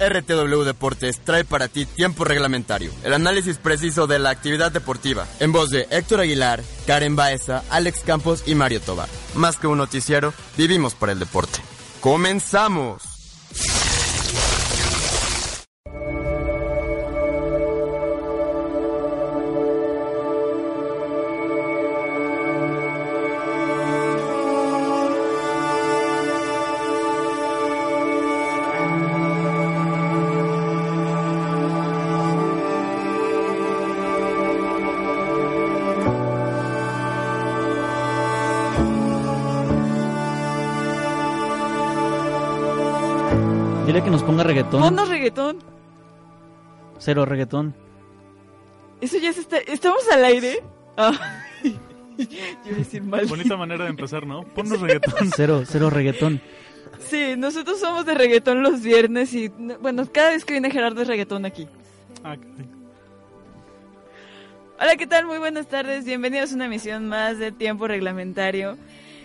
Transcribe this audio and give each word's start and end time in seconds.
RTW 0.00 0.62
Deportes 0.64 1.20
trae 1.20 1.44
para 1.44 1.68
ti 1.68 1.84
tiempo 1.86 2.24
reglamentario, 2.24 2.90
el 3.04 3.12
análisis 3.12 3.58
preciso 3.58 4.06
de 4.06 4.18
la 4.18 4.30
actividad 4.30 4.72
deportiva, 4.72 5.26
en 5.38 5.52
voz 5.52 5.70
de 5.70 5.86
Héctor 5.90 6.20
Aguilar, 6.20 6.62
Karen 6.86 7.16
Baeza, 7.16 7.62
Alex 7.70 8.00
Campos 8.00 8.42
y 8.46 8.54
Mario 8.54 8.80
Tobar. 8.80 9.08
Más 9.34 9.56
que 9.58 9.66
un 9.66 9.78
noticiero, 9.78 10.32
vivimos 10.56 10.94
para 10.94 11.12
el 11.12 11.18
deporte. 11.18 11.60
¡Comenzamos! 12.00 13.09
Reggaetón. 44.70 44.80
Ponnos 44.80 45.08
reggaetón. 45.08 45.58
Cero 46.98 47.24
reggaetón. 47.24 47.74
Eso 49.00 49.18
ya 49.18 49.32
se 49.32 49.40
está. 49.40 49.58
¿Estamos 49.58 50.08
al 50.12 50.24
aire? 50.24 50.62
Ah. 50.96 51.12
Yo 52.18 52.26
iba 52.66 52.74
a 52.74 52.78
decir 52.78 53.02
mal. 53.02 53.26
Bonita 53.26 53.56
manera 53.56 53.84
de 53.84 53.90
empezar, 53.90 54.26
¿no? 54.26 54.42
Ponnos 54.42 54.80
reggaetón. 54.80 55.30
Cero, 55.36 55.62
cero 55.66 55.90
reggaetón. 55.90 56.40
Sí, 56.98 57.34
nosotros 57.36 57.80
somos 57.80 58.04
de 58.04 58.14
reggaetón 58.14 58.62
los 58.62 58.82
viernes 58.82 59.32
y. 59.34 59.48
Bueno, 59.48 60.06
cada 60.12 60.30
vez 60.30 60.44
que 60.44 60.52
viene 60.52 60.70
Gerardo 60.70 61.02
es 61.02 61.08
reggaetón 61.08 61.46
aquí. 61.46 61.66
Ah. 62.22 62.36
Hola, 64.78 64.96
¿qué 64.96 65.06
tal? 65.06 65.26
Muy 65.26 65.38
buenas 65.38 65.66
tardes. 65.66 66.04
Bienvenidos 66.04 66.52
a 66.52 66.54
una 66.54 66.66
emisión 66.66 67.06
más 67.06 67.38
de 67.38 67.52
Tiempo 67.52 67.86
Reglamentario. 67.88 68.76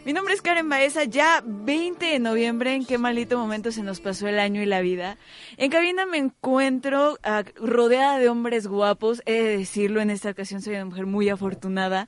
Mi 0.06 0.14
nombre 0.14 0.36
es 0.36 0.44
Karen 0.44 0.70
Baeza, 0.70 1.06
ya 1.06 1.42
20 1.44 2.06
de 2.06 2.20
noviembre, 2.20 2.76
en 2.76 2.86
qué 2.86 3.00
malito 3.00 3.40
momento 3.40 3.72
se 3.72 3.82
nos 3.82 4.02
pasó 4.02 4.28
el 4.28 4.38
año 4.38 4.62
y 4.62 4.68
la 4.68 4.82
vida. 4.82 5.18
En 5.58 5.72
cabina 5.72 6.06
me 6.06 6.20
encuentro 6.20 7.18
ah, 7.24 7.44
rodeada 7.56 8.20
de 8.20 8.30
hombres 8.30 8.68
guapos, 8.68 9.24
he 9.26 9.42
de 9.42 9.58
decirlo, 9.58 10.02
en 10.02 10.12
esta 10.12 10.30
ocasión 10.30 10.62
soy 10.62 10.76
una 10.76 10.86
mujer 10.86 11.08
muy 11.08 11.30
afortunada, 11.30 12.08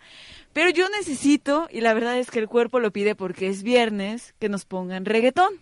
pero 0.53 0.69
yo 0.69 0.87
necesito, 0.89 1.67
y 1.71 1.81
la 1.81 1.95
verdad 1.95 2.19
es 2.19 2.29
que 2.29 2.37
el 2.37 2.47
cuerpo 2.47 2.79
lo 2.79 2.91
pide 2.91 3.15
porque 3.15 3.47
es 3.47 3.63
viernes, 3.63 4.35
que 4.37 4.47
nos 4.47 4.65
pongan 4.65 5.03
reggaetón. 5.03 5.53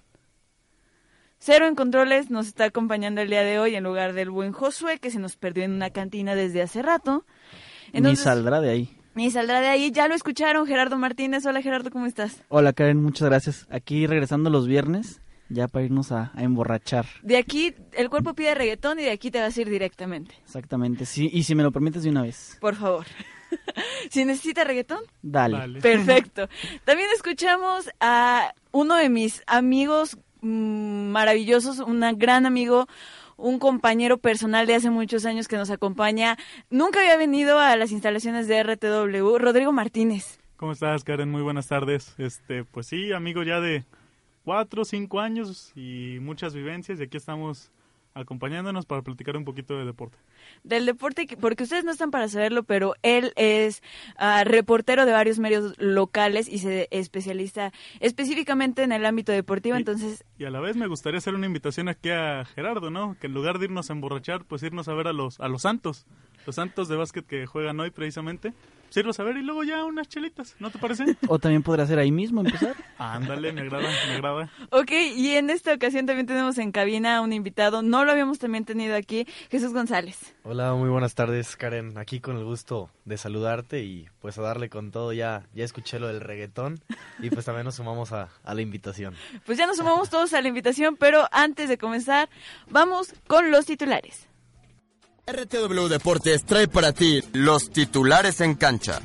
Cero 1.40 1.68
en 1.68 1.76
controles 1.76 2.32
nos 2.32 2.48
está 2.48 2.66
acompañando 2.66 3.22
el 3.22 3.30
día 3.30 3.44
de 3.44 3.60
hoy 3.60 3.76
en 3.76 3.84
lugar 3.86 4.12
del 4.12 4.30
buen 4.30 4.52
Josué 4.52 5.00
que 5.00 5.10
se 5.10 5.20
nos 5.20 5.38
perdió 5.38 5.64
en 5.64 5.72
una 5.72 5.90
cantina 5.90 6.36
desde 6.36 6.62
hace 6.62 6.82
rato. 6.82 7.26
Ni 7.94 8.18
saldrá 8.18 8.60
de 8.60 8.72
ahí. 8.72 9.05
Ni 9.16 9.32
saldrá 9.32 9.62
de 9.62 9.68
ahí. 9.68 9.92
Ya 9.92 10.08
lo 10.08 10.14
escucharon, 10.14 10.68
Gerardo 10.68 10.98
Martínez. 10.98 11.46
Hola, 11.46 11.62
Gerardo, 11.62 11.90
¿cómo 11.90 12.06
estás? 12.06 12.42
Hola 12.50 12.74
Karen, 12.74 13.02
muchas 13.02 13.30
gracias. 13.30 13.66
Aquí 13.70 14.08
regresando 14.08 14.50
los 14.50 14.68
viernes, 14.68 15.22
ya 15.50 15.68
para 15.70 15.86
irnos 15.86 16.12
a, 16.12 16.32
a 16.36 16.44
emborrachar. 16.44 17.06
De 17.24 17.38
aquí, 17.38 17.74
el 17.94 18.10
cuerpo 18.10 18.34
pide 18.34 18.54
reggaetón 18.56 19.00
y 19.00 19.04
de 19.04 19.12
aquí 19.12 19.32
te 19.32 19.40
vas 19.40 19.58
a 19.58 19.62
ir 19.62 19.70
directamente. 19.70 20.36
Exactamente. 20.44 21.06
Sí, 21.06 21.30
y 21.32 21.44
si 21.44 21.56
me 21.56 21.64
lo 21.64 21.72
permites 21.72 22.04
de 22.04 22.10
una 22.10 22.24
vez. 22.24 22.58
Por 22.60 22.76
favor. 22.76 23.06
si 24.10 24.26
necesita 24.26 24.66
reggaetón, 24.66 25.00
Dale. 25.22 25.58
Dale. 25.58 25.80
perfecto. 25.82 26.50
También 26.84 27.08
escuchamos 27.16 27.90
a 28.02 28.54
uno 28.74 28.96
de 28.98 29.08
mis 29.08 29.44
amigos 29.48 30.18
mm, 30.42 31.08
maravillosos, 31.08 31.80
un 31.80 32.02
gran 32.18 32.46
amigo, 32.46 32.88
un 33.38 33.60
compañero 33.60 34.18
personal 34.18 34.68
de 34.68 34.76
hace 34.76 34.90
muchos 34.90 35.26
años 35.26 35.48
que 35.48 35.58
nos 35.58 35.70
acompaña. 35.70 36.38
Nunca 36.70 37.00
había 37.00 37.18
venido 37.18 37.60
a 37.60 37.76
las 37.76 37.92
instalaciones 37.92 38.48
de 38.48 38.64
RTW, 38.64 39.38
Rodrigo 39.38 39.72
Martínez. 39.72 40.40
¿Cómo 40.58 40.72
estás, 40.72 41.04
Karen? 41.04 41.30
Muy 41.30 41.42
buenas 41.42 41.68
tardes. 41.68 42.16
Este, 42.18 42.64
pues 42.64 42.88
sí, 42.88 43.12
amigo 43.12 43.44
ya 43.44 43.60
de 43.60 43.84
cuatro 44.46 44.86
cinco 44.86 45.20
años 45.20 45.72
y 45.76 46.20
muchas 46.22 46.54
vivencias 46.54 47.00
y 47.00 47.04
aquí 47.04 47.18
estamos 47.18 47.72
acompañándonos 48.16 48.86
para 48.86 49.02
platicar 49.02 49.38
un 49.38 49.44
poquito 49.46 49.78
de 49.78 49.86
deporte. 49.86 50.18
del 50.64 50.86
deporte, 50.86 51.28
que- 51.28 51.38
porque 51.38 51.64
ustedes 51.64 51.84
no 51.84 51.92
están 51.92 52.10
para 52.12 52.28
saberlo, 52.28 52.64
pero 52.64 52.96
él 53.04 53.34
es 53.36 53.84
ah, 54.18 54.44
reportero 54.46 55.06
de 55.06 55.12
varios 55.12 55.38
medios 55.38 55.76
locales 55.78 56.48
y 56.48 56.60
se 56.60 56.88
especializa 56.92 57.72
específicamente 58.00 58.84
en 58.84 58.92
el 58.92 59.06
ámbito 59.06 59.32
deportivo, 59.32 59.76
Y- 59.76 59.80
entonces 59.80 60.24
Y 60.40 60.46
a 60.46 60.50
la 60.50 60.60
vez 60.62 60.76
me 60.78 60.88
gustaría 60.88 61.18
hacer 61.20 61.36
una 61.36 61.46
invitación 61.46 61.88
aquí 61.90 62.10
a 62.10 62.46
Gerardo, 62.46 62.90
¿no? 62.90 63.16
Que 63.20 63.28
en 63.28 63.34
lugar 63.34 63.60
de 63.60 63.66
irnos 63.66 63.90
a 63.90 63.94
emborrachar, 63.94 64.46
pues 64.46 64.64
irnos 64.64 64.88
a 64.88 64.94
ver 64.94 65.08
a 65.08 65.14
los 65.14 65.40
a 65.40 65.48
los 65.50 65.62
Santos, 65.64 66.06
los 66.46 66.56
Santos 66.56 66.88
de 66.88 66.96
básquet 66.96 67.26
que 67.26 67.46
juegan 67.46 67.80
hoy 67.80 67.92
precisamente. 67.92 68.54
Irlos 68.96 69.20
a 69.20 69.24
ver 69.24 69.36
y 69.36 69.42
luego 69.42 69.64
ya 69.64 69.84
unas 69.84 70.08
chelitas, 70.08 70.56
¿no 70.60 70.70
te 70.70 70.80
parece? 70.80 71.18
O 71.28 71.38
también 71.38 71.64
podría 71.64 71.86
ser 71.86 72.00
ahí 72.00 72.12
mismo 72.12 72.42
empezar. 72.42 72.76
Ándale, 72.98 73.52
me 73.52 73.62
agrada, 73.62 73.90
me 74.08 74.14
agrada. 74.14 74.50
Ok, 74.70 74.92
y 75.18 75.32
en 75.32 75.50
esta 75.50 75.74
ocasión 75.74 76.06
también 76.06 76.28
tenemos 76.28 76.58
en 76.58 76.72
cabina 76.72 77.18
a 77.18 77.22
un 77.22 77.34
invitado, 77.34 77.82
no 77.82 78.06
lo 78.06 78.12
habíamos 78.12 78.40
también 78.40 78.64
tenido 78.64 78.96
aquí, 78.96 79.28
Jesús 79.52 79.74
González. 79.74 80.34
Hola, 80.44 80.74
muy 80.76 80.88
buenas 80.90 81.14
tardes, 81.14 81.58
Karen. 81.58 81.98
Aquí 81.98 82.22
con 82.22 82.38
el 82.38 82.46
gusto 82.46 82.90
de 83.04 83.18
saludarte 83.18 83.84
y 83.84 84.08
pues 84.22 84.38
a 84.38 84.42
darle 84.42 84.70
con 84.70 84.92
todo. 84.92 85.12
Ya, 85.12 85.44
ya 85.54 85.66
escuché 85.66 86.00
lo 86.00 86.08
del 86.08 86.22
reggaetón 86.22 86.80
y 87.20 87.30
pues 87.30 87.46
también 87.46 87.66
nos 87.66 87.76
sumamos 87.76 88.14
a, 88.14 88.30
a 88.44 88.54
la 88.54 88.62
invitación. 88.62 89.14
Pues 89.46 89.58
ya 89.58 89.68
nos 89.68 89.76
sumamos 89.76 90.10
todos 90.10 90.34
a 90.34 90.42
la 90.42 90.48
invitación, 90.48 90.96
pero 90.96 91.28
antes 91.34 91.68
de 91.68 91.78
comenzar, 91.78 92.30
vamos 92.70 93.14
con 93.28 93.52
los 93.52 93.66
titulares. 93.66 94.30
RTW 95.28 95.88
Deportes 95.88 96.46
trae 96.46 96.68
para 96.68 96.94
ti 96.94 97.24
los 97.34 97.72
titulares 97.72 98.42
en 98.42 98.54
cancha. 98.54 99.02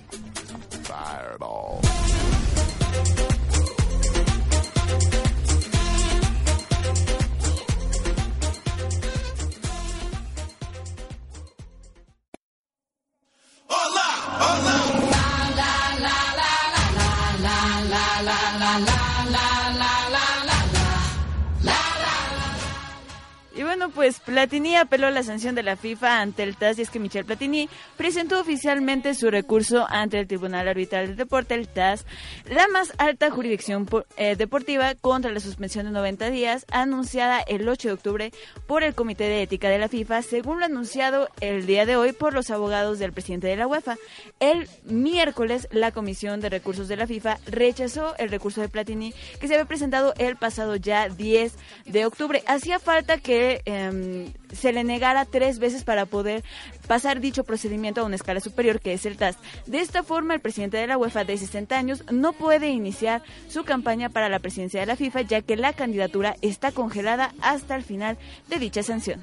Y 23.61 23.63
bueno, 23.63 23.91
pues 23.91 24.21
Platini 24.21 24.77
apeló 24.77 25.09
a 25.09 25.11
la 25.11 25.23
sanción 25.23 25.55
de 25.55 25.63
la 25.63 25.77
FIFA 25.77 26.23
ante 26.23 26.45
el 26.45 26.57
TAS 26.57 26.79
y 26.79 26.83
es 26.83 26.89
que 26.89 26.99
Michel 26.99 27.27
Platini 27.27 27.69
presentó 27.99 28.41
oficialmente 28.41 29.13
su 29.13 29.31
recurso 29.31 29.87
ante 29.91 30.19
el 30.19 30.27
Tribunal 30.27 30.67
Arbitral 30.67 31.09
del 31.09 31.17
Deporte, 31.17 31.57
el 31.57 31.69
TAS, 31.69 32.07
la 32.49 32.69
más 32.69 32.95
alta 32.97 33.31
jurisdicción 33.31 33.87
eh, 34.17 34.35
deportiva 34.35 34.95
contra 34.95 35.31
la 35.31 35.41
suspensión 35.41 35.85
de 35.85 35.93
90 35.93 36.31
días 36.31 36.65
anunciada 36.73 37.39
el 37.41 37.69
8 37.69 37.89
de 37.89 37.93
octubre 37.93 38.33
por 38.67 38.83
el 38.83 38.95
Comité 38.95 39.25
de 39.25 39.43
Ética 39.43 39.69
de 39.69 39.79
la 39.79 39.89
FIFA, 39.89 40.23
según 40.23 40.61
lo 40.61 40.65
anunciado 40.65 41.29
el 41.43 41.67
día 41.67 41.85
de 41.85 41.97
hoy 41.97 42.13
por 42.13 42.33
los 42.33 42.49
abogados 42.49 42.99
del 42.99 43.13
presidente 43.13 43.49
de 43.49 43.57
la 43.57 43.67
UEFA. 43.67 43.99
El 44.39 44.71
miércoles, 44.85 45.69
la 45.71 45.93
Comisión 45.93 46.41
de 46.41 46.49
Recursos 46.49 46.89
de 46.89 46.97
la 46.97 47.07
FIFA 47.07 47.37
rechazó 47.45 48.17
el 48.17 48.31
recurso 48.31 48.63
de 48.63 48.71
Platini 48.71 49.13
que 49.39 49.49
se 49.49 49.53
había 49.53 49.67
presentado 49.67 50.15
el 50.17 50.37
pasado 50.37 50.77
ya 50.77 51.11
10 51.11 51.53
de 51.85 52.07
octubre. 52.07 52.43
Hacía 52.47 52.79
falta 52.79 53.19
que 53.19 53.50
em, 53.65 54.33
se 54.53 54.73
le 54.73 54.85
negara 54.85 55.25
tres 55.25 55.59
veces 55.59 55.85
para 55.85 56.07
poder 56.07 56.43
pasar 56.87 57.21
dicho 57.21 57.45
procedimiento 57.45 58.01
a 58.01 58.05
una 58.05 58.17
escala 58.17 58.41
superior 58.41 58.81
que 58.81 58.93
es 58.93 59.07
el 59.07 59.17
TAS. 59.17 59.37
De 59.67 59.81
esta 59.81 60.03
forma, 60.03 60.35
el 60.35 60.41
presidente 60.41 60.77
de 60.77 60.87
la 60.87 60.99
UEFA 60.99 61.25
de 61.25 61.39
60 61.39 61.77
años 61.77 62.05
no 62.11 62.33
puede 62.33 62.69
iniciar 62.71 63.23
su 63.49 63.65
campaña 63.65 64.09
para 64.09 64.29
la 64.29 64.39
presidencia 64.39 64.81
de 64.81 64.87
la 64.87 64.97
FIFA 64.97 65.23
ya 65.23 65.43
que 65.43 65.57
la 65.57 65.73
candidatura 65.73 66.37
está 66.43 66.73
congelada 66.73 67.33
hasta 67.41 67.77
el 67.77 67.83
final 67.83 68.19
de 68.49 68.59
dicha 68.59 68.83
sanción. 68.83 69.23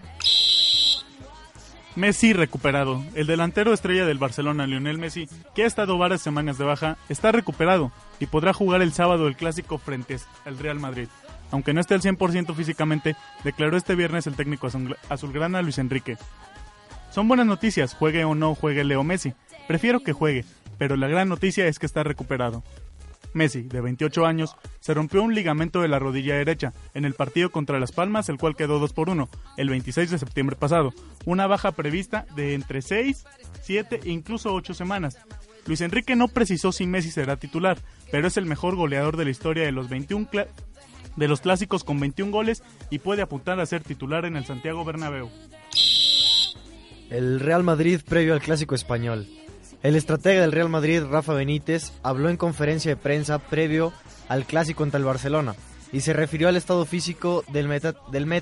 Messi 1.98 2.32
recuperado. 2.32 3.04
El 3.16 3.26
delantero 3.26 3.74
estrella 3.74 4.06
del 4.06 4.20
Barcelona, 4.20 4.68
Lionel 4.68 5.00
Messi, 5.00 5.28
que 5.56 5.64
ha 5.64 5.66
estado 5.66 5.98
varias 5.98 6.22
semanas 6.22 6.60
de 6.60 6.64
baja, 6.64 6.98
está 7.10 7.32
recuperado 7.32 7.92
y 8.20 8.28
podrá 8.28 8.54
jugar 8.54 8.84
el 8.84 8.94
sábado 8.94 9.28
el 9.28 9.36
clásico 9.36 9.80
frente 9.80 10.18
al 10.46 10.60
Real 10.60 10.80
Madrid. 10.80 11.08
Aunque 11.52 11.74
no 11.74 11.80
esté 11.82 11.94
al 11.94 12.02
100% 12.02 12.54
físicamente, 12.56 13.16
declaró 13.44 13.78
este 13.78 13.96
viernes 13.96 14.28
el 14.28 14.36
técnico 14.36 14.68
azul- 14.68 14.98
azulgrana 15.10 15.62
Luis 15.62 15.78
Enrique. 15.78 16.18
Son 17.12 17.28
buenas 17.28 17.46
noticias, 17.48 17.94
juegue 17.94 18.26
o 18.26 18.36
no 18.36 18.54
juegue 18.56 18.84
Leo 18.84 19.04
Messi. 19.04 19.34
Prefiero 19.68 20.02
que 20.02 20.14
juegue, 20.14 20.46
pero 20.78 20.96
la 20.98 21.08
gran 21.08 21.30
noticia 21.30 21.68
es 21.68 21.80
que 21.80 21.86
está 21.86 22.04
recuperado. 22.04 22.64
Messi, 23.34 23.62
de 23.64 23.82
28 23.82 24.26
años, 24.26 24.56
se 24.80 24.94
rompió 24.94 25.22
un 25.22 25.36
ligamento 25.36 25.82
de 25.82 25.88
la 25.88 26.00
rodilla 26.00 26.36
derecha 26.36 26.74
en 26.94 27.06
el 27.06 27.14
partido 27.14 27.52
contra 27.52 27.80
Las 27.80 27.92
Palmas, 27.92 28.30
el 28.30 28.38
cual 28.38 28.56
quedó 28.56 28.80
2 28.80 28.94
por 28.94 29.10
1 29.10 29.30
el 29.58 29.70
26 29.70 30.10
de 30.12 30.18
septiembre 30.18 30.56
pasado. 30.56 30.94
Una 31.26 31.46
baja 31.46 31.72
prevista 31.72 32.26
de 32.36 32.54
entre 32.56 32.82
6, 32.82 33.26
7 33.62 34.00
e 34.04 34.10
incluso 34.10 34.54
8 34.54 34.74
semanas. 34.74 35.18
Luis 35.66 35.82
Enrique 35.82 36.16
no 36.16 36.30
precisó 36.30 36.72
si 36.72 36.88
Messi 36.88 37.12
será 37.12 37.36
titular, 37.38 37.78
pero 38.12 38.28
es 38.28 38.38
el 38.38 38.46
mejor 38.46 38.76
goleador 38.76 39.18
de 39.18 39.26
la 39.26 39.32
historia 39.32 39.66
de 39.66 39.72
los 39.74 39.90
21, 39.90 40.28
cla- 40.32 40.48
de 41.18 41.28
los 41.28 41.42
clásicos 41.42 41.84
con 41.84 42.00
21 42.00 42.32
goles 42.32 42.64
y 42.90 43.00
puede 43.00 43.22
apuntar 43.22 43.60
a 43.60 43.66
ser 43.66 43.84
titular 43.84 44.24
en 44.24 44.38
el 44.38 44.46
Santiago 44.46 44.86
Bernabéu. 44.86 45.30
El 47.10 47.40
Real 47.40 47.64
Madrid 47.64 48.00
previo 48.08 48.34
al 48.34 48.42
clásico 48.42 48.76
español. 48.76 49.28
El 49.84 49.96
estratega 49.96 50.42
del 50.42 50.52
Real 50.52 50.70
Madrid, 50.70 51.04
Rafa 51.04 51.34
Benítez, 51.34 51.92
habló 52.04 52.30
en 52.30 52.38
conferencia 52.38 52.92
de 52.92 53.02
prensa 53.02 53.40
previo 53.40 53.94
al 54.28 54.46
clásico 54.46 54.84
ante 54.84 54.98
el 54.98 55.04
Barcelona 55.04 55.56
y 55.92 56.02
se 56.02 56.14
refirió 56.14 56.50
al 56.50 56.58
estado 56.58 56.86
físico 56.86 57.44
del, 57.50 57.68
meta, 57.68 57.94
del 58.12 58.42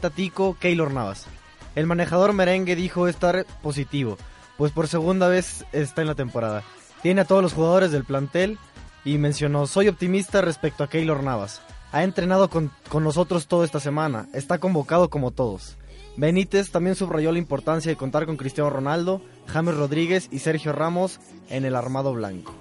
Keylor 0.60 0.92
Navas. 0.92 1.28
El 1.76 1.88
manejador 1.88 2.34
merengue 2.34 2.76
dijo 2.76 3.08
estar 3.08 3.46
positivo, 3.62 4.18
pues 4.58 4.72
por 4.72 4.88
segunda 4.88 5.28
vez 5.28 5.66
está 5.74 6.02
en 6.02 6.08
la 6.08 6.16
temporada. 6.16 6.64
Tiene 7.02 7.22
a 7.22 7.26
todos 7.26 7.44
los 7.44 7.54
jugadores 7.54 7.92
del 7.92 8.06
plantel 8.06 8.58
y 9.04 9.18
mencionó, 9.18 9.68
soy 9.68 9.90
optimista 9.90 10.42
respecto 10.42 10.84
a 10.84 10.90
Keylor 10.90 11.22
Navas. 11.22 11.62
Ha 11.96 12.04
entrenado 12.04 12.50
con, 12.50 12.74
con 12.90 13.06
nosotros 13.06 13.48
toda 13.48 13.64
esta 13.64 13.80
semana, 13.80 14.28
está 14.34 14.58
convocado 14.58 15.10
como 15.10 15.32
todos. 15.32 15.78
Benítez 16.18 16.70
también 16.70 16.94
subrayó 16.94 17.32
la 17.32 17.38
importancia 17.38 17.90
de 17.90 17.96
contar 17.96 18.26
con 18.26 18.36
Cristiano 18.36 18.70
Ronaldo, 18.70 19.22
James 19.48 19.76
Rodríguez 19.76 20.28
y 20.30 20.40
Sergio 20.40 20.74
Ramos 20.74 21.22
en 21.48 21.64
el 21.64 21.74
armado 21.74 22.14
blanco. 22.14 22.54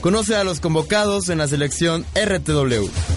Conoce 0.00 0.34
a 0.34 0.42
los 0.42 0.58
convocados 0.58 1.28
en 1.28 1.38
la 1.38 1.46
selección 1.46 2.04
RTW. 2.16 3.15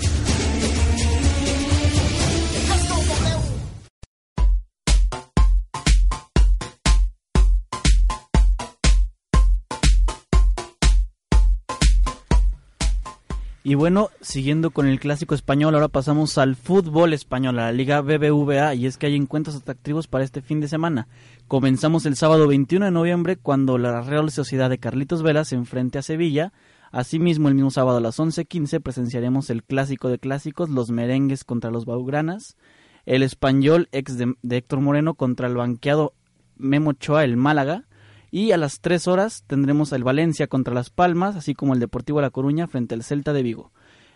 Y 13.70 13.76
bueno, 13.76 14.10
siguiendo 14.20 14.72
con 14.72 14.88
el 14.88 15.00
clásico 15.00 15.36
español, 15.36 15.76
ahora 15.76 15.90
pasamos 15.90 16.40
al 16.40 16.56
fútbol 16.56 17.14
español, 17.14 17.60
a 17.60 17.66
la 17.66 17.72
Liga 17.72 18.02
BBVA, 18.02 18.74
y 18.74 18.88
es 18.88 18.98
que 18.98 19.06
hay 19.06 19.16
encuentros 19.16 19.56
atractivos 19.56 20.08
para 20.08 20.24
este 20.24 20.42
fin 20.42 20.60
de 20.60 20.68
semana. 20.68 21.08
Comenzamos 21.48 22.08
el 22.08 22.16
sábado 22.16 22.48
21 22.48 22.86
de 22.86 22.92
noviembre 22.92 23.38
cuando 23.38 23.78
la 23.78 24.02
Real 24.02 24.32
Sociedad 24.32 24.72
de 24.72 24.80
Carlitos 24.80 25.22
Vela 25.22 25.46
se 25.46 25.54
enfrente 25.54 26.00
a 26.00 26.02
Sevilla. 26.02 26.52
Asimismo, 26.92 27.48
el 27.48 27.54
mismo 27.54 27.70
sábado 27.70 28.00
a 28.00 28.02
las 28.02 28.18
11.15 28.18 28.82
presenciaremos 28.82 29.52
el 29.52 29.64
clásico 29.64 30.10
de 30.10 30.18
clásicos, 30.18 30.72
los 30.72 30.90
merengues 30.90 31.44
contra 31.44 31.70
los 31.70 31.86
baugranas, 31.86 32.58
el 33.06 33.22
español 33.22 33.88
ex 33.92 34.18
de, 34.18 34.34
de 34.42 34.58
Héctor 34.58 34.82
Moreno 34.82 35.14
contra 35.14 35.48
el 35.48 35.54
banqueado 35.54 36.14
Memo 36.58 36.90
Ochoa, 36.90 37.24
el 37.24 37.38
Málaga, 37.38 37.84
y 38.32 38.52
a 38.52 38.58
las 38.58 38.82
3 38.82 39.08
horas 39.08 39.44
tendremos 39.48 39.92
el 39.92 40.04
Valencia 40.04 40.48
contra 40.48 40.74
Las 40.74 40.90
Palmas, 40.90 41.36
así 41.36 41.54
como 41.54 41.74
el 41.74 41.80
Deportivo 41.80 42.22
La 42.22 42.30
Coruña 42.30 42.68
frente 42.68 42.96
al 42.96 43.04
Celta 43.04 43.34
de 43.34 43.44
Vigo. 43.44 43.72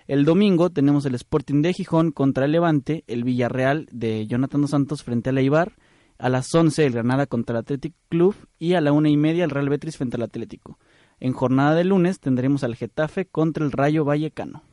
El 0.07 0.25
domingo 0.25 0.69
tenemos 0.69 1.05
el 1.05 1.15
Sporting 1.15 1.61
de 1.61 1.73
Gijón 1.73 2.11
contra 2.11 2.45
el 2.45 2.51
Levante, 2.51 3.03
el 3.07 3.23
Villarreal 3.23 3.87
de 3.91 4.27
Jonathan 4.27 4.61
dos 4.61 4.71
Santos 4.71 5.03
frente 5.03 5.29
al 5.29 5.37
Eibar, 5.37 5.73
a 6.17 6.29
las 6.29 6.53
11 6.53 6.85
el 6.85 6.93
Granada 6.93 7.25
contra 7.25 7.57
el 7.57 7.61
Athletic 7.61 7.93
Club 8.09 8.35
y 8.59 8.73
a 8.73 8.81
la 8.81 8.91
una 8.91 9.09
y 9.09 9.17
media 9.17 9.43
el 9.43 9.49
Real 9.49 9.69
Betis 9.69 9.97
frente 9.97 10.17
al 10.17 10.23
Atlético. 10.23 10.77
En 11.19 11.33
jornada 11.33 11.75
de 11.75 11.85
lunes 11.85 12.19
tendremos 12.19 12.63
al 12.63 12.75
Getafe 12.75 13.25
contra 13.25 13.65
el 13.65 13.71
Rayo 13.71 14.03
Vallecano. 14.03 14.63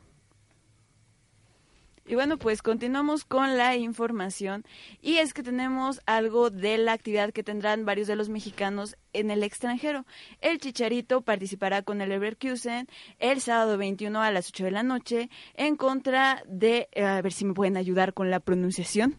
Y 2.10 2.16
bueno, 2.16 2.38
pues 2.38 2.60
continuamos 2.60 3.24
con 3.24 3.56
la 3.56 3.76
información 3.76 4.64
y 5.00 5.18
es 5.18 5.32
que 5.32 5.44
tenemos 5.44 6.00
algo 6.06 6.50
de 6.50 6.76
la 6.76 6.92
actividad 6.92 7.30
que 7.30 7.44
tendrán 7.44 7.84
varios 7.84 8.08
de 8.08 8.16
los 8.16 8.28
mexicanos 8.28 8.96
en 9.12 9.30
el 9.30 9.44
extranjero. 9.44 10.04
El 10.40 10.58
Chicharito 10.58 11.20
participará 11.20 11.82
con 11.82 12.00
el 12.00 12.08
Leverkusen 12.08 12.88
el 13.20 13.40
sábado 13.40 13.78
21 13.78 14.20
a 14.20 14.32
las 14.32 14.48
8 14.48 14.64
de 14.64 14.70
la 14.72 14.82
noche 14.82 15.30
en 15.54 15.76
contra 15.76 16.42
de, 16.48 16.88
eh, 16.90 17.04
a 17.04 17.22
ver 17.22 17.32
si 17.32 17.44
me 17.44 17.54
pueden 17.54 17.76
ayudar 17.76 18.12
con 18.12 18.28
la 18.28 18.40
pronunciación, 18.40 19.14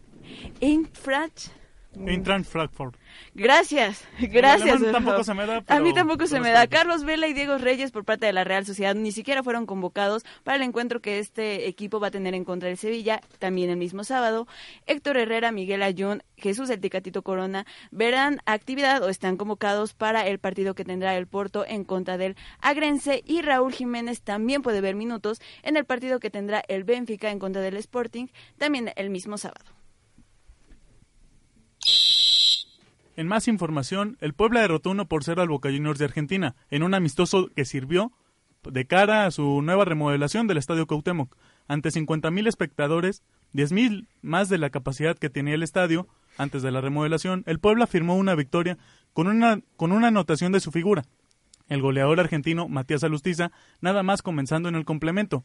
Eintracht 0.60 1.54
Eintracht 1.96 2.46
Frankfurt. 2.46 2.98
Gracias, 3.34 4.06
gracias. 4.20 4.76
alemán 4.76 4.92
tampoco 4.92 5.24
se 5.24 5.34
me 5.34 5.46
da, 5.46 5.58
A 5.58 5.62
pero- 5.62 5.84
mí 5.84 5.94
tampoco 5.94 6.28
se 6.28 6.40
me 6.40 6.52
da. 6.52 6.68
Carlos 6.68 7.04
Vela 7.04 7.28
y 7.28 7.34
Diego 7.34 7.58
Reyes 7.58 7.92
por 7.92 8.04
parte 8.06 8.26
de 8.26 8.34
la 8.34 8.44
Real 8.44 8.66
Sociedad 8.66 8.94
ni 8.96 9.12
siquiera 9.12 9.44
fueron 9.44 9.66
convocados 9.66 10.24
para 10.44 10.58
el 10.58 10.64
encuentro 10.64 11.02
que 11.02 11.20
este 11.20 11.68
equipo 11.68 12.00
va 12.00 12.08
a 12.08 12.12
tener 12.12 12.34
en 12.34 12.44
contra 12.46 12.68
del 12.70 12.78
Sevilla, 12.78 13.22
también 13.40 13.70
el 13.70 13.78
mismo 13.78 14.04
sábado. 14.04 14.48
Héctor 14.86 15.18
Herrera, 15.18 15.52
Miguel 15.52 15.82
Ayun, 15.84 16.24
Jesús 16.38 16.70
El 16.70 16.82
Ticatito 16.82 17.22
Corona 17.22 17.66
verán 17.92 18.40
actividad 18.46 19.02
o 19.04 19.10
están 19.10 19.38
convocados 19.38 19.94
para 19.94 20.28
el 20.28 20.40
partido 20.40 20.74
que 20.76 20.84
tendrá 20.86 21.16
el 21.16 21.28
Porto 21.28 21.66
en 21.68 21.84
contra 21.86 22.18
del 22.18 22.36
Agrense 22.60 23.22
y 23.26 23.42
Raúl 23.42 23.72
Jiménez 23.74 24.22
también 24.22 24.62
puede 24.62 24.82
ver 24.82 24.96
minutos 24.96 25.40
en 25.64 25.78
el 25.78 25.86
partido 25.86 26.20
que 26.20 26.30
tendrá 26.30 26.64
el 26.68 26.84
Benfica 26.84 27.30
en 27.32 27.40
contra 27.40 27.62
del 27.62 27.78
Sporting, 27.78 28.28
también 28.58 28.92
el 28.96 29.10
mismo 29.10 29.38
sábado. 29.38 29.66
En 33.16 33.28
más 33.28 33.48
información, 33.48 34.18
el 34.22 34.34
Puebla 34.34 34.62
derrotó 34.62 34.92
1 34.92 35.08
por 35.08 35.24
0 35.24 35.42
al 35.42 35.50
Boca 35.50 35.70
Juniors 35.70 36.00
de 36.00 36.06
Argentina, 36.06 36.56
en 36.70 36.84
un 36.84 36.94
amistoso 36.94 37.50
que 37.56 37.66
sirvió 37.66 38.12
de 38.64 38.86
cara 38.86 39.26
a 39.26 39.32
su 39.32 39.62
nueva 39.62 39.86
remodelación 39.86 40.48
del 40.48 40.58
Estadio 40.58 40.88
Cuauhtémoc. 40.88 41.36
Ante 41.68 41.90
50.000 41.90 42.48
espectadores, 42.48 43.24
10.000 43.54 44.08
más 44.22 44.50
de 44.50 44.58
la 44.58 44.70
capacidad 44.70 45.18
que 45.18 45.30
tenía 45.30 45.56
el 45.56 45.64
estadio 45.64 46.08
antes 46.38 46.62
de 46.62 46.72
la 46.72 46.82
remodelación, 46.82 47.44
el 47.48 47.60
Puebla 47.60 47.88
firmó 47.88 48.16
una 48.16 48.36
victoria 48.36 48.78
con 49.14 49.28
una, 49.28 49.62
con 49.76 49.92
una 49.92 50.08
anotación 50.08 50.52
de 50.52 50.60
su 50.60 50.72
figura. 50.72 51.04
El 51.68 51.82
goleador 51.82 52.20
argentino 52.20 52.68
Matías 52.68 53.04
Alustiza, 53.04 53.52
nada 53.82 54.04
más 54.04 54.22
comenzando 54.22 54.70
en 54.70 54.76
el 54.76 54.86
complemento. 54.86 55.44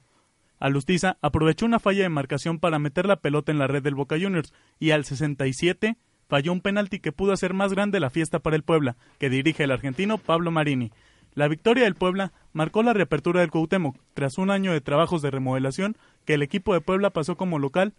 Alustiza 0.58 1.18
aprovechó 1.20 1.66
una 1.66 1.80
falla 1.80 2.02
de 2.02 2.08
marcación 2.08 2.58
para 2.58 2.78
meter 2.78 3.06
la 3.06 3.20
pelota 3.20 3.52
en 3.52 3.58
la 3.58 3.66
red 3.66 3.82
del 3.82 3.94
Boca 3.94 4.16
Juniors 4.18 4.52
y 4.78 4.90
al 4.90 5.04
67 5.04 5.96
falló 6.28 6.52
un 6.52 6.60
penalti 6.60 7.00
que 7.00 7.12
pudo 7.12 7.32
hacer 7.32 7.54
más 7.54 7.72
grande 7.72 8.00
la 8.00 8.10
fiesta 8.10 8.38
para 8.38 8.56
el 8.56 8.62
Puebla, 8.62 8.96
que 9.18 9.30
dirige 9.30 9.64
el 9.64 9.70
argentino 9.70 10.18
Pablo 10.18 10.50
Marini. 10.50 10.92
La 11.34 11.48
victoria 11.48 11.84
del 11.84 11.94
Puebla 11.94 12.32
marcó 12.52 12.82
la 12.82 12.94
reapertura 12.94 13.40
del 13.40 13.50
Cuauhtémoc, 13.50 13.98
tras 14.14 14.38
un 14.38 14.50
año 14.50 14.72
de 14.72 14.80
trabajos 14.80 15.22
de 15.22 15.30
remodelación 15.30 15.96
que 16.24 16.34
el 16.34 16.42
equipo 16.42 16.72
de 16.72 16.80
Puebla 16.80 17.10
pasó 17.10 17.36
como 17.36 17.58
local 17.58 17.92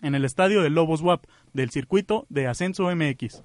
en 0.00 0.14
el 0.14 0.24
estadio 0.24 0.62
de 0.62 0.70
Lobos 0.70 1.02
WAP 1.02 1.24
del 1.52 1.70
circuito 1.70 2.26
de 2.28 2.46
Ascenso 2.46 2.84
MX. 2.94 3.42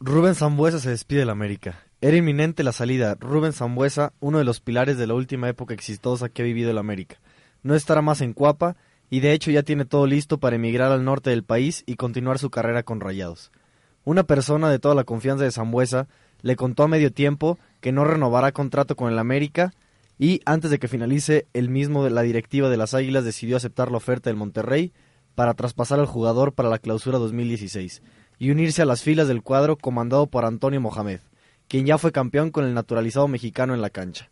Rubén 0.00 0.36
Zambuesa 0.36 0.78
se 0.78 0.90
despide 0.90 1.20
del 1.20 1.30
América. 1.30 1.80
Era 2.00 2.16
inminente 2.16 2.62
la 2.62 2.70
salida. 2.70 3.16
Rubén 3.18 3.52
Zambuesa, 3.52 4.12
uno 4.20 4.38
de 4.38 4.44
los 4.44 4.60
pilares 4.60 4.96
de 4.96 5.08
la 5.08 5.14
última 5.14 5.48
época 5.48 5.74
exitosa 5.74 6.28
que 6.28 6.42
ha 6.42 6.44
vivido 6.44 6.70
el 6.70 6.78
América. 6.78 7.16
No 7.64 7.74
estará 7.74 8.00
más 8.00 8.20
en 8.20 8.32
Cuapa 8.32 8.76
y 9.10 9.20
de 9.20 9.32
hecho 9.32 9.50
ya 9.50 9.62
tiene 9.62 9.84
todo 9.84 10.06
listo 10.06 10.38
para 10.38 10.56
emigrar 10.56 10.92
al 10.92 11.04
norte 11.04 11.30
del 11.30 11.44
país 11.44 11.82
y 11.86 11.96
continuar 11.96 12.38
su 12.38 12.50
carrera 12.50 12.82
con 12.82 13.00
Rayados. 13.00 13.50
Una 14.04 14.24
persona 14.24 14.70
de 14.70 14.78
toda 14.78 14.94
la 14.94 15.04
confianza 15.04 15.44
de 15.44 15.50
Zambuesa 15.50 16.08
le 16.42 16.56
contó 16.56 16.84
a 16.84 16.88
medio 16.88 17.12
tiempo 17.12 17.58
que 17.80 17.92
no 17.92 18.04
renovará 18.04 18.52
contrato 18.52 18.96
con 18.96 19.12
el 19.12 19.18
América 19.18 19.72
y 20.18 20.40
antes 20.44 20.70
de 20.70 20.78
que 20.78 20.88
finalice 20.88 21.46
el 21.52 21.68
mismo 21.68 22.08
la 22.08 22.22
directiva 22.22 22.68
de 22.68 22.76
las 22.76 22.94
Águilas 22.94 23.24
decidió 23.24 23.56
aceptar 23.56 23.90
la 23.90 23.98
oferta 23.98 24.30
del 24.30 24.36
Monterrey 24.36 24.92
para 25.34 25.54
traspasar 25.54 26.00
al 26.00 26.06
jugador 26.06 26.52
para 26.52 26.68
la 26.68 26.78
clausura 26.78 27.18
2016 27.18 28.02
y 28.38 28.50
unirse 28.50 28.82
a 28.82 28.86
las 28.86 29.02
filas 29.02 29.28
del 29.28 29.42
cuadro 29.42 29.76
comandado 29.76 30.26
por 30.26 30.44
Antonio 30.44 30.80
Mohamed, 30.80 31.20
quien 31.68 31.86
ya 31.86 31.98
fue 31.98 32.12
campeón 32.12 32.50
con 32.50 32.64
el 32.64 32.74
naturalizado 32.74 33.28
mexicano 33.28 33.74
en 33.74 33.82
la 33.82 33.90
cancha. 33.90 34.30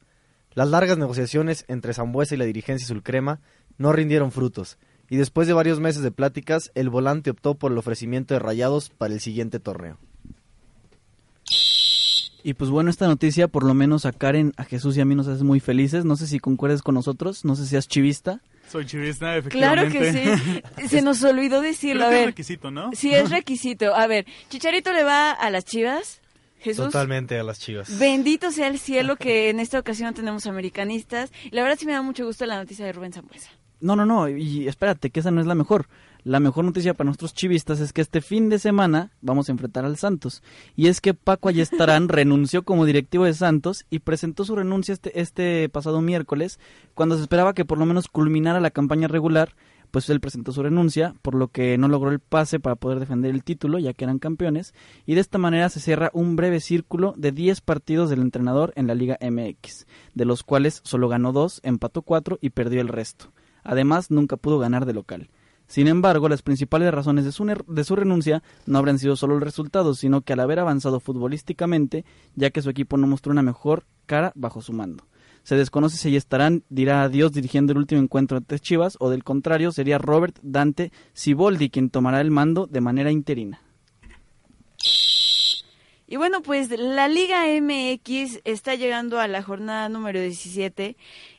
Las 0.54 0.70
largas 0.70 0.96
negociaciones 0.96 1.64
entre 1.68 1.92
Zambuesa 1.92 2.34
y 2.34 2.38
la 2.38 2.44
dirigencia 2.44 2.88
sulcrema 2.88 3.40
no 3.78 3.92
rindieron 3.92 4.32
frutos, 4.32 4.78
y 5.08 5.16
después 5.16 5.46
de 5.46 5.54
varios 5.54 5.78
meses 5.80 6.02
de 6.02 6.10
pláticas, 6.10 6.70
el 6.74 6.88
volante 6.90 7.30
optó 7.30 7.54
por 7.54 7.72
el 7.72 7.78
ofrecimiento 7.78 8.34
de 8.34 8.40
Rayados 8.40 8.90
para 8.90 9.14
el 9.14 9.20
siguiente 9.20 9.60
torneo. 9.60 9.98
Y 12.42 12.54
pues 12.54 12.70
bueno, 12.70 12.90
esta 12.90 13.08
noticia 13.08 13.48
por 13.48 13.64
lo 13.64 13.74
menos 13.74 14.06
a 14.06 14.12
Karen, 14.12 14.52
a 14.56 14.64
Jesús 14.64 14.96
y 14.96 15.00
a 15.00 15.04
mí 15.04 15.16
nos 15.16 15.26
hace 15.26 15.42
muy 15.42 15.58
felices. 15.58 16.04
No 16.04 16.14
sé 16.14 16.28
si 16.28 16.38
concuerdes 16.38 16.80
con 16.80 16.94
nosotros, 16.94 17.44
no 17.44 17.56
sé 17.56 17.64
si 17.64 17.70
seas 17.70 17.88
chivista. 17.88 18.40
Soy 18.70 18.86
chivista, 18.86 19.40
Claro 19.48 19.82
efectivamente. 19.82 20.62
que 20.76 20.82
sí. 20.82 20.88
Se 20.88 21.02
nos 21.02 21.22
olvidó 21.24 21.60
decirlo. 21.60 22.06
Creo 22.06 22.08
A 22.08 22.10
que 22.10 22.16
es 22.16 22.20
ver, 22.20 22.26
requisito, 22.28 22.70
¿no? 22.70 22.90
sí 22.92 23.12
es 23.12 23.30
requisito. 23.30 23.94
A 23.96 24.06
ver, 24.06 24.26
Chicharito 24.48 24.92
le 24.92 25.02
va 25.02 25.32
a 25.32 25.50
las 25.50 25.64
chivas. 25.64 26.20
Jesús. 26.60 26.86
Totalmente 26.86 27.36
a 27.38 27.42
las 27.42 27.58
chivas. 27.58 27.98
Bendito 27.98 28.52
sea 28.52 28.68
el 28.68 28.78
cielo 28.78 29.16
que 29.20 29.50
en 29.50 29.58
esta 29.58 29.80
ocasión 29.80 30.14
tenemos 30.14 30.46
americanistas. 30.46 31.32
Y 31.44 31.50
la 31.54 31.62
verdad 31.62 31.76
sí 31.80 31.86
me 31.86 31.92
da 31.92 32.02
mucho 32.02 32.24
gusto 32.26 32.46
la 32.46 32.56
noticia 32.58 32.84
de 32.86 32.92
Rubén 32.92 33.12
Zambuesa. 33.12 33.50
No, 33.80 33.94
no, 33.94 34.06
no, 34.06 34.28
y 34.28 34.66
espérate, 34.68 35.10
que 35.10 35.20
esa 35.20 35.30
no 35.30 35.40
es 35.40 35.46
la 35.46 35.54
mejor. 35.54 35.86
La 36.24 36.40
mejor 36.40 36.64
noticia 36.64 36.94
para 36.94 37.06
nuestros 37.06 37.34
chivistas 37.34 37.78
es 37.78 37.92
que 37.92 38.00
este 38.00 38.20
fin 38.20 38.48
de 38.48 38.58
semana 38.58 39.12
vamos 39.20 39.48
a 39.48 39.52
enfrentar 39.52 39.84
al 39.84 39.96
Santos. 39.96 40.42
Y 40.74 40.88
es 40.88 41.00
que 41.00 41.14
Paco 41.14 41.48
Ayestarán 41.48 42.08
renunció 42.08 42.62
como 42.62 42.84
directivo 42.84 43.24
de 43.24 43.34
Santos 43.34 43.84
y 43.90 44.00
presentó 44.00 44.44
su 44.44 44.56
renuncia 44.56 44.92
este, 44.92 45.20
este 45.20 45.68
pasado 45.68 46.00
miércoles, 46.00 46.58
cuando 46.94 47.16
se 47.16 47.22
esperaba 47.22 47.54
que 47.54 47.64
por 47.64 47.78
lo 47.78 47.86
menos 47.86 48.08
culminara 48.08 48.60
la 48.60 48.70
campaña 48.70 49.08
regular 49.08 49.54
pues 49.90 50.10
él 50.10 50.20
presentó 50.20 50.52
su 50.52 50.62
renuncia, 50.62 51.14
por 51.22 51.34
lo 51.34 51.48
que 51.48 51.78
no 51.78 51.88
logró 51.88 52.10
el 52.10 52.20
pase 52.20 52.60
para 52.60 52.76
poder 52.76 53.00
defender 53.00 53.34
el 53.34 53.44
título, 53.44 53.78
ya 53.78 53.94
que 53.94 54.04
eran 54.04 54.18
campeones, 54.18 54.74
y 55.06 55.14
de 55.14 55.20
esta 55.20 55.38
manera 55.38 55.68
se 55.68 55.80
cierra 55.80 56.10
un 56.12 56.36
breve 56.36 56.60
círculo 56.60 57.14
de 57.16 57.32
10 57.32 57.60
partidos 57.62 58.10
del 58.10 58.20
entrenador 58.20 58.72
en 58.76 58.86
la 58.86 58.94
Liga 58.94 59.18
MX, 59.20 59.86
de 60.14 60.24
los 60.24 60.42
cuales 60.42 60.80
solo 60.84 61.08
ganó 61.08 61.32
2, 61.32 61.60
empató 61.62 62.02
4 62.02 62.38
y 62.40 62.50
perdió 62.50 62.80
el 62.80 62.88
resto. 62.88 63.32
Además, 63.66 64.10
nunca 64.10 64.36
pudo 64.36 64.58
ganar 64.58 64.86
de 64.86 64.94
local. 64.94 65.28
Sin 65.66 65.88
embargo, 65.88 66.28
las 66.28 66.42
principales 66.42 66.94
razones 66.94 67.24
de 67.24 67.32
su, 67.32 67.44
de 67.44 67.84
su, 67.84 67.96
renuncia 67.96 68.42
no 68.66 68.78
habrían 68.78 69.00
sido 69.00 69.16
solo 69.16 69.34
el 69.34 69.40
resultado, 69.40 69.94
sino 69.94 70.20
que 70.20 70.32
al 70.32 70.40
haber 70.40 70.60
avanzado 70.60 71.00
futbolísticamente, 71.00 72.04
ya 72.36 72.50
que 72.50 72.62
su 72.62 72.70
equipo 72.70 72.96
no 72.96 73.08
mostró 73.08 73.32
una 73.32 73.42
mejor 73.42 73.84
cara 74.06 74.32
bajo 74.36 74.62
su 74.62 74.72
mando. 74.72 75.04
Se 75.42 75.56
desconoce 75.56 75.96
si 75.96 76.14
estarán, 76.14 76.62
dirá 76.68 77.02
adiós 77.02 77.32
dirigiendo 77.32 77.72
el 77.72 77.78
último 77.78 78.00
encuentro 78.00 78.36
ante 78.36 78.58
Chivas, 78.60 78.96
o 79.00 79.10
del 79.10 79.24
contrario, 79.24 79.72
sería 79.72 79.98
Robert 79.98 80.38
Dante 80.42 80.92
Siboldi 81.12 81.70
quien 81.70 81.90
tomará 81.90 82.20
el 82.20 82.30
mando 82.30 82.66
de 82.66 82.80
manera 82.80 83.10
interina. 83.10 83.60
Y 86.08 86.16
bueno, 86.16 86.40
pues 86.40 86.70
la 86.70 87.08
Liga 87.08 87.46
MX 87.60 88.40
está 88.44 88.76
llegando 88.76 89.18
a 89.18 89.26
la 89.26 89.42
jornada 89.42 89.88
número 89.88 90.20
17 90.20 90.96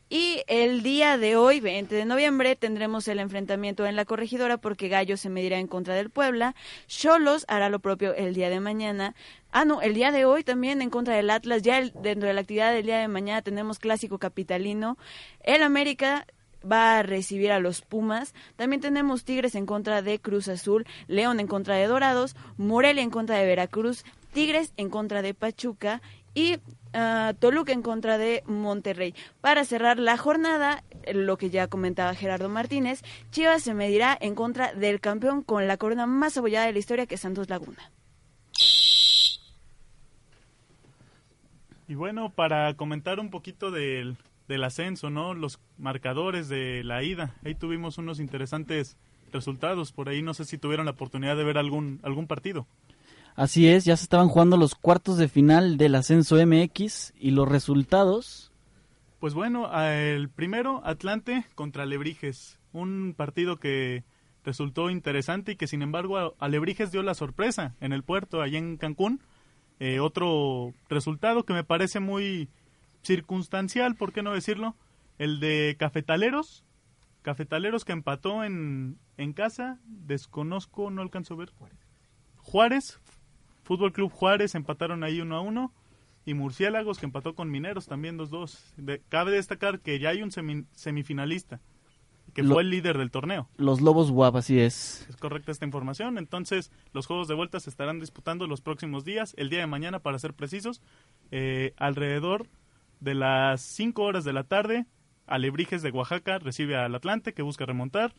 y 0.10 0.44
el 0.48 0.84
día 0.84 1.18
de 1.18 1.36
hoy, 1.36 1.60
20 1.60 1.94
de 1.94 2.06
noviembre, 2.06 2.56
tendremos 2.56 3.08
el 3.10 3.20
enfrentamiento 3.20 3.86
en 3.86 3.98
la 3.98 4.06
corregidora 4.06 4.58
porque 4.58 4.88
Gallo 4.88 5.18
se 5.18 5.30
medirá 5.30 5.60
en 5.60 5.68
contra 5.68 5.96
del 5.96 6.10
Puebla. 6.10 6.56
Cholos 6.88 7.44
hará 7.50 7.68
lo 7.68 7.80
propio 7.80 8.14
el 8.16 8.34
día 8.34 8.50
de 8.50 8.62
mañana. 8.62 9.16
Ah, 9.52 9.66
no, 9.66 9.82
el 9.82 9.94
día 9.94 10.12
de 10.12 10.24
hoy 10.24 10.46
también 10.46 10.82
en 10.82 10.90
contra 10.90 11.16
del 11.16 11.30
Atlas. 11.30 11.62
Ya 11.62 11.82
dentro 11.82 12.28
de 12.30 12.34
la 12.34 12.42
actividad 12.42 12.72
del 12.72 12.86
día 12.86 13.00
de 13.00 13.10
mañana 13.10 13.42
tenemos 13.42 13.80
clásico 13.80 14.18
capitalino. 14.18 14.98
El 15.44 15.62
América 15.62 16.26
va 16.70 17.00
a 17.00 17.04
recibir 17.04 17.52
a 17.52 17.60
los 17.60 17.82
Pumas. 17.82 18.34
También 18.56 18.82
tenemos 18.82 19.26
Tigres 19.26 19.56
en 19.56 19.66
contra 19.66 20.02
de 20.02 20.20
Cruz 20.20 20.48
Azul, 20.48 20.86
León 21.08 21.42
en 21.42 21.48
contra 21.48 21.76
de 21.76 21.88
Dorados, 21.88 22.36
Morelia 22.56 23.04
en 23.04 23.10
contra 23.10 23.38
de 23.38 23.46
Veracruz, 23.46 24.06
Tigres 24.34 24.72
en 24.78 24.90
contra 24.90 25.22
de 25.22 25.34
Pachuca 25.34 26.02
y 26.38 26.58
uh, 26.94 27.34
Toluca 27.40 27.74
en 27.74 27.82
contra 27.82 28.20
de 28.20 28.44
Monterrey. 28.46 29.16
Para 29.42 29.66
cerrar 29.66 29.98
la 29.98 30.18
jornada, 30.18 30.84
lo 31.12 31.36
que 31.36 31.50
ya 31.50 31.68
comentaba 31.68 32.14
Gerardo 32.14 32.48
Martínez, 32.48 33.02
Chivas 33.32 33.64
se 33.64 33.74
medirá 33.74 34.16
en 34.22 34.36
contra 34.36 34.72
del 34.74 35.00
campeón 35.00 35.42
con 35.42 35.68
la 35.68 35.78
corona 35.78 36.06
más 36.06 36.38
abollada 36.38 36.68
de 36.68 36.74
la 36.74 36.80
historia 36.80 37.08
que 37.08 37.18
Santos 37.18 37.50
Laguna. 37.50 37.92
Y 41.88 41.96
bueno, 41.96 42.30
para 42.30 42.72
comentar 42.76 43.20
un 43.20 43.32
poquito 43.32 43.72
del, 43.72 44.16
del 44.48 44.64
ascenso, 44.64 45.10
¿no? 45.10 45.34
Los 45.34 45.60
marcadores 45.80 46.50
de 46.50 46.84
la 46.84 47.02
ida. 47.02 47.34
Ahí 47.44 47.56
tuvimos 47.56 47.98
unos 47.98 48.20
interesantes 48.20 48.96
resultados. 49.34 49.92
Por 49.92 50.08
ahí 50.08 50.22
no 50.22 50.36
sé 50.36 50.46
si 50.46 50.60
tuvieron 50.60 50.86
la 50.86 50.92
oportunidad 50.92 51.36
de 51.36 51.46
ver 51.46 51.58
algún, 51.58 52.00
algún 52.04 52.28
partido. 52.28 52.68
Así 53.38 53.68
es, 53.68 53.86
ya 53.86 53.96
se 53.96 54.02
estaban 54.02 54.30
jugando 54.30 54.58
los 54.58 54.74
cuartos 54.74 55.20
de 55.20 55.28
final 55.28 55.78
del 55.78 55.94
ascenso 55.94 56.44
MX 56.44 57.14
y 57.20 57.30
los 57.30 57.48
resultados. 57.48 58.52
Pues 59.20 59.36
bueno, 59.36 59.70
el 59.80 60.28
primero, 60.28 60.82
Atlante 60.84 61.46
contra 61.54 61.84
Alebrijes. 61.84 62.60
Un 62.74 63.14
partido 63.16 63.58
que 63.58 64.04
resultó 64.44 64.90
interesante 64.90 65.52
y 65.52 65.56
que 65.56 65.68
sin 65.68 65.84
embargo 65.84 66.34
Alebrijes 66.40 66.92
dio 66.92 67.04
la 67.04 67.14
sorpresa 67.14 67.76
en 67.80 67.94
el 67.94 68.02
puerto, 68.02 68.42
allá 68.42 68.58
en 68.58 68.76
Cancún. 68.76 69.22
Eh, 69.80 70.00
otro 70.00 70.74
resultado 70.90 71.44
que 71.44 71.54
me 71.54 71.64
parece 71.64 72.00
muy 72.00 72.50
circunstancial, 73.04 73.94
¿por 73.94 74.14
qué 74.14 74.24
no 74.24 74.34
decirlo? 74.34 74.76
El 75.20 75.40
de 75.40 75.76
Cafetaleros. 75.78 76.64
Cafetaleros 77.22 77.86
que 77.86 77.92
empató 77.92 78.44
en, 78.44 78.98
en 79.18 79.34
casa, 79.34 79.78
desconozco, 79.86 80.90
no 80.90 81.04
alcanzo 81.04 81.36
a 81.36 81.38
ver. 81.38 81.52
Juárez 82.38 83.00
Fútbol 83.68 83.92
Club 83.92 84.10
Juárez 84.10 84.56
empataron 84.56 85.04
ahí 85.04 85.20
uno 85.20 85.36
a 85.36 85.42
uno 85.42 85.74
y 86.26 86.34
Murciélagos 86.34 87.00
que 87.00 87.06
empató 87.06 87.36
con 87.36 87.52
Mineros 87.52 87.86
también 87.86 88.18
2-2. 88.18 89.02
cabe 89.10 89.32
destacar 89.32 89.82
que 89.82 90.00
ya 90.00 90.08
hay 90.08 90.24
un 90.24 90.32
semifinalista 90.72 91.60
que 92.34 92.46
fue 92.46 92.62
el 92.62 92.70
líder 92.70 92.98
del 92.98 93.12
torneo. 93.12 93.50
Los 93.58 93.82
Lobos 93.82 94.10
Guap, 94.10 94.38
así 94.38 94.58
es. 94.58 95.06
Es 95.10 95.18
correcta 95.18 95.52
esta 95.52 95.66
información. 95.66 96.18
Entonces, 96.18 96.72
los 96.94 97.08
juegos 97.08 97.28
de 97.28 97.34
vuelta 97.34 97.60
se 97.60 97.70
estarán 97.70 98.00
disputando 98.00 98.48
los 98.48 98.62
próximos 98.62 99.04
días, 99.04 99.34
el 99.38 99.50
día 99.50 99.60
de 99.60 99.68
mañana, 99.68 100.00
para 100.00 100.18
ser 100.18 100.34
precisos, 100.34 100.82
eh, 101.32 101.74
alrededor 101.76 102.48
de 103.02 103.16
las 103.16 103.62
5 103.62 104.02
horas 104.02 104.24
de 104.24 104.32
la 104.32 104.44
tarde. 104.46 104.86
Alebrijes 105.26 105.82
de 105.82 105.92
Oaxaca 105.92 106.40
recibe 106.40 106.78
al 106.78 106.96
Atlante, 106.96 107.34
que 107.34 107.42
busca 107.42 107.66
remontar. 107.66 108.14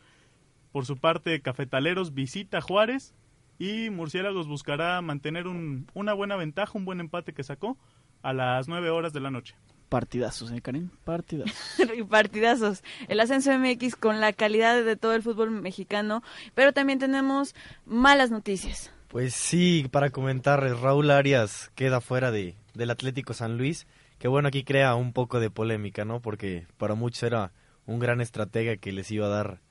Por 0.71 0.85
su 0.85 0.97
parte, 0.97 1.41
Cafetaleros 1.41 2.13
visita 2.13 2.61
Juárez 2.61 3.15
y 3.59 3.89
Murciélagos 3.89 4.47
buscará 4.47 4.99
mantener 5.01 5.45
un, 5.45 5.85
una 5.93 6.13
buena 6.13 6.37
ventaja, 6.37 6.71
un 6.75 6.85
buen 6.85 7.01
empate 7.01 7.33
que 7.33 7.43
sacó 7.43 7.77
a 8.23 8.33
las 8.33 8.67
9 8.67 8.89
horas 8.89 9.13
de 9.13 9.19
la 9.19 9.29
noche. 9.29 9.55
Partidazos, 9.89 10.51
¿eh, 10.51 10.61
Karim? 10.61 10.89
Partidazos. 11.03 11.55
Partidazos. 12.09 12.83
El 13.07 13.19
ascenso 13.19 13.51
MX 13.57 13.95
con 13.95 14.21
la 14.21 14.33
calidad 14.33 14.83
de 14.83 14.95
todo 14.95 15.13
el 15.13 15.23
fútbol 15.23 15.51
mexicano, 15.51 16.23
pero 16.55 16.73
también 16.73 16.99
tenemos 16.99 17.53
malas 17.85 18.31
noticias. 18.31 18.91
Pues 19.09 19.33
sí, 19.33 19.87
para 19.91 20.11
comentar, 20.11 20.61
Raúl 20.61 21.11
Arias 21.11 21.71
queda 21.75 21.99
fuera 21.99 22.31
de, 22.31 22.55
del 22.75 22.91
Atlético 22.91 23.33
San 23.33 23.57
Luis, 23.57 23.87
que 24.19 24.27
bueno, 24.27 24.47
aquí 24.47 24.63
crea 24.63 24.95
un 24.95 25.11
poco 25.11 25.39
de 25.39 25.49
polémica, 25.49 26.05
¿no? 26.05 26.21
Porque 26.21 26.67
para 26.77 26.93
muchos 26.93 27.23
era 27.23 27.51
un 27.87 27.99
gran 27.99 28.21
estratega 28.21 28.77
que 28.77 28.91
les 28.91 29.09
iba 29.09 29.25
a 29.25 29.29
dar 29.29 29.61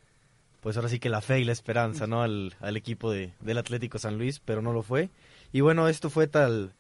pues 0.68 0.76
ahora 0.76 0.90
sí 0.90 0.98
que 0.98 1.08
la 1.08 1.22
fe 1.22 1.40
y 1.40 1.44
la 1.44 1.52
esperanza, 1.52 2.06
¿no? 2.06 2.20
Al, 2.20 2.52
equipo 2.76 3.10
de, 3.10 3.32
del 3.40 3.56
Atlético 3.56 3.98
San 3.98 4.18
Luis, 4.18 4.38
pero 4.38 4.60
no 4.60 4.74
lo 4.74 4.82
fue. 4.82 5.08
Y 5.50 5.62
bueno, 5.62 5.88
esto 5.88 6.10
fue 6.10 6.26
tal, 6.26 6.74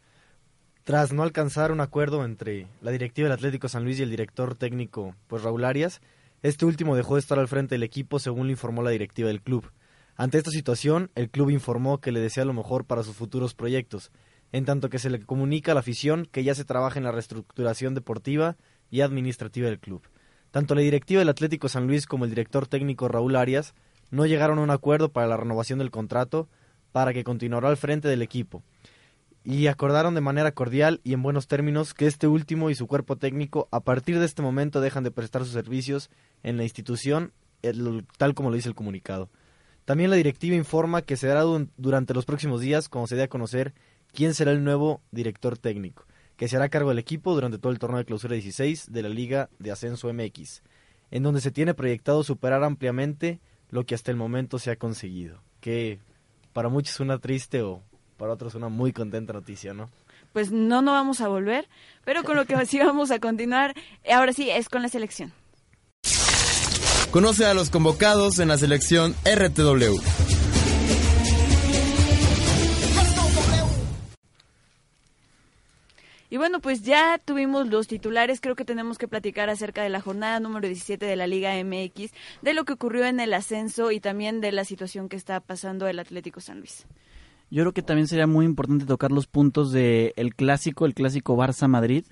tras 0.84 1.14
no 1.14 1.22
alcanzar 1.22 1.72
un 1.72 1.80
acuerdo 1.80 2.22
entre 2.22 2.66
la 2.82 2.90
directiva 2.90 3.28
del 3.28 3.38
Atlético 3.38 3.66
San 3.66 3.84
Luis 3.84 3.98
y 3.98 4.02
el 4.02 4.10
director 4.10 4.54
técnico, 4.56 5.14
pues 5.26 5.42
Raúl 5.42 5.64
Arias, 5.64 6.02
este 6.42 6.66
último 6.66 6.96
dejó 6.96 7.14
de 7.14 7.20
estar 7.20 7.38
al 7.38 7.48
frente 7.48 7.76
del 7.76 7.82
equipo 7.82 8.18
según 8.18 8.48
le 8.48 8.52
informó 8.52 8.82
la 8.82 8.90
directiva 8.90 9.28
del 9.28 9.40
club. 9.40 9.72
Ante 10.16 10.36
esta 10.36 10.50
situación, 10.50 11.10
el 11.14 11.30
club 11.30 11.48
informó 11.48 11.98
que 11.98 12.12
le 12.12 12.20
desea 12.20 12.44
lo 12.44 12.52
mejor 12.52 12.84
para 12.84 13.02
sus 13.02 13.16
futuros 13.16 13.54
proyectos, 13.54 14.12
en 14.52 14.66
tanto 14.66 14.90
que 14.90 14.98
se 14.98 15.08
le 15.08 15.24
comunica 15.24 15.72
a 15.72 15.74
la 15.74 15.80
afición 15.80 16.28
que 16.30 16.44
ya 16.44 16.54
se 16.54 16.66
trabaja 16.66 16.98
en 16.98 17.04
la 17.04 17.12
reestructuración 17.12 17.94
deportiva 17.94 18.58
y 18.90 19.00
administrativa 19.00 19.70
del 19.70 19.80
club. 19.80 20.02
Tanto 20.50 20.74
la 20.74 20.80
directiva 20.80 21.20
del 21.20 21.28
Atlético 21.28 21.68
San 21.68 21.86
Luis 21.86 22.06
como 22.06 22.24
el 22.24 22.30
director 22.30 22.66
técnico 22.66 23.08
Raúl 23.08 23.36
Arias 23.36 23.74
no 24.10 24.24
llegaron 24.24 24.58
a 24.58 24.62
un 24.62 24.70
acuerdo 24.70 25.10
para 25.10 25.26
la 25.26 25.36
renovación 25.36 25.78
del 25.78 25.90
contrato 25.90 26.48
para 26.92 27.12
que 27.12 27.24
continuara 27.24 27.68
al 27.68 27.76
frente 27.76 28.08
del 28.08 28.22
equipo. 28.22 28.62
Y 29.44 29.66
acordaron 29.66 30.14
de 30.14 30.20
manera 30.20 30.52
cordial 30.52 31.00
y 31.04 31.12
en 31.12 31.22
buenos 31.22 31.48
términos 31.48 31.92
que 31.94 32.06
este 32.06 32.26
último 32.26 32.70
y 32.70 32.74
su 32.74 32.86
cuerpo 32.86 33.16
técnico 33.16 33.68
a 33.70 33.80
partir 33.80 34.18
de 34.18 34.24
este 34.24 34.42
momento 34.42 34.80
dejan 34.80 35.04
de 35.04 35.10
prestar 35.10 35.44
sus 35.44 35.52
servicios 35.52 36.10
en 36.42 36.56
la 36.56 36.64
institución, 36.64 37.32
tal 38.16 38.34
como 38.34 38.50
lo 38.50 38.56
dice 38.56 38.68
el 38.68 38.74
comunicado. 38.74 39.28
También 39.84 40.10
la 40.10 40.16
directiva 40.16 40.56
informa 40.56 41.02
que 41.02 41.16
se 41.16 41.26
dará 41.26 41.42
durante 41.76 42.14
los 42.14 42.26
próximos 42.26 42.60
días, 42.60 42.88
como 42.88 43.06
se 43.06 43.16
dé 43.16 43.22
a 43.22 43.28
conocer, 43.28 43.74
quién 44.12 44.34
será 44.34 44.50
el 44.52 44.64
nuevo 44.64 45.00
director 45.12 45.56
técnico 45.56 46.07
que 46.38 46.46
se 46.46 46.56
hará 46.56 46.68
cargo 46.68 46.90
del 46.90 47.00
equipo 47.00 47.34
durante 47.34 47.58
todo 47.58 47.72
el 47.72 47.80
torneo 47.80 47.98
de 47.98 48.04
clausura 48.04 48.34
16 48.34 48.92
de 48.92 49.02
la 49.02 49.08
Liga 49.08 49.50
de 49.58 49.72
Ascenso 49.72 50.10
MX, 50.10 50.62
en 51.10 51.24
donde 51.24 51.40
se 51.40 51.50
tiene 51.50 51.74
proyectado 51.74 52.22
superar 52.22 52.62
ampliamente 52.62 53.40
lo 53.70 53.84
que 53.84 53.96
hasta 53.96 54.12
el 54.12 54.16
momento 54.16 54.60
se 54.60 54.70
ha 54.70 54.76
conseguido, 54.76 55.42
que 55.60 55.98
para 56.52 56.68
muchos 56.68 56.94
es 56.94 57.00
una 57.00 57.18
triste 57.18 57.62
o 57.62 57.82
para 58.16 58.32
otros 58.32 58.54
una 58.54 58.68
muy 58.68 58.92
contenta 58.92 59.32
noticia, 59.32 59.74
¿no? 59.74 59.90
Pues 60.32 60.52
no, 60.52 60.80
no 60.80 60.92
vamos 60.92 61.20
a 61.20 61.28
volver, 61.28 61.68
pero 62.04 62.22
con 62.22 62.36
lo 62.36 62.46
que 62.46 62.64
sí 62.66 62.78
vamos 62.78 63.10
a 63.10 63.18
continuar, 63.18 63.74
ahora 64.08 64.32
sí, 64.32 64.48
es 64.48 64.68
con 64.68 64.82
la 64.82 64.88
selección. 64.88 65.32
Conoce 67.10 67.46
a 67.46 67.54
los 67.54 67.68
convocados 67.68 68.38
en 68.38 68.48
la 68.48 68.58
selección 68.58 69.16
RTW. 69.24 70.27
Y 76.30 76.36
bueno, 76.36 76.60
pues 76.60 76.82
ya 76.82 77.18
tuvimos 77.24 77.68
los 77.68 77.86
titulares, 77.86 78.40
creo 78.40 78.54
que 78.54 78.66
tenemos 78.66 78.98
que 78.98 79.08
platicar 79.08 79.48
acerca 79.48 79.82
de 79.82 79.88
la 79.88 80.00
jornada 80.00 80.40
número 80.40 80.66
17 80.66 81.06
de 81.06 81.16
la 81.16 81.26
Liga 81.26 81.52
MX, 81.64 82.12
de 82.42 82.54
lo 82.54 82.64
que 82.64 82.74
ocurrió 82.74 83.06
en 83.06 83.18
el 83.18 83.32
ascenso 83.32 83.90
y 83.92 84.00
también 84.00 84.42
de 84.42 84.52
la 84.52 84.64
situación 84.64 85.08
que 85.08 85.16
está 85.16 85.40
pasando 85.40 85.86
el 85.88 85.98
Atlético 85.98 86.40
San 86.40 86.58
Luis. 86.58 86.86
Yo 87.50 87.62
creo 87.62 87.72
que 87.72 87.82
también 87.82 88.08
sería 88.08 88.26
muy 88.26 88.44
importante 88.44 88.84
tocar 88.84 89.10
los 89.10 89.26
puntos 89.26 89.72
del 89.72 90.12
el 90.16 90.34
clásico, 90.34 90.84
el 90.84 90.92
clásico 90.92 91.34
Barça-Madrid, 91.34 92.04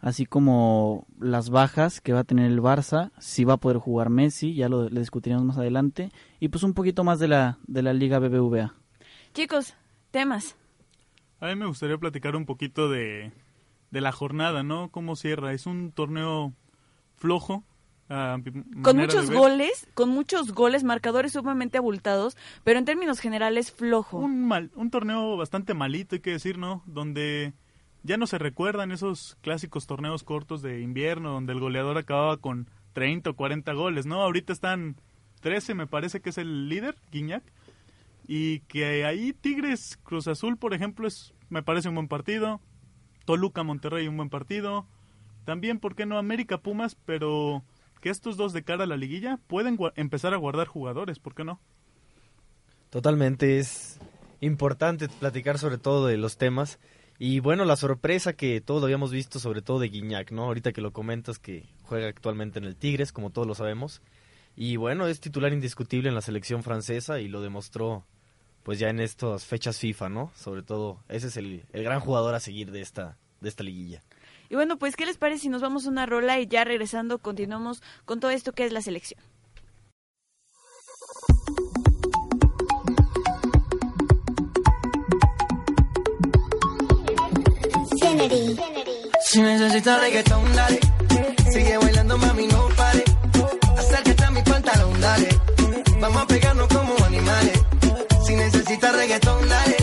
así 0.00 0.24
como 0.24 1.06
las 1.20 1.50
bajas 1.50 2.00
que 2.00 2.14
va 2.14 2.20
a 2.20 2.24
tener 2.24 2.50
el 2.50 2.62
Barça, 2.62 3.10
si 3.18 3.44
va 3.44 3.54
a 3.54 3.58
poder 3.58 3.76
jugar 3.76 4.08
Messi, 4.08 4.54
ya 4.54 4.70
lo 4.70 4.88
le 4.88 5.00
discutiremos 5.00 5.44
más 5.44 5.58
adelante, 5.58 6.10
y 6.40 6.48
pues 6.48 6.62
un 6.62 6.72
poquito 6.72 7.04
más 7.04 7.18
de 7.18 7.28
la, 7.28 7.58
de 7.66 7.82
la 7.82 7.92
Liga 7.92 8.18
BBVA. 8.18 8.74
Chicos, 9.34 9.74
temas. 10.10 10.56
A 11.38 11.48
mí 11.48 11.54
me 11.54 11.66
gustaría 11.66 11.98
platicar 11.98 12.34
un 12.34 12.46
poquito 12.46 12.88
de, 12.88 13.30
de 13.90 14.00
la 14.00 14.12
jornada, 14.12 14.62
¿no? 14.62 14.90
¿Cómo 14.90 15.16
cierra? 15.16 15.52
Es 15.52 15.66
un 15.66 15.92
torneo 15.92 16.52
flojo. 17.16 17.64
Con 18.82 18.96
muchos 18.96 19.30
goles, 19.30 19.86
con 19.92 20.08
muchos 20.08 20.52
goles, 20.52 20.82
marcadores 20.82 21.32
sumamente 21.32 21.76
abultados, 21.76 22.38
pero 22.64 22.78
en 22.78 22.86
términos 22.86 23.20
generales 23.20 23.70
flojo. 23.70 24.16
Un, 24.16 24.46
mal, 24.48 24.70
un 24.76 24.90
torneo 24.90 25.36
bastante 25.36 25.74
malito, 25.74 26.14
hay 26.14 26.20
que 26.20 26.30
decir, 26.30 26.56
¿no? 26.56 26.82
Donde 26.86 27.52
ya 28.02 28.16
no 28.16 28.26
se 28.26 28.38
recuerdan 28.38 28.92
esos 28.92 29.36
clásicos 29.42 29.86
torneos 29.86 30.22
cortos 30.22 30.62
de 30.62 30.80
invierno, 30.80 31.32
donde 31.32 31.52
el 31.52 31.60
goleador 31.60 31.98
acababa 31.98 32.38
con 32.38 32.70
30 32.94 33.30
o 33.30 33.36
40 33.36 33.74
goles, 33.74 34.06
¿no? 34.06 34.22
Ahorita 34.22 34.54
están 34.54 34.96
13, 35.40 35.74
me 35.74 35.86
parece 35.86 36.20
que 36.22 36.30
es 36.30 36.38
el 36.38 36.70
líder, 36.70 36.96
Guiñac. 37.12 37.44
Y 38.26 38.60
que 38.60 39.04
ahí 39.04 39.34
Tigres 39.34 39.98
Cruz 40.02 40.28
Azul, 40.28 40.56
por 40.56 40.72
ejemplo, 40.72 41.06
es 41.06 41.34
me 41.48 41.62
parece 41.62 41.88
un 41.88 41.94
buen 41.94 42.08
partido. 42.08 42.60
Toluca 43.28 43.62
Monterrey, 43.62 44.08
un 44.08 44.16
buen 44.16 44.30
partido. 44.30 44.86
También, 45.44 45.80
¿por 45.80 45.94
qué 45.94 46.06
no? 46.06 46.16
América 46.16 46.62
Pumas, 46.62 46.94
pero 46.94 47.62
que 48.00 48.08
estos 48.08 48.38
dos 48.38 48.54
de 48.54 48.62
cara 48.62 48.84
a 48.84 48.86
la 48.86 48.96
liguilla 48.96 49.38
pueden 49.48 49.78
empezar 49.96 50.32
a 50.32 50.38
guardar 50.38 50.66
jugadores, 50.66 51.18
¿por 51.18 51.34
qué 51.34 51.44
no? 51.44 51.60
Totalmente, 52.88 53.58
es 53.58 54.00
importante 54.40 55.10
platicar 55.10 55.58
sobre 55.58 55.76
todo 55.76 56.06
de 56.06 56.16
los 56.16 56.38
temas. 56.38 56.78
Y 57.18 57.40
bueno, 57.40 57.66
la 57.66 57.76
sorpresa 57.76 58.32
que 58.32 58.62
todos 58.62 58.82
habíamos 58.82 59.12
visto, 59.12 59.38
sobre 59.38 59.60
todo 59.60 59.78
de 59.78 59.90
Guiñac, 59.90 60.32
¿no? 60.32 60.44
Ahorita 60.44 60.72
que 60.72 60.80
lo 60.80 60.94
comentas 60.94 61.38
que 61.38 61.66
juega 61.82 62.08
actualmente 62.08 62.58
en 62.58 62.64
el 62.64 62.76
Tigres, 62.76 63.12
como 63.12 63.28
todos 63.28 63.46
lo 63.46 63.54
sabemos. 63.54 64.00
Y 64.56 64.76
bueno, 64.76 65.06
es 65.06 65.20
titular 65.20 65.52
indiscutible 65.52 66.08
en 66.08 66.14
la 66.14 66.22
selección 66.22 66.62
francesa 66.62 67.20
y 67.20 67.28
lo 67.28 67.42
demostró 67.42 68.06
pues 68.62 68.78
ya 68.78 68.88
en 68.88 69.00
estas 69.00 69.44
fechas 69.44 69.78
FIFA, 69.78 70.08
¿no? 70.08 70.32
Sobre 70.34 70.62
todo, 70.62 70.98
ese 71.08 71.28
es 71.28 71.36
el, 71.36 71.64
el 71.72 71.84
gran 71.84 72.00
jugador 72.00 72.34
a 72.34 72.40
seguir 72.40 72.70
de 72.70 72.80
esta, 72.80 73.16
de 73.40 73.48
esta 73.48 73.62
liguilla. 73.62 74.02
Y 74.50 74.54
bueno, 74.54 74.78
pues, 74.78 74.96
¿qué 74.96 75.04
les 75.04 75.18
parece 75.18 75.42
si 75.42 75.48
nos 75.48 75.62
vamos 75.62 75.86
a 75.86 75.90
una 75.90 76.06
rola 76.06 76.38
y 76.40 76.46
ya 76.46 76.64
regresando 76.64 77.18
continuamos 77.18 77.82
con 78.04 78.20
todo 78.20 78.30
esto 78.30 78.52
que 78.52 78.64
es 78.64 78.72
la 78.72 78.82
selección? 78.82 79.20
Si 89.30 89.42
necesitas 89.42 90.00
reggaetón, 90.00 90.54
dale. 90.54 90.80
Sigue 91.52 91.76
bailando, 91.76 92.16
mami, 92.16 92.46
no 92.46 92.68
pare. 92.76 93.04
Acércate 93.76 94.24
a 94.24 94.30
mi 94.30 94.42
pantalón, 94.42 95.00
dale. 95.00 95.28
Vamos 96.00 96.22
a 96.22 96.26
pegarnos 96.26 96.68
como 96.68 97.04
animales. 97.04 97.67
Si 98.28 98.36
necesitas 98.36 98.94
reggaetón, 98.94 99.48
dale. 99.48 99.76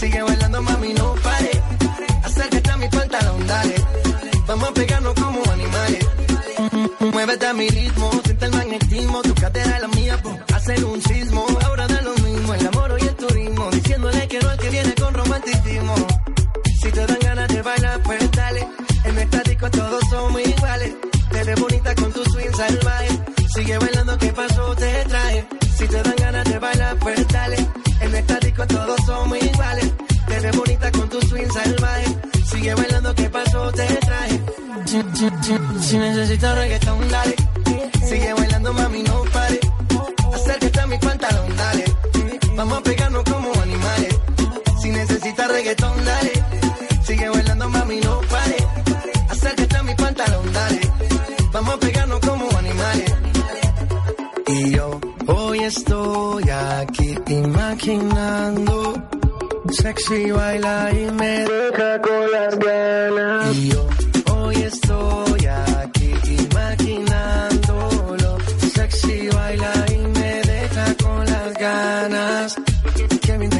Sigue 0.00 0.20
bailando, 0.20 0.60
mami, 0.62 0.94
no 0.94 1.14
pare. 1.22 1.50
Acércate 2.24 2.70
a 2.72 2.76
mi 2.76 2.88
pantalón, 2.88 3.46
dale. 3.46 3.74
Vamos 4.48 4.68
a 4.68 4.72
pegarnos 4.74 5.14
como 5.14 5.40
animales. 5.48 6.06
Muévete 7.12 7.46
a 7.46 7.52
mi 7.54 7.68
ritmo, 7.68 8.10
siente 8.24 8.46
el 8.46 8.50
magnetismo. 8.50 9.22
Tu 9.22 9.34
cadera 9.34 9.76
es 9.76 9.82
la 9.82 9.88
mía, 9.88 10.20
po. 10.20 10.36
Hacer 10.56 10.84
un 10.84 11.00
sismo. 11.00 11.46
Ahora 11.66 11.86
da 11.86 12.02
lo 12.02 12.14
mismo, 12.14 12.52
el 12.52 12.66
amor 12.66 12.96
y 13.00 13.06
el 13.06 13.14
turismo. 13.14 13.70
Diciéndole 13.70 14.26
que 14.26 14.40
no 14.40 14.48
al 14.48 14.58
que 14.58 14.70
viene 14.70 14.94
con 14.94 15.14
romanticismo. 15.14 15.94
Si 16.82 16.90
te 16.90 17.06
dan 17.06 17.18
ganas 17.20 17.48
de 17.48 17.62
bailar, 17.62 18.02
pues 18.02 18.30
dale. 18.32 18.68
En 19.04 19.12
el 19.12 19.18
estático 19.18 19.70
todos 19.70 20.02
somos 20.10 20.42
iguales. 20.44 20.94
Te 21.30 21.44
ves 21.44 21.60
bonita 21.60 21.94
con 21.94 22.12
tu 22.12 22.24
swing 22.24 22.52
salvaje. 22.56 23.08
Sigue 23.54 23.78
bailando, 23.78 24.18
¿qué 24.18 24.32
pasó? 24.32 24.74
Te 24.74 25.04
trae. 25.04 25.48
Si 25.78 25.86
te 25.86 26.02
dan 26.02 26.16
ganas 26.16 26.44
de 26.44 26.58
bailar, 26.58 26.96
pues 26.98 27.28
dale. 27.28 27.57
Te 30.48 30.52
ves 30.52 30.60
bonita 30.60 30.90
con 30.92 31.08
tu 31.10 31.20
swing 31.20 31.50
salvaje. 31.50 32.16
Sigue 32.46 32.74
bailando, 32.74 33.14
¿qué 33.14 33.28
pasó? 33.28 33.70
Te 33.72 33.86
si, 34.86 35.02
si, 35.42 35.54
si 35.80 35.98
necesitas 35.98 36.56
reggaetón, 36.56 37.08
dale. 37.10 37.34
Sigue 38.08 38.32
bailando, 38.32 38.72
mami, 38.72 39.02
no 39.02 39.24
pare. 39.24 39.60
Acércate 40.32 40.80
a 40.80 40.86
mi 40.86 40.98
pantalón, 40.98 41.54
dale. 41.54 41.84
Vamos 42.56 42.78
a 42.78 42.82
pegarnos 42.82 43.24
como 43.24 43.52
animales. 43.60 44.18
Si 44.80 44.90
necesitas 44.90 45.48
reggaetón, 45.48 46.04
dale. 46.04 46.32
Sigue 47.02 47.28
bailando, 47.28 47.68
mami, 47.68 48.00
no 48.00 48.20
pare. 48.30 48.56
Acércate 49.28 49.76
a 49.76 49.82
mi 49.82 49.94
pantalón, 49.96 50.52
dale. 50.54 50.80
Vamos 51.52 51.74
a 51.74 51.78
pegarnos 51.78 52.20
como 52.20 52.48
animales. 52.56 53.14
Y 54.46 54.70
yo 54.70 54.98
hoy 55.26 55.58
estoy 55.58 56.48
aquí 56.48 57.18
imaginando. 57.26 59.07
Sexy 59.82 60.32
baila 60.32 60.90
y 60.92 61.08
me 61.12 61.44
deja 61.44 62.00
con 62.00 62.32
las 62.32 62.58
ganas. 62.58 63.54
Y 63.54 63.70
yo 63.70 63.86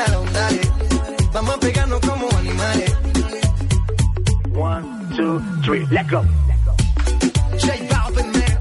pantalón, 0.00 0.32
dale. 0.32 0.60
Vamos 1.32 1.54
a 1.54 1.60
pegarnos 1.60 2.00
como 2.00 2.28
animales. 2.38 2.96
One, 4.54 5.16
two, 5.16 5.40
three, 5.62 5.86
let's 5.90 6.10
go. 6.10 6.22
J 7.58 7.88
Balvin, 7.88 8.32
man. 8.32 8.58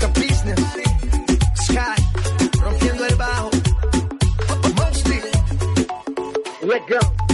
The 0.00 0.08
business. 0.14 0.60
Sky. 1.64 1.96
Rompiendo 2.62 3.04
el 3.06 3.16
bajo. 3.16 3.50
Mosty. 4.76 5.20
Let's 6.62 6.86
go. 6.88 7.29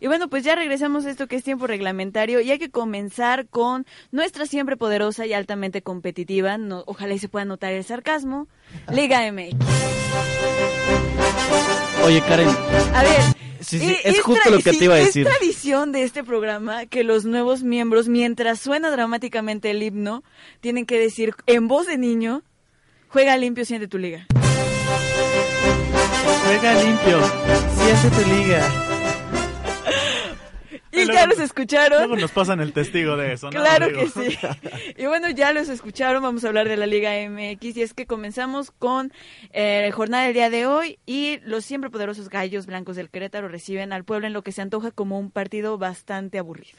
Y 0.00 0.06
bueno, 0.06 0.28
pues 0.28 0.44
ya 0.44 0.54
regresamos 0.54 1.06
a 1.06 1.10
esto 1.10 1.26
que 1.26 1.36
es 1.36 1.44
tiempo 1.44 1.66
reglamentario 1.66 2.40
y 2.40 2.50
hay 2.50 2.58
que 2.58 2.70
comenzar 2.70 3.46
con 3.48 3.84
nuestra 4.12 4.46
siempre 4.46 4.76
poderosa 4.76 5.26
y 5.26 5.32
altamente 5.32 5.82
competitiva, 5.82 6.56
no- 6.58 6.84
ojalá 6.86 7.14
y 7.14 7.18
se 7.18 7.28
pueda 7.28 7.44
notar 7.44 7.72
el 7.72 7.84
sarcasmo, 7.84 8.46
Liga 8.92 9.20
MX. 9.32 9.56
Oye, 12.04 12.20
Karen, 12.22 12.48
A 12.94 13.02
ver, 13.02 13.20
Sí, 13.60 13.80
sí, 13.80 13.96
es 14.04 14.20
justo 14.22 14.50
lo 14.50 14.58
que 14.60 14.72
te 14.72 14.84
iba 14.84 14.94
a 14.94 14.98
decir. 14.98 15.26
Es 15.26 15.36
tradición 15.36 15.90
de 15.90 16.04
este 16.04 16.22
programa 16.22 16.86
que 16.86 17.02
los 17.02 17.24
nuevos 17.24 17.64
miembros, 17.64 18.08
mientras 18.08 18.60
suena 18.60 18.88
dramáticamente 18.90 19.70
el 19.72 19.82
himno, 19.82 20.22
tienen 20.60 20.86
que 20.86 20.98
decir 20.98 21.34
en 21.46 21.66
voz 21.66 21.88
de 21.88 21.98
niño, 21.98 22.42
juega 23.08 23.36
limpio, 23.36 23.64
siente 23.64 23.88
tu 23.88 23.98
liga. 23.98 24.26
juega 26.46 26.74
limpio. 26.82 27.20
Siente 27.84 28.16
tu 28.22 28.30
liga. 28.30 28.84
Y 31.02 31.06
luego- 31.06 31.20
ya 31.20 31.26
los 31.26 31.38
escucharon. 31.38 31.98
Luego 31.98 32.16
nos 32.16 32.30
pasan 32.30 32.60
el 32.60 32.72
testigo 32.72 33.16
de 33.16 33.32
eso, 33.32 33.50
¿no? 33.50 33.60
Claro 33.60 33.88
Digo. 33.88 34.00
que 34.00 34.30
sí. 34.30 34.38
Y 34.96 35.06
bueno, 35.06 35.30
ya 35.30 35.52
los 35.52 35.68
escucharon, 35.68 36.22
vamos 36.22 36.44
a 36.44 36.48
hablar 36.48 36.68
de 36.68 36.76
la 36.76 36.86
Liga 36.86 37.10
MX 37.28 37.76
y 37.76 37.82
es 37.82 37.94
que 37.94 38.06
comenzamos 38.06 38.70
con 38.70 39.12
eh, 39.52 39.90
jornada 39.92 40.24
del 40.24 40.34
día 40.34 40.50
de 40.50 40.66
hoy 40.66 40.98
y 41.06 41.38
los 41.44 41.64
siempre 41.64 41.90
poderosos 41.90 42.28
gallos 42.28 42.66
blancos 42.66 42.96
del 42.96 43.10
Querétaro 43.10 43.48
reciben 43.48 43.92
al 43.92 44.04
pueblo 44.04 44.26
en 44.26 44.32
lo 44.32 44.42
que 44.42 44.52
se 44.52 44.62
antoja 44.62 44.90
como 44.90 45.18
un 45.18 45.30
partido 45.30 45.78
bastante 45.78 46.38
aburrido. 46.38 46.78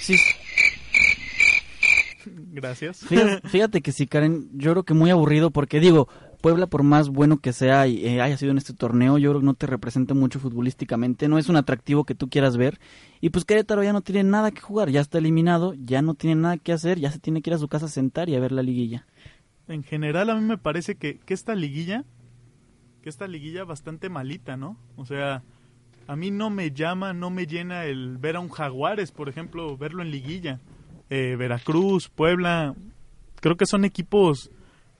Sí. 0.00 0.16
Gracias. 2.26 2.98
Fíjate, 3.06 3.48
fíjate 3.48 3.80
que 3.80 3.92
sí, 3.92 4.06
Karen, 4.06 4.48
yo 4.54 4.72
creo 4.72 4.82
que 4.84 4.94
muy 4.94 5.10
aburrido 5.10 5.50
porque 5.50 5.80
digo, 5.80 6.08
Puebla 6.40 6.66
por 6.66 6.82
más 6.82 7.08
bueno 7.08 7.38
que 7.38 7.52
sea 7.52 7.86
y 7.86 8.06
eh, 8.06 8.20
haya 8.20 8.36
sido 8.36 8.50
en 8.50 8.58
este 8.58 8.72
torneo, 8.72 9.18
yo 9.18 9.30
creo 9.30 9.40
que 9.40 9.46
no 9.46 9.54
te 9.54 9.66
representa 9.66 10.14
mucho 10.14 10.40
futbolísticamente, 10.40 11.28
no 11.28 11.38
es 11.38 11.48
un 11.48 11.56
atractivo 11.56 12.04
que 12.04 12.14
tú 12.14 12.28
quieras 12.28 12.56
ver 12.56 12.80
y 13.20 13.30
pues 13.30 13.44
Querétaro 13.44 13.82
ya 13.82 13.92
no 13.92 14.00
tiene 14.00 14.24
nada 14.24 14.50
que 14.50 14.60
jugar, 14.60 14.90
ya 14.90 15.00
está 15.00 15.18
eliminado, 15.18 15.74
ya 15.74 16.02
no 16.02 16.14
tiene 16.14 16.40
nada 16.40 16.56
que 16.56 16.72
hacer, 16.72 16.98
ya 16.98 17.10
se 17.10 17.18
tiene 17.18 17.42
que 17.42 17.50
ir 17.50 17.54
a 17.54 17.58
su 17.58 17.68
casa 17.68 17.86
a 17.86 17.90
sentar 17.90 18.28
y 18.28 18.36
a 18.36 18.40
ver 18.40 18.52
la 18.52 18.62
liguilla. 18.62 19.06
En 19.68 19.82
general 19.82 20.30
a 20.30 20.34
mí 20.34 20.40
me 20.40 20.58
parece 20.58 20.96
que, 20.96 21.18
que 21.18 21.34
esta 21.34 21.54
liguilla, 21.54 22.04
que 23.02 23.08
esta 23.08 23.28
liguilla 23.28 23.64
bastante 23.64 24.08
malita, 24.08 24.56
¿no? 24.56 24.76
O 24.96 25.04
sea, 25.06 25.42
a 26.06 26.16
mí 26.16 26.30
no 26.30 26.50
me 26.50 26.72
llama, 26.72 27.12
no 27.12 27.30
me 27.30 27.46
llena 27.46 27.84
el 27.84 28.18
ver 28.18 28.36
a 28.36 28.40
un 28.40 28.48
Jaguares, 28.48 29.12
por 29.12 29.28
ejemplo, 29.28 29.76
verlo 29.76 30.02
en 30.02 30.10
liguilla. 30.10 30.58
Eh, 31.08 31.36
Veracruz, 31.38 32.08
Puebla, 32.08 32.74
creo 33.40 33.56
que 33.56 33.66
son 33.66 33.84
equipos 33.84 34.50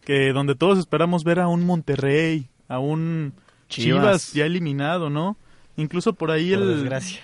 que 0.05 0.33
donde 0.33 0.55
todos 0.55 0.79
esperamos 0.79 1.25
ver 1.25 1.41
a 1.41 1.49
un 1.49 1.65
Monterrey, 1.65 2.49
a 2.69 2.79
un 2.79 3.33
Chivas, 3.69 4.01
Chivas. 4.01 4.33
ya 4.33 4.47
eliminado, 4.47 5.11
¿no? 5.11 5.37
Incluso 5.77 6.13
por 6.13 6.31
ahí 6.31 6.53
Por 6.53 6.63
el 6.63 6.69
desgracia. 6.69 7.21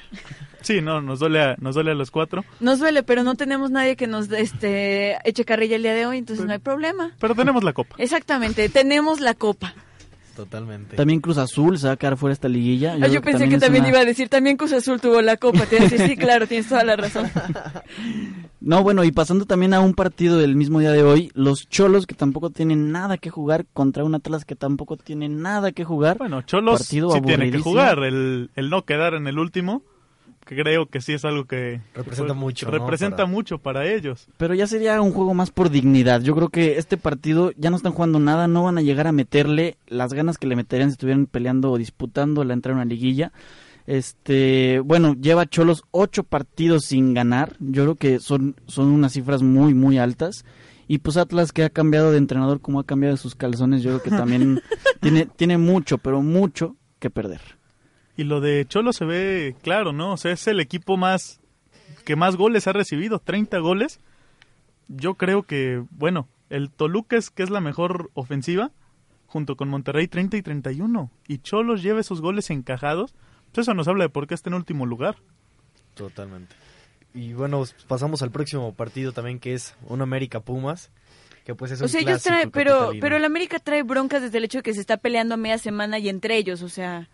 Sí, 0.63 0.81
no, 0.81 1.01
nos 1.01 1.21
duele 1.21 1.43
a, 1.43 1.57
nos 1.61 1.75
duele 1.77 1.93
a 1.93 1.95
los 1.95 2.11
cuatro, 2.11 2.45
Nos 2.59 2.81
duele, 2.81 3.03
pero 3.05 3.23
no 3.23 3.37
tenemos 3.37 3.71
nadie 3.71 3.95
que 3.95 4.07
nos 4.09 4.31
este, 4.33 5.17
eche 5.29 5.45
carrilla 5.45 5.77
el 5.77 5.83
día 5.83 5.95
de 5.95 6.07
hoy, 6.07 6.19
entonces 6.19 6.45
no 6.45 6.53
hay 6.53 6.59
problema. 6.59 7.13
pero 7.21 7.35
tenemos 7.35 7.63
la 7.63 7.73
copa. 7.73 7.95
Exactamente, 7.99 8.69
tenemos 8.69 9.21
la 9.21 9.35
copa. 9.35 9.75
Totalmente. 10.37 10.97
También 10.97 11.21
Cruz 11.21 11.39
Azul 11.39 11.79
se 11.79 11.87
va 11.87 11.95
a 11.95 11.97
quedar 11.97 12.17
fuera 12.19 12.33
esta 12.35 12.49
liguilla. 12.49 12.93
Ah, 12.93 12.97
creo 12.99 13.13
yo 13.15 13.23
pensé 13.23 13.49
que 13.49 13.55
es 13.55 13.61
también 13.61 13.85
una- 13.85 13.91
iba 13.91 14.01
a 14.01 14.05
decir, 14.05 14.29
también 14.29 14.57
Cruz 14.57 14.73
Azul 14.75 15.01
tuvo 15.01 15.23
la 15.23 15.37
copa. 15.39 15.65
Te 15.67 15.81
decir, 15.81 16.01
sí, 16.07 16.17
claro, 16.17 16.47
tienes 16.47 16.69
toda 16.69 16.85
la 16.85 16.95
razón. 16.97 17.31
No, 18.61 18.83
bueno, 18.83 19.05
y 19.05 19.13
pasando 19.13 19.45
también 19.45 19.75
a 19.75 19.81
un 19.81 19.95
partido 19.95 20.39
del 20.39 20.57
mismo 20.57 20.81
día 20.81 20.91
de 20.91 21.03
hoy, 21.03 21.31
los 21.35 21.69
Cholos 21.69 22.07
que 22.07 22.15
tampoco 22.15 22.51
tienen 22.51 22.91
nada 22.91 23.17
que 23.17 23.31
jugar 23.31 23.65
contra 23.73 24.03
un 24.03 24.15
Atlas 24.15 24.45
que 24.45 24.57
tampoco 24.57 24.97
tiene 24.97 25.29
nada 25.29 25.71
que 25.73 25.85
jugar. 25.85 26.19
Bueno, 26.19 26.43
Cholos 26.43 26.81
Partido 26.81 27.11
sí 27.11 27.21
tiene 27.21 27.51
que 27.51 27.59
jugar. 27.61 27.99
El, 28.03 28.51
el 28.57 28.71
no 28.71 28.85
quedar 28.85 29.15
en 29.15 29.29
el 29.29 29.39
último, 29.39 29.81
que 29.81 29.87
creo 30.47 30.87
que 30.87 31.01
sí 31.01 31.13
es 31.13 31.25
algo 31.25 31.45
que... 31.45 31.81
Representa 31.95 32.33
que 32.33 32.39
mucho, 32.39 32.67
¿no? 32.67 32.73
Representa 32.73 33.17
Para- 33.19 33.29
mucho 33.29 33.59
para 33.59 33.87
ellos. 33.87 34.29
Pero 34.39 34.55
ya 34.55 34.67
sería 34.67 35.01
un 35.03 35.13
juego 35.13 35.35
más 35.35 35.51
por 35.51 35.69
dignidad. 35.71 36.23
Yo 36.23 36.35
creo 36.35 36.49
que 36.49 36.79
este 36.79 36.97
partido 36.97 37.53
ya 37.57 37.69
no 37.71 37.77
están 37.77 37.93
jugando 37.93 38.19
nada, 38.21 38.49
no 38.49 38.63
van 38.65 38.79
a 38.79 38.83
llegar 38.83 39.07
a 39.07 39.13
meterle 39.13 39.77
las 39.87 40.13
ganas 40.15 40.39
que 40.39 40.47
le 40.47 40.57
meterían 40.57 40.89
si 40.91 40.95
estuvieran 40.95 41.27
peleando 41.27 41.71
o 41.73 41.79
disputando 41.79 42.45
la 42.45 42.55
entrada 42.55 42.79
a 42.79 42.83
una 42.83 42.89
liguilla. 42.89 43.33
Este, 43.87 44.81
bueno, 44.81 45.15
lleva 45.15 45.47
Cholos 45.47 45.85
ocho 45.91 46.25
partidos 46.25 46.85
sin 46.85 47.15
ganar. 47.15 47.57
Yo 47.61 47.83
creo 47.85 47.95
que 47.95 48.19
son, 48.21 48.57
son 48.67 48.87
unas 48.89 49.13
cifras 49.13 49.43
muy, 49.43 49.75
muy 49.75 49.99
altas. 49.99 50.45
Y 50.89 50.99
pues 50.99 51.17
Atlas 51.17 51.53
que 51.53 51.65
ha 51.65 51.71
cambiado 51.71 52.13
de 52.13 52.19
entrenador 52.19 52.61
como 52.61 52.79
ha 52.79 52.85
cambiado 52.85 53.17
de 53.17 53.21
sus 53.21 53.35
calzones, 53.35 53.83
yo 53.83 53.91
creo 53.91 54.03
que 54.03 54.11
también 54.11 54.61
tiene, 55.01 55.27
tiene 55.27 55.59
mucho, 55.59 55.99
pero 55.99 56.23
mucho 56.23 56.77
que 57.01 57.11
perder. 57.11 57.41
Y 58.17 58.25
lo 58.25 58.41
de 58.41 58.65
Cholo 58.67 58.93
se 58.93 59.05
ve 59.05 59.55
claro, 59.63 59.93
¿no? 59.93 60.13
O 60.13 60.17
sea, 60.17 60.33
es 60.33 60.47
el 60.47 60.61
equipo 60.61 60.97
más 60.97 61.41
que 62.05 62.17
más 62.17 62.37
goles 62.37 62.67
ha 62.67 62.73
recibido, 62.73 63.19
30 63.19 63.59
goles. 63.59 64.01
Yo 64.89 65.15
creo 65.15 65.43
que, 65.43 65.83
bueno, 65.91 66.29
el 66.49 66.71
Toluca 66.71 67.17
es 67.17 67.31
que 67.31 67.43
es 67.43 67.51
la 67.51 67.61
mejor 67.61 68.11
ofensiva, 68.15 68.71
junto 69.27 69.57
con 69.57 69.69
Monterrey 69.69 70.07
30 70.07 70.37
y 70.37 70.43
31. 70.43 71.11
Y 71.27 71.39
Cholos 71.39 71.83
lleva 71.83 72.01
esos 72.01 72.21
goles 72.21 72.49
encajados. 72.51 73.15
Pues 73.53 73.67
eso 73.67 73.75
nos 73.75 73.89
habla 73.89 74.05
de 74.05 74.11
por 74.11 74.27
qué 74.27 74.35
está 74.35 74.49
en 74.49 74.55
último 74.55 74.87
lugar. 74.87 75.17
Totalmente. 75.95 76.55
Y 77.13 77.33
bueno, 77.33 77.65
pasamos 77.89 78.23
al 78.23 78.31
próximo 78.31 78.73
partido 78.75 79.13
también 79.13 79.41
que 79.41 79.55
es 79.55 79.75
un 79.89 80.03
América 80.03 80.41
Pumas, 80.41 80.91
que 81.45 81.55
pues 81.55 81.73
es 81.73 81.81
O 81.81 81.85
un 81.85 81.89
sea, 81.89 82.03
ellos 82.03 82.23
traen, 82.23 82.51
pero, 82.51 82.93
pero 83.01 83.17
el 83.17 83.25
América 83.25 83.59
trae 83.59 83.83
broncas 83.83 84.23
desde 84.23 84.39
el 84.39 84.45
hecho 84.45 84.59
de 84.59 84.63
que 84.63 84.75
se 84.75 84.81
está 84.81 84.99
peleando 84.99 85.35
a 85.35 85.39
media 85.39 85.59
semana 85.59 85.99
y 85.99 86.09
entre 86.09 86.37
ellos, 86.37 86.63
o 86.63 86.69
sea... 86.69 87.09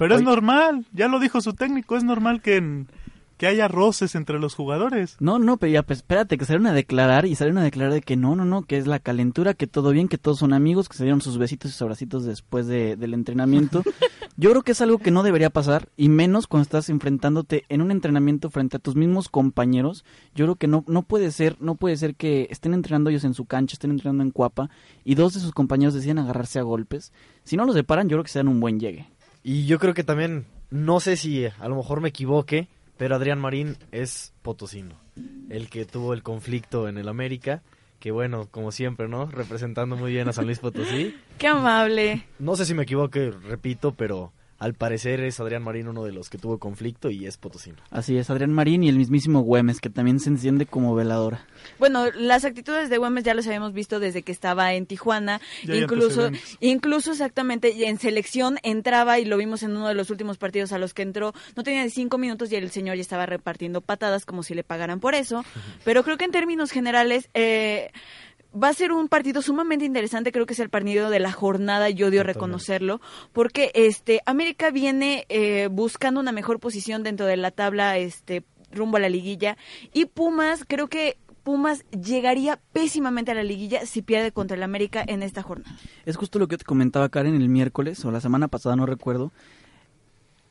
Pero 0.00 0.16
es 0.16 0.22
normal, 0.22 0.86
ya 0.92 1.08
lo 1.08 1.20
dijo 1.20 1.40
su 1.40 1.52
técnico, 1.52 1.96
es 1.96 2.02
normal 2.04 2.42
que, 2.42 2.56
en- 2.56 2.88
que 3.36 3.46
haya 3.46 3.68
roces 3.68 4.14
entre 4.16 4.38
los 4.38 4.54
jugadores. 4.54 5.16
No, 5.18 5.38
no, 5.38 5.56
pero 5.56 5.72
ya, 5.72 5.82
pues 5.82 6.00
espérate, 6.00 6.36
que 6.36 6.44
salieron 6.44 6.66
a 6.66 6.74
declarar 6.74 7.24
y 7.24 7.34
salieron 7.36 7.56
a 7.58 7.62
declarar 7.64 7.92
de 7.94 8.02
que 8.02 8.14
no, 8.16 8.36
no, 8.36 8.44
no, 8.44 8.62
que 8.64 8.76
es 8.76 8.86
la 8.86 8.98
calentura, 8.98 9.54
que 9.54 9.66
todo 9.66 9.92
bien, 9.92 10.08
que 10.08 10.18
todos 10.18 10.38
son 10.40 10.52
amigos, 10.52 10.88
que 10.90 10.96
se 10.98 11.04
dieron 11.04 11.22
sus 11.22 11.38
besitos 11.38 11.70
y 11.70 11.72
sus 11.72 11.80
abracitos 11.82 12.24
después 12.24 12.66
de, 12.66 12.96
del 12.96 13.14
entrenamiento. 13.14 13.82
Yo 14.36 14.50
creo 14.50 14.62
que 14.62 14.72
es 14.72 14.80
algo 14.82 14.98
que 14.98 15.10
no 15.10 15.22
debería 15.22 15.48
pasar, 15.50 15.88
y 15.96 16.08
menos 16.10 16.46
cuando 16.46 16.62
estás 16.64 16.88
enfrentándote 16.90 17.64
en 17.68 17.80
un 17.82 17.90
entrenamiento 17.90 18.50
frente 18.50 18.76
a 18.76 18.80
tus 18.80 18.94
mismos 18.94 19.28
compañeros. 19.30 20.04
Yo 20.34 20.44
creo 20.46 20.56
que 20.56 20.66
no, 20.66 20.84
no 20.86 21.02
puede 21.02 21.30
ser, 21.30 21.56
no 21.60 21.74
puede 21.76 21.96
ser 21.96 22.14
que 22.16 22.46
estén 22.50 22.72
entrenando 22.74 23.10
ellos 23.10 23.24
en 23.24 23.34
su 23.34 23.44
cancha, 23.46 23.74
estén 23.74 23.90
entrenando 23.90 24.22
en 24.22 24.30
Cuapa, 24.30 24.70
y 25.04 25.14
dos 25.14 25.32
de 25.34 25.40
sus 25.40 25.52
compañeros 25.52 25.94
deciden 25.94 26.18
agarrarse 26.18 26.58
a 26.58 26.62
golpes. 26.62 27.12
Si 27.44 27.56
no 27.56 27.64
los 27.64 27.74
separan, 27.74 28.08
yo 28.08 28.16
creo 28.16 28.24
que 28.24 28.30
se 28.30 28.38
dan 28.38 28.48
un 28.48 28.60
buen 28.60 28.80
llegue. 28.80 29.08
Y 29.42 29.66
yo 29.66 29.78
creo 29.78 29.94
que 29.94 30.04
también, 30.04 30.46
no 30.70 31.00
sé 31.00 31.16
si 31.16 31.46
a 31.46 31.68
lo 31.68 31.76
mejor 31.76 32.00
me 32.00 32.10
equivoque, 32.10 32.68
pero 32.96 33.16
Adrián 33.16 33.40
Marín 33.40 33.76
es 33.92 34.34
potosino, 34.42 34.94
el 35.48 35.70
que 35.70 35.86
tuvo 35.86 36.12
el 36.12 36.22
conflicto 36.22 36.88
en 36.88 36.98
el 36.98 37.08
América, 37.08 37.62
que 37.98 38.10
bueno, 38.10 38.48
como 38.50 38.72
siempre, 38.72 39.08
¿no? 39.08 39.26
Representando 39.26 39.96
muy 39.96 40.12
bien 40.12 40.28
a 40.28 40.32
San 40.32 40.46
Luis 40.46 40.58
Potosí. 40.58 41.14
¡Qué 41.38 41.46
amable! 41.46 42.26
No 42.38 42.56
sé 42.56 42.64
si 42.66 42.74
me 42.74 42.82
equivoque, 42.82 43.30
repito, 43.30 43.94
pero 43.94 44.32
al 44.60 44.74
parecer 44.74 45.20
es 45.20 45.40
Adrián 45.40 45.62
Marín 45.62 45.88
uno 45.88 46.04
de 46.04 46.12
los 46.12 46.28
que 46.28 46.36
tuvo 46.36 46.58
conflicto 46.58 47.10
y 47.10 47.26
es 47.26 47.38
potosino. 47.38 47.78
Así 47.90 48.18
es, 48.18 48.28
Adrián 48.28 48.52
Marín 48.52 48.84
y 48.84 48.90
el 48.90 48.96
mismísimo 48.96 49.40
Güemes, 49.40 49.80
que 49.80 49.88
también 49.88 50.20
se 50.20 50.28
enciende 50.28 50.66
como 50.66 50.94
veladora. 50.94 51.46
Bueno, 51.78 52.10
las 52.14 52.44
actitudes 52.44 52.90
de 52.90 52.98
Güemes 52.98 53.24
ya 53.24 53.32
los 53.32 53.46
habíamos 53.46 53.72
visto 53.72 54.00
desde 54.00 54.22
que 54.22 54.32
estaba 54.32 54.74
en 54.74 54.84
Tijuana, 54.84 55.40
Ya 55.64 55.76
incluso 55.76 56.30
incluso 56.60 57.12
exactamente 57.12 57.70
y 57.70 57.84
en 57.84 57.98
selección 57.98 58.58
entraba 58.62 59.18
y 59.18 59.24
lo 59.24 59.38
vimos 59.38 59.62
en 59.62 59.70
uno 59.70 59.88
de 59.88 59.94
los 59.94 60.10
últimos 60.10 60.36
partidos 60.36 60.72
a 60.72 60.78
los 60.78 60.92
que 60.92 61.02
entró, 61.02 61.32
no 61.56 61.62
tenía 61.62 61.82
ni 61.82 61.90
cinco 61.90 62.18
minutos 62.18 62.52
y 62.52 62.56
el 62.56 62.70
señor 62.70 62.96
ya 62.96 63.02
estaba 63.02 63.24
repartiendo 63.24 63.80
patadas 63.80 64.26
como 64.26 64.42
si 64.42 64.54
le 64.54 64.62
pagaran 64.62 65.00
por 65.00 65.14
eso, 65.14 65.42
pero 65.84 66.04
creo 66.04 66.18
que 66.18 66.26
en 66.26 66.32
términos 66.32 66.70
generales 66.70 67.30
eh, 67.32 67.92
va 68.54 68.68
a 68.68 68.74
ser 68.74 68.92
un 68.92 69.08
partido 69.08 69.42
sumamente 69.42 69.84
interesante, 69.84 70.32
creo 70.32 70.46
que 70.46 70.54
es 70.54 70.60
el 70.60 70.70
partido 70.70 71.10
de 71.10 71.20
la 71.20 71.32
jornada 71.32 71.90
y 71.90 72.02
odio 72.02 72.22
reconocerlo, 72.22 73.00
porque 73.32 73.70
este 73.74 74.20
América 74.26 74.70
viene 74.70 75.26
eh, 75.28 75.68
buscando 75.70 76.20
una 76.20 76.32
mejor 76.32 76.60
posición 76.60 77.02
dentro 77.02 77.26
de 77.26 77.36
la 77.36 77.50
tabla 77.50 77.96
este 77.98 78.44
rumbo 78.72 78.96
a 78.96 79.00
la 79.00 79.08
liguilla 79.08 79.56
y 79.92 80.06
Pumas 80.06 80.64
creo 80.66 80.88
que 80.88 81.16
Pumas 81.42 81.84
llegaría 81.90 82.60
pésimamente 82.72 83.32
a 83.32 83.34
la 83.34 83.42
liguilla 83.42 83.86
si 83.86 84.02
pierde 84.02 84.30
contra 84.30 84.56
el 84.56 84.62
América 84.62 85.02
en 85.06 85.22
esta 85.22 85.42
jornada. 85.42 85.74
Es 86.04 86.16
justo 86.16 86.38
lo 86.38 86.48
que 86.48 86.58
te 86.58 86.64
comentaba 86.64 87.08
Karen 87.08 87.34
el 87.34 87.48
miércoles 87.48 88.04
o 88.04 88.10
la 88.10 88.20
semana 88.20 88.48
pasada, 88.48 88.76
no 88.76 88.86
recuerdo. 88.86 89.32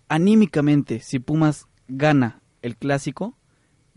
Anímicamente, 0.08 1.00
si 1.00 1.20
Pumas 1.20 1.68
gana 1.88 2.42
el 2.64 2.76
clásico, 2.76 3.38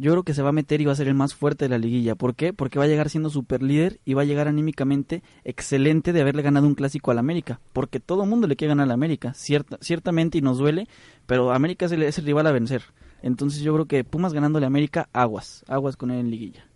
yo 0.03 0.11
creo 0.11 0.25
que 0.25 0.35
se 0.35 0.43
va 0.43 0.49
a 0.49 0.53
meter 0.53 0.81
y 0.81 0.85
va 0.85 0.91
a 0.91 0.97
ser 0.97 1.07
el 1.07 1.15
más 1.15 1.33
fuerte 1.33 1.67
de 1.67 1.69
la 1.69 1.79
liguilla. 1.79 2.17
¿Por 2.17 2.35
qué? 2.35 2.53
Porque 2.53 2.77
va 2.81 2.87
a 2.87 2.89
llegar 2.89 3.09
siendo 3.09 3.31
super 3.31 3.63
líder 3.63 4.01
y 4.05 4.15
va 4.15 4.23
a 4.23 4.25
llegar 4.25 4.49
anímicamente 4.49 5.23
excelente 5.45 6.13
de 6.13 6.21
haberle 6.21 6.43
ganado 6.43 6.67
un 6.67 6.75
clásico 6.75 7.13
al 7.13 7.21
América. 7.21 7.61
Porque 7.73 8.01
todo 8.01 8.27
mundo 8.27 8.49
le 8.49 8.57
quiere 8.57 8.71
ganar 8.71 8.87
al 8.87 8.91
América, 8.91 9.33
cierta, 9.33 9.79
ciertamente 9.81 10.39
y 10.39 10.41
nos 10.41 10.59
duele, 10.59 10.89
pero 11.27 11.53
América 11.53 11.87
es 11.87 11.93
el, 11.93 12.03
es 12.03 12.19
el 12.19 12.25
rival 12.25 12.49
a 12.49 12.51
vencer. 12.51 12.83
Entonces 13.23 13.63
yo 13.63 13.73
creo 13.75 13.87
que 13.87 14.03
Pumas 14.03 14.33
ganándole 14.33 14.67
a 14.67 14.67
América, 14.67 15.09
aguas, 15.13 15.65
aguas 15.69 15.97
con 15.97 16.11
él 16.11 16.19
en 16.19 16.31
liguilla. 16.33 16.67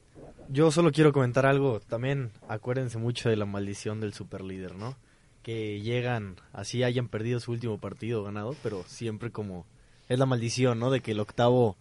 Yo 0.48 0.70
solo 0.70 0.92
quiero 0.92 1.12
comentar 1.12 1.46
algo, 1.46 1.80
también 1.80 2.30
acuérdense 2.46 2.96
mucho 2.96 3.28
de 3.28 3.34
la 3.34 3.44
maldición 3.44 4.00
del 4.00 4.14
superlíder, 4.14 4.76
¿no? 4.76 4.94
Que 5.42 5.80
llegan, 5.80 6.36
así 6.52 6.84
hayan 6.84 7.08
perdido 7.08 7.40
su 7.40 7.50
último 7.50 7.78
partido 7.78 8.22
ganado, 8.22 8.54
pero 8.62 8.84
siempre 8.86 9.32
como 9.32 9.66
es 10.08 10.16
la 10.16 10.26
maldición, 10.26 10.78
¿no? 10.78 10.92
De 10.92 11.00
que 11.00 11.10
el 11.10 11.18
octavo 11.18 11.76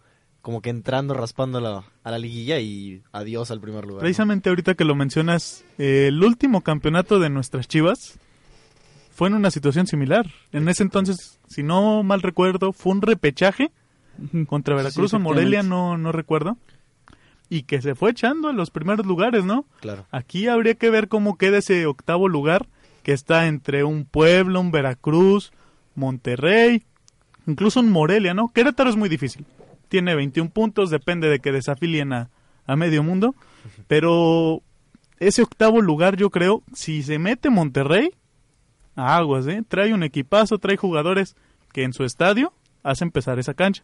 como 0.46 0.62
que 0.62 0.70
entrando 0.70 1.12
raspando 1.12 1.58
a 1.58 1.60
la, 1.60 1.84
a 2.04 2.10
la 2.12 2.20
liguilla 2.20 2.60
y 2.60 3.02
adiós 3.10 3.50
al 3.50 3.60
primer 3.60 3.82
lugar. 3.82 3.96
¿no? 3.96 4.00
Precisamente 4.02 4.48
ahorita 4.48 4.76
que 4.76 4.84
lo 4.84 4.94
mencionas, 4.94 5.64
eh, 5.76 6.04
el 6.06 6.22
último 6.22 6.60
campeonato 6.60 7.18
de 7.18 7.30
nuestras 7.30 7.66
Chivas 7.66 8.20
fue 9.10 9.26
en 9.26 9.34
una 9.34 9.50
situación 9.50 9.88
similar. 9.88 10.30
En 10.52 10.68
ese 10.68 10.84
entonces, 10.84 11.40
si 11.48 11.64
no 11.64 12.04
mal 12.04 12.22
recuerdo, 12.22 12.72
fue 12.72 12.92
un 12.92 13.02
repechaje 13.02 13.72
contra 14.46 14.76
Sí, 14.76 14.84
Veracruz 14.84 15.14
o. 15.14 15.18
Morelia, 15.18 15.64
no, 15.64 15.98
no 15.98 16.12
recuerdo. 16.12 16.56
Y 17.48 17.62
que 17.62 17.82
se 17.82 17.96
fue 17.96 18.12
echando 18.12 18.48
en 18.48 18.56
los 18.56 18.70
primeros 18.70 19.04
lugares, 19.04 19.44
¿no? 19.44 19.64
Claro. 19.80 20.06
Aquí 20.12 20.46
habría 20.46 20.74
que 20.74 20.90
ver 20.90 21.08
cómo 21.08 21.38
queda 21.38 21.58
ese 21.58 21.86
octavo 21.86 22.28
lugar 22.28 22.68
que 23.02 23.12
está 23.12 23.48
entre 23.48 23.82
un 23.82 24.04
Pueblo, 24.04 24.60
un 24.60 24.70
Veracruz, 24.70 25.50
Monterrey, 25.96 26.84
incluso 27.48 27.80
un 27.80 27.90
Morelia, 27.90 28.32
¿no? 28.32 28.52
Querétaro 28.54 28.90
es 28.90 28.96
muy 28.96 29.08
difícil. 29.08 29.44
Tiene 29.88 30.14
21 30.14 30.50
puntos, 30.50 30.90
depende 30.90 31.28
de 31.28 31.40
que 31.40 31.52
desafilien 31.52 32.12
a, 32.12 32.30
a 32.66 32.76
medio 32.76 33.02
mundo. 33.02 33.34
Pero 33.88 34.62
ese 35.18 35.42
octavo 35.42 35.80
lugar, 35.80 36.16
yo 36.16 36.30
creo, 36.30 36.62
si 36.72 37.02
se 37.02 37.18
mete 37.18 37.50
Monterrey, 37.50 38.10
aguas, 38.94 39.46
¿eh? 39.46 39.62
Trae 39.66 39.94
un 39.94 40.02
equipazo, 40.02 40.58
trae 40.58 40.76
jugadores 40.76 41.36
que 41.72 41.82
en 41.82 41.92
su 41.92 42.04
estadio 42.04 42.52
hacen 42.82 43.10
pesar 43.10 43.38
esa 43.38 43.54
cancha. 43.54 43.82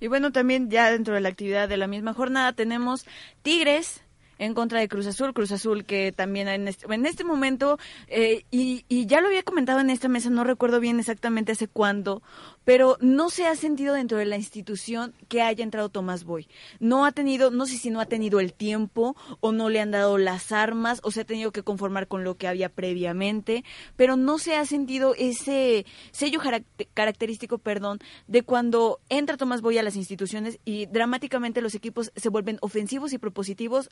Y 0.00 0.06
bueno, 0.06 0.32
también 0.32 0.70
ya 0.70 0.90
dentro 0.90 1.14
de 1.14 1.20
la 1.20 1.28
actividad 1.28 1.68
de 1.68 1.76
la 1.76 1.86
misma 1.86 2.14
jornada 2.14 2.52
tenemos 2.54 3.06
Tigres 3.42 4.02
en 4.38 4.54
contra 4.54 4.80
de 4.80 4.88
Cruz 4.88 5.06
Azul, 5.06 5.34
Cruz 5.34 5.52
Azul 5.52 5.84
que 5.84 6.12
también 6.12 6.48
en 6.48 6.66
este, 6.66 6.92
en 6.92 7.04
este 7.04 7.24
momento, 7.24 7.78
eh, 8.08 8.44
y, 8.50 8.86
y 8.88 9.04
ya 9.04 9.20
lo 9.20 9.28
había 9.28 9.42
comentado 9.42 9.80
en 9.80 9.90
esta 9.90 10.08
mesa, 10.08 10.30
no 10.30 10.44
recuerdo 10.44 10.80
bien 10.80 10.98
exactamente 10.98 11.52
hace 11.52 11.68
cuándo, 11.68 12.22
pero 12.64 12.96
no 13.00 13.30
se 13.30 13.46
ha 13.46 13.56
sentido 13.56 13.94
dentro 13.94 14.18
de 14.18 14.26
la 14.26 14.36
institución 14.36 15.14
que 15.28 15.42
haya 15.42 15.64
entrado 15.64 15.88
Tomás 15.88 16.24
Boy. 16.24 16.48
No 16.78 17.04
ha 17.04 17.12
tenido, 17.12 17.50
no 17.50 17.66
sé 17.66 17.76
si 17.76 17.90
no 17.90 18.00
ha 18.00 18.06
tenido 18.06 18.40
el 18.40 18.52
tiempo 18.52 19.16
o 19.40 19.52
no 19.52 19.68
le 19.68 19.80
han 19.80 19.90
dado 19.90 20.18
las 20.18 20.52
armas 20.52 21.00
o 21.02 21.10
se 21.10 21.22
ha 21.22 21.24
tenido 21.24 21.52
que 21.52 21.62
conformar 21.62 22.08
con 22.08 22.24
lo 22.24 22.36
que 22.36 22.48
había 22.48 22.68
previamente, 22.68 23.64
pero 23.96 24.16
no 24.16 24.38
se 24.38 24.56
ha 24.56 24.64
sentido 24.66 25.14
ese 25.16 25.86
sello 26.10 26.40
característico, 26.94 27.58
perdón, 27.58 27.98
de 28.26 28.42
cuando 28.42 29.00
entra 29.08 29.36
Tomás 29.36 29.62
Boy 29.62 29.78
a 29.78 29.82
las 29.82 29.96
instituciones 29.96 30.58
y 30.64 30.86
dramáticamente 30.86 31.60
los 31.60 31.74
equipos 31.74 32.12
se 32.14 32.28
vuelven 32.28 32.58
ofensivos 32.60 33.12
y 33.12 33.18
propositivos 33.18 33.90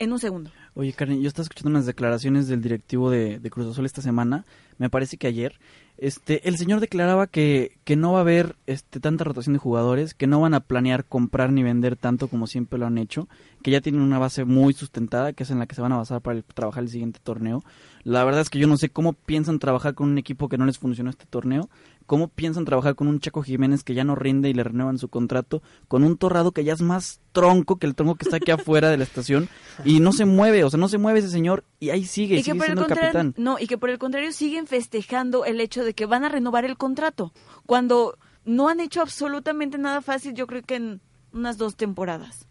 en 0.00 0.12
un 0.12 0.18
segundo. 0.18 0.50
Oye, 0.74 0.92
Karen, 0.92 1.20
yo 1.20 1.28
estaba 1.28 1.44
escuchando 1.44 1.70
unas 1.70 1.86
declaraciones 1.86 2.48
del 2.48 2.62
directivo 2.62 3.10
de, 3.10 3.38
de 3.38 3.50
Cruz 3.50 3.66
Azul 3.66 3.84
esta 3.84 4.02
semana, 4.02 4.46
me 4.78 4.88
parece 4.88 5.18
que 5.18 5.26
ayer. 5.26 5.60
Este, 5.98 6.48
el 6.48 6.56
señor 6.56 6.80
declaraba 6.80 7.26
que, 7.26 7.76
que 7.84 7.96
no 7.96 8.12
va 8.12 8.18
a 8.18 8.22
haber 8.22 8.56
este, 8.66 8.98
tanta 9.00 9.24
rotación 9.24 9.52
de 9.52 9.58
jugadores, 9.58 10.14
que 10.14 10.26
no 10.26 10.40
van 10.40 10.54
a 10.54 10.60
planear 10.60 11.04
comprar 11.04 11.52
ni 11.52 11.62
vender 11.62 11.96
tanto 11.96 12.28
como 12.28 12.46
siempre 12.46 12.78
lo 12.78 12.86
han 12.86 12.96
hecho, 12.96 13.28
que 13.62 13.70
ya 13.70 13.82
tienen 13.82 14.00
una 14.00 14.18
base 14.18 14.46
muy 14.46 14.72
sustentada, 14.72 15.34
que 15.34 15.42
es 15.42 15.50
en 15.50 15.58
la 15.58 15.66
que 15.66 15.74
se 15.74 15.82
van 15.82 15.92
a 15.92 15.98
basar 15.98 16.22
para 16.22 16.40
trabajar 16.40 16.82
el 16.82 16.88
siguiente 16.88 17.20
torneo. 17.22 17.62
La 18.02 18.24
verdad 18.24 18.40
es 18.40 18.48
que 18.48 18.58
yo 18.58 18.66
no 18.66 18.78
sé 18.78 18.88
cómo 18.88 19.12
piensan 19.12 19.58
trabajar 19.58 19.94
con 19.94 20.08
un 20.08 20.16
equipo 20.16 20.48
que 20.48 20.56
no 20.56 20.64
les 20.64 20.78
funcionó 20.78 21.10
este 21.10 21.26
torneo, 21.28 21.68
cómo 22.10 22.26
piensan 22.26 22.64
trabajar 22.64 22.96
con 22.96 23.06
un 23.06 23.20
Chaco 23.20 23.40
Jiménez 23.40 23.84
que 23.84 23.94
ya 23.94 24.02
no 24.02 24.16
rinde 24.16 24.48
y 24.48 24.52
le 24.52 24.64
renuevan 24.64 24.98
su 24.98 25.08
contrato, 25.08 25.62
con 25.86 26.02
un 26.02 26.16
Torrado 26.16 26.50
que 26.50 26.64
ya 26.64 26.72
es 26.72 26.82
más 26.82 27.20
tronco 27.30 27.78
que 27.78 27.86
el 27.86 27.94
tronco 27.94 28.16
que 28.16 28.24
está 28.24 28.38
aquí 28.38 28.50
afuera 28.50 28.90
de 28.90 28.96
la 28.96 29.04
estación 29.04 29.48
y 29.84 30.00
no 30.00 30.10
se 30.10 30.24
mueve, 30.24 30.64
o 30.64 30.70
sea, 30.70 30.80
no 30.80 30.88
se 30.88 30.98
mueve 30.98 31.20
ese 31.20 31.30
señor 31.30 31.62
y 31.78 31.90
ahí 31.90 32.04
sigue, 32.04 32.34
y 32.34 32.38
que 32.38 32.50
sigue 32.50 32.64
siendo 32.64 32.82
el 32.82 32.88
capitán. 32.88 33.32
no, 33.36 33.60
y 33.60 33.68
que 33.68 33.78
por 33.78 33.90
el 33.90 34.00
contrario 34.00 34.32
siguen 34.32 34.66
festejando 34.66 35.44
el 35.44 35.60
hecho 35.60 35.84
de 35.84 35.94
que 35.94 36.04
van 36.04 36.24
a 36.24 36.28
renovar 36.28 36.64
el 36.64 36.76
contrato 36.76 37.32
cuando 37.64 38.18
no 38.44 38.68
han 38.68 38.80
hecho 38.80 39.02
absolutamente 39.02 39.78
nada 39.78 40.02
fácil, 40.02 40.34
yo 40.34 40.48
creo 40.48 40.62
que 40.62 40.74
en 40.74 41.00
unas 41.32 41.58
dos 41.58 41.76
temporadas. 41.76 42.48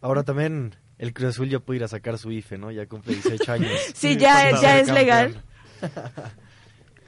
Ahora 0.00 0.22
también 0.22 0.76
el 0.98 1.12
Cruz 1.12 1.30
Azul 1.30 1.48
ya 1.48 1.58
puede 1.58 1.78
ir 1.78 1.84
a 1.84 1.88
sacar 1.88 2.16
su 2.16 2.30
IFE, 2.30 2.58
¿no? 2.58 2.70
Ya 2.70 2.86
cumple 2.86 3.14
18 3.14 3.52
años. 3.54 3.72
Sí, 3.92 4.16
ya, 4.16 4.56
ya 4.60 4.78
es 4.78 4.88
legal. 4.88 5.42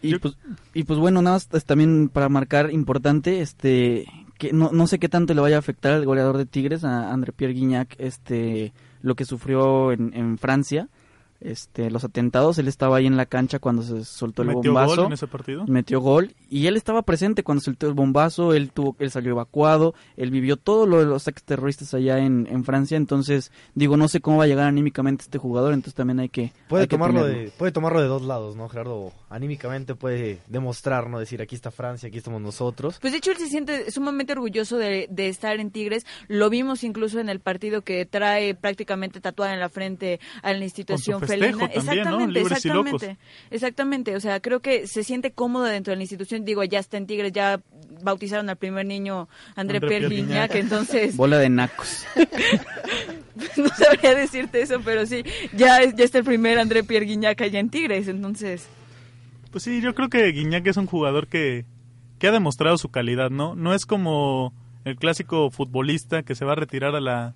Y 0.02 0.18
pues, 0.18 0.36
y 0.74 0.84
pues 0.84 0.98
bueno, 0.98 1.22
nada 1.22 1.36
más 1.36 1.64
también 1.64 2.08
para 2.08 2.28
marcar 2.28 2.72
importante, 2.72 3.40
este, 3.40 4.06
que 4.38 4.52
no, 4.52 4.70
no 4.72 4.86
sé 4.86 4.98
qué 4.98 5.08
tanto 5.08 5.32
le 5.32 5.40
vaya 5.40 5.56
a 5.56 5.60
afectar 5.60 5.92
al 5.92 6.04
goleador 6.04 6.36
de 6.36 6.46
Tigres, 6.46 6.84
a 6.84 7.12
André 7.12 7.32
Pierre 7.32 7.54
Guignac, 7.54 7.94
este, 7.98 8.72
lo 9.00 9.14
que 9.14 9.24
sufrió 9.24 9.92
en, 9.92 10.12
en 10.14 10.38
Francia, 10.38 10.88
este, 11.44 11.90
los 11.90 12.04
atentados, 12.04 12.58
él 12.58 12.68
estaba 12.68 12.96
ahí 12.96 13.06
en 13.06 13.16
la 13.16 13.26
cancha 13.26 13.58
cuando 13.58 13.82
se 13.82 14.04
soltó 14.04 14.42
el 14.42 14.48
¿Metió 14.48 14.72
bombazo. 14.72 14.96
gol 14.96 15.06
en 15.06 15.12
ese 15.12 15.26
partido? 15.26 15.64
metió 15.66 16.00
gol 16.00 16.34
y 16.48 16.66
él 16.66 16.76
estaba 16.76 17.02
presente 17.02 17.42
cuando 17.42 17.62
soltó 17.62 17.86
el 17.88 17.94
bombazo, 17.94 18.54
él 18.54 18.70
tuvo, 18.70 18.96
él 18.98 19.10
salió 19.10 19.32
evacuado, 19.32 19.94
él 20.16 20.30
vivió 20.30 20.56
todo 20.56 20.86
lo 20.86 20.98
de 20.98 21.06
los 21.06 21.22
ataques 21.22 21.44
terroristas 21.44 21.94
allá 21.94 22.18
en, 22.18 22.46
en 22.50 22.64
Francia, 22.64 22.96
entonces 22.96 23.52
digo 23.74 23.96
no 23.96 24.08
sé 24.08 24.20
cómo 24.20 24.38
va 24.38 24.44
a 24.44 24.46
llegar 24.46 24.66
anímicamente 24.66 25.24
este 25.24 25.38
jugador, 25.38 25.72
entonces 25.72 25.94
también 25.94 26.20
hay 26.20 26.28
que 26.28 26.52
Puede 26.68 26.82
hay 26.82 26.88
tomarlo, 26.88 27.24
de, 27.24 27.52
puede 27.58 27.72
tomarlo 27.72 28.00
de 28.00 28.06
dos 28.06 28.22
lados, 28.22 28.56
¿no, 28.56 28.68
Gerardo? 28.68 29.12
Anímicamente 29.28 29.94
puede 29.94 30.40
demostrar, 30.46 31.08
¿no? 31.08 31.18
Decir, 31.18 31.40
aquí 31.42 31.54
está 31.54 31.70
Francia, 31.70 32.08
aquí 32.08 32.18
estamos 32.18 32.40
nosotros. 32.40 32.98
Pues 33.00 33.12
de 33.12 33.18
hecho 33.18 33.30
él 33.30 33.38
se 33.38 33.48
siente 33.48 33.90
sumamente 33.90 34.32
orgulloso 34.32 34.76
de, 34.76 35.08
de 35.10 35.28
estar 35.28 35.58
en 35.58 35.70
Tigres. 35.70 36.04
Lo 36.28 36.50
vimos 36.50 36.84
incluso 36.84 37.18
en 37.18 37.28
el 37.28 37.40
partido 37.40 37.82
que 37.82 38.04
trae 38.06 38.54
prácticamente 38.54 39.20
tatuada 39.20 39.54
en 39.54 39.60
la 39.60 39.68
frente 39.68 40.20
a 40.42 40.52
la 40.52 40.64
institución 40.64 41.20
También, 41.40 41.58
¿no? 41.58 41.64
exactamente, 41.66 42.40
Libres 42.40 42.64
y 42.64 42.68
locos. 42.68 43.02
exactamente, 43.02 43.18
exactamente. 43.50 44.16
O 44.16 44.20
sea, 44.20 44.40
creo 44.40 44.60
que 44.60 44.86
se 44.86 45.04
siente 45.04 45.32
cómodo 45.32 45.64
dentro 45.64 45.92
de 45.92 45.96
la 45.96 46.02
institución. 46.02 46.44
Digo, 46.44 46.62
ya 46.64 46.78
está 46.78 46.96
en 46.96 47.06
Tigres, 47.06 47.32
ya 47.32 47.60
bautizaron 48.02 48.48
al 48.50 48.56
primer 48.56 48.86
niño 48.86 49.28
André, 49.54 49.76
André 49.78 49.88
Pierre 49.88 50.08
Gignac. 50.14 50.54
entonces 50.56 51.16
Bola 51.16 51.38
de 51.38 51.48
nacos. 51.50 52.04
no 53.56 53.68
sabría 53.68 54.14
decirte 54.14 54.62
eso, 54.62 54.80
pero 54.84 55.06
sí, 55.06 55.24
ya, 55.54 55.78
es- 55.78 55.94
ya 55.94 56.04
está 56.04 56.18
el 56.18 56.24
primer 56.24 56.58
André 56.58 56.84
Pierre 56.84 57.06
Gignac 57.06 57.40
allá 57.40 57.60
en 57.60 57.70
Tigres, 57.70 58.08
entonces... 58.08 58.68
Pues 59.50 59.64
sí, 59.64 59.80
yo 59.82 59.94
creo 59.94 60.08
que 60.08 60.26
Guiñac 60.32 60.66
es 60.66 60.78
un 60.78 60.86
jugador 60.86 61.26
que, 61.26 61.66
que 62.18 62.26
ha 62.26 62.32
demostrado 62.32 62.78
su 62.78 62.88
calidad, 62.88 63.28
¿no? 63.28 63.54
No 63.54 63.74
es 63.74 63.84
como 63.84 64.54
el 64.86 64.96
clásico 64.96 65.50
futbolista 65.50 66.22
que 66.22 66.34
se 66.34 66.46
va 66.46 66.52
a 66.52 66.56
retirar 66.56 66.94
a 66.94 67.00
la 67.00 67.34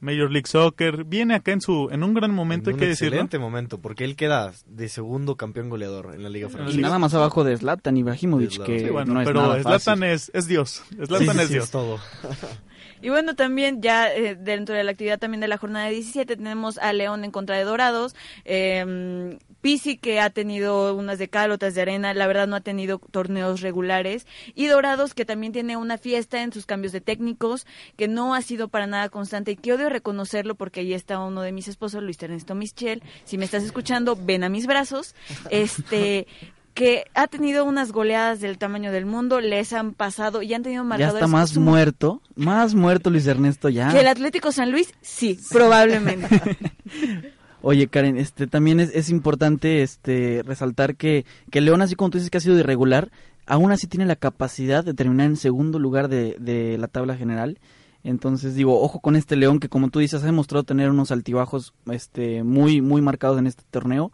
Major 0.00 0.30
League 0.30 0.46
Soccer. 0.48 1.04
Viene 1.04 1.34
acá 1.34 1.52
en 1.52 1.60
su 1.60 1.88
en 1.92 2.02
un 2.02 2.14
gran 2.14 2.32
momento, 2.34 2.70
en 2.70 2.74
hay 2.74 2.74
un 2.74 2.80
que 2.80 2.86
decirlo. 2.88 3.08
excelente 3.14 3.38
momento, 3.38 3.78
porque 3.80 4.04
él 4.04 4.16
queda 4.16 4.52
de 4.66 4.88
segundo 4.88 5.36
campeón 5.36 5.68
goleador 5.68 6.14
en 6.14 6.22
la 6.22 6.28
Liga 6.28 6.48
Y 6.48 6.50
Francesa. 6.50 6.80
nada 6.80 6.98
más 6.98 7.14
abajo 7.14 7.44
de 7.44 7.56
Zlatan 7.56 7.96
Ibrahimovic, 7.96 8.50
Sí, 8.50 8.58
que 8.60 8.78
Sí, 8.80 8.88
bueno, 8.90 9.14
no 9.14 9.20
es 9.20 9.26
pero 9.26 9.42
nada 9.42 9.60
Zlatan 9.62 9.98
fácil. 10.00 10.04
es, 10.04 10.30
es 10.34 10.46
Dios. 10.46 10.82
Sí, 10.90 10.96
Zlatan 11.06 11.36
sí, 11.36 11.40
es 11.42 11.46
sí, 11.48 11.52
Dios. 11.54 11.64
es 11.64 11.70
todo. 11.70 11.98
Y 13.02 13.08
bueno, 13.08 13.34
también 13.34 13.82
ya 13.82 14.12
eh, 14.12 14.36
dentro 14.36 14.74
de 14.74 14.84
la 14.84 14.92
actividad 14.92 15.18
también 15.18 15.40
de 15.40 15.48
la 15.48 15.58
jornada 15.58 15.88
17 15.88 16.36
tenemos 16.36 16.78
a 16.78 16.92
León 16.92 17.24
en 17.24 17.30
contra 17.30 17.56
de 17.56 17.64
Dorados. 17.64 18.14
Eh, 18.44 19.38
Pisi 19.60 19.98
que 19.98 20.20
ha 20.20 20.30
tenido 20.30 20.94
unas 20.94 21.18
de 21.18 21.28
cal, 21.28 21.50
otras 21.50 21.74
de 21.74 21.82
arena, 21.82 22.14
la 22.14 22.26
verdad 22.26 22.46
no 22.46 22.56
ha 22.56 22.60
tenido 22.60 22.98
torneos 22.98 23.60
regulares. 23.60 24.26
Y 24.54 24.66
Dorados 24.66 25.12
que 25.12 25.24
también 25.24 25.52
tiene 25.52 25.76
una 25.76 25.98
fiesta 25.98 26.42
en 26.42 26.52
sus 26.52 26.66
cambios 26.66 26.92
de 26.92 27.00
técnicos, 27.00 27.66
que 27.96 28.08
no 28.08 28.34
ha 28.34 28.42
sido 28.42 28.68
para 28.68 28.86
nada 28.86 29.10
constante 29.10 29.52
y 29.52 29.56
que 29.56 29.72
odio 29.72 29.90
reconocerlo 29.90 30.54
porque 30.54 30.80
ahí 30.80 30.94
está 30.94 31.18
uno 31.18 31.42
de 31.42 31.52
mis 31.52 31.68
esposos, 31.68 32.02
Luis 32.02 32.22
Ernesto 32.22 32.54
Michel. 32.54 33.02
Si 33.24 33.36
me 33.36 33.44
estás 33.44 33.62
escuchando, 33.62 34.16
ven 34.16 34.44
a 34.44 34.48
mis 34.48 34.66
brazos. 34.66 35.14
Este 35.50 36.26
que 36.74 37.04
ha 37.14 37.26
tenido 37.26 37.64
unas 37.64 37.92
goleadas 37.92 38.40
del 38.40 38.58
tamaño 38.58 38.92
del 38.92 39.06
mundo, 39.06 39.40
les 39.40 39.72
han 39.72 39.92
pasado 39.92 40.42
y 40.42 40.54
han 40.54 40.62
tenido 40.62 40.82
Ya 40.82 40.88
marcadores 40.88 41.22
está 41.22 41.26
más 41.26 41.56
muerto, 41.56 42.22
más 42.36 42.74
muerto 42.74 43.10
Luis 43.10 43.26
Ernesto 43.26 43.68
ya. 43.68 43.90
¿Que 43.90 44.00
el 44.00 44.08
Atlético 44.08 44.52
San 44.52 44.70
Luis? 44.70 44.92
Sí, 45.00 45.38
probablemente. 45.50 46.28
Oye, 47.62 47.88
Karen, 47.88 48.16
este 48.16 48.46
también 48.46 48.80
es, 48.80 48.90
es 48.94 49.10
importante 49.10 49.82
este 49.82 50.42
resaltar 50.44 50.96
que, 50.96 51.26
que 51.50 51.60
León, 51.60 51.82
así 51.82 51.94
como 51.94 52.10
tú 52.10 52.18
dices 52.18 52.30
que 52.30 52.38
ha 52.38 52.40
sido 52.40 52.58
irregular, 52.58 53.10
aún 53.46 53.70
así 53.70 53.86
tiene 53.86 54.06
la 54.06 54.16
capacidad 54.16 54.82
de 54.82 54.94
terminar 54.94 55.26
en 55.26 55.36
segundo 55.36 55.78
lugar 55.78 56.08
de, 56.08 56.36
de 56.38 56.78
la 56.78 56.88
tabla 56.88 57.16
general. 57.16 57.58
Entonces 58.02 58.54
digo, 58.54 58.80
ojo 58.80 59.00
con 59.00 59.14
este 59.14 59.36
León 59.36 59.60
que 59.60 59.68
como 59.68 59.90
tú 59.90 59.98
dices 59.98 60.22
ha 60.22 60.26
demostrado 60.26 60.64
tener 60.64 60.88
unos 60.88 61.10
altibajos 61.10 61.74
este 61.90 62.42
muy 62.42 62.80
muy 62.80 63.02
marcados 63.02 63.38
en 63.38 63.46
este 63.46 63.62
torneo. 63.70 64.10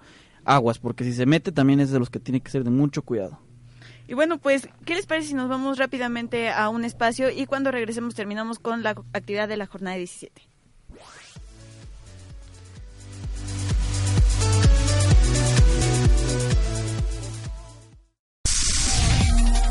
Aguas, 0.47 0.79
porque 0.79 1.05
si 1.05 1.13
se 1.13 1.27
mete 1.27 1.53
también 1.53 1.81
es 1.81 1.91
de 1.91 1.99
los 1.99 2.09
que 2.09 2.21
tiene 2.21 2.41
que 2.41 2.51
ser 2.51 2.65
de 2.65 2.71
mucho 2.71 3.03
cuidado. 3.03 3.39
y 4.09 4.15
bueno, 4.15 4.39
pues, 4.39 4.69
¿qué 4.85 4.95
les 4.95 5.07
parece 5.07 5.29
si 5.29 5.35
nos 5.35 5.49
vamos 5.49 5.79
rápidamente 5.79 6.49
a 6.49 6.69
un 6.69 6.85
espacio 6.85 7.29
y 7.31 7.47
cuando 7.47 7.73
regresemos 7.73 8.15
terminamos 8.15 8.59
con 8.59 8.83
la 8.83 8.91
actividad 9.13 9.49
de 9.49 9.57
la 9.57 9.67
jornada 9.67 9.97
17? 9.97 10.56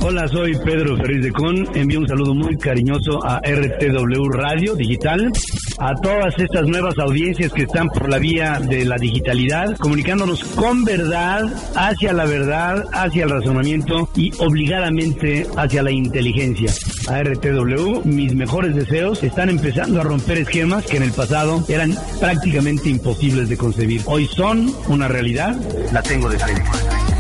Hola, 0.07 0.27
soy 0.27 0.55
Pedro 0.63 0.95
Ferriz 0.97 1.23
de 1.23 1.31
Con. 1.31 1.75
Envío 1.75 1.99
un 1.99 2.07
saludo 2.07 2.35
muy 2.35 2.55
cariñoso 2.57 3.25
a 3.25 3.39
RTW 3.39 4.29
Radio 4.29 4.75
Digital, 4.75 5.31
a 5.79 5.95
todas 5.95 6.37
estas 6.37 6.67
nuevas 6.67 6.93
audiencias 6.99 7.51
que 7.51 7.63
están 7.63 7.89
por 7.89 8.07
la 8.07 8.19
vía 8.19 8.59
de 8.59 8.85
la 8.85 8.97
digitalidad, 8.97 9.75
comunicándonos 9.77 10.43
con 10.43 10.83
verdad, 10.83 11.51
hacia 11.75 12.13
la 12.13 12.25
verdad, 12.25 12.85
hacia 12.93 13.23
el 13.23 13.31
razonamiento 13.31 14.07
y 14.15 14.31
obligadamente 14.37 15.47
hacia 15.57 15.81
la 15.81 15.91
inteligencia. 15.91 16.71
A 17.07 17.23
RTW, 17.23 18.05
mis 18.05 18.35
mejores 18.35 18.75
deseos 18.75 19.23
están 19.23 19.49
empezando 19.49 20.01
a 20.01 20.03
romper 20.03 20.37
esquemas 20.37 20.85
que 20.85 20.97
en 20.97 21.03
el 21.03 21.13
pasado 21.13 21.65
eran 21.67 21.95
prácticamente 22.19 22.89
imposibles 22.89 23.49
de 23.49 23.57
concebir. 23.57 24.01
Hoy 24.05 24.27
son 24.27 24.71
una 24.87 25.07
realidad, 25.07 25.59
la 25.91 26.03
tengo 26.03 26.29
de 26.29 26.37
frente. 26.37 27.14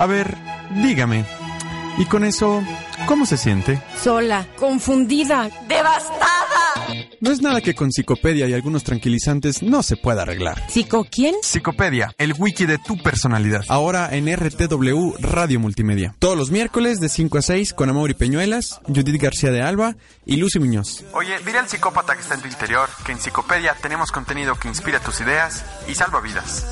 A 0.00 0.06
ver, 0.06 0.34
dígame. 0.82 1.26
¿Y 1.98 2.06
con 2.06 2.24
eso, 2.24 2.64
cómo 3.04 3.26
se 3.26 3.36
siente? 3.36 3.82
Sola, 4.02 4.46
confundida, 4.56 5.50
devastada. 5.68 6.86
No 7.20 7.30
es 7.30 7.42
nada 7.42 7.60
que 7.60 7.74
con 7.74 7.92
psicopedia 7.92 8.48
y 8.48 8.54
algunos 8.54 8.82
tranquilizantes 8.82 9.62
no 9.62 9.82
se 9.82 9.98
pueda 9.98 10.22
arreglar. 10.22 10.64
¿Psico 10.70 11.06
quién? 11.10 11.34
Psicopedia, 11.42 12.14
el 12.16 12.32
wiki 12.32 12.64
de 12.64 12.78
tu 12.78 12.96
personalidad. 12.96 13.60
Ahora 13.68 14.08
en 14.10 14.34
RTW 14.34 15.16
Radio 15.18 15.60
Multimedia. 15.60 16.14
Todos 16.18 16.38
los 16.38 16.50
miércoles 16.50 16.98
de 16.98 17.10
5 17.10 17.36
a 17.36 17.42
6 17.42 17.74
con 17.74 17.90
Amaury 17.90 18.14
Peñuelas, 18.14 18.80
Judith 18.86 19.20
García 19.20 19.50
de 19.50 19.60
Alba 19.60 19.96
y 20.24 20.36
Lucy 20.36 20.60
Muñoz. 20.60 21.04
Oye, 21.12 21.36
dile 21.44 21.58
al 21.58 21.68
psicópata 21.68 22.14
que 22.14 22.22
está 22.22 22.36
en 22.36 22.40
tu 22.40 22.48
interior 22.48 22.88
que 23.04 23.12
en 23.12 23.18
Psicopedia 23.18 23.76
tenemos 23.82 24.10
contenido 24.12 24.54
que 24.54 24.68
inspira 24.68 24.98
tus 25.00 25.20
ideas 25.20 25.62
y 25.88 25.94
salva 25.94 26.22
vidas. 26.22 26.64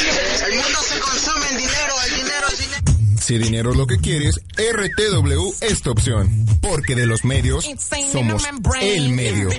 El 0.00 0.54
mundo 0.54 0.78
se 0.82 0.98
consume 0.98 1.46
en 1.50 1.58
dinero, 1.58 1.94
el 2.06 2.14
dinero, 2.14 2.46
el 2.48 2.56
dinero. 2.56 2.99
Si 3.20 3.38
dinero 3.38 3.70
es 3.72 3.76
lo 3.76 3.86
que 3.86 3.98
quieres, 3.98 4.40
RTW 4.56 5.52
es 5.60 5.82
tu 5.82 5.90
opción. 5.90 6.46
Porque 6.60 6.94
de 6.94 7.04
los 7.06 7.24
medios, 7.24 7.68
somos 8.12 8.44
el 8.80 9.10
medio. 9.10 9.50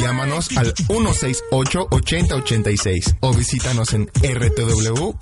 Llámanos 0.00 0.48
al 0.56 0.72
168-8086 0.74 3.16
o 3.20 3.34
visítanos 3.34 3.92
en 3.92 4.08
rtw.mx. 4.22 5.18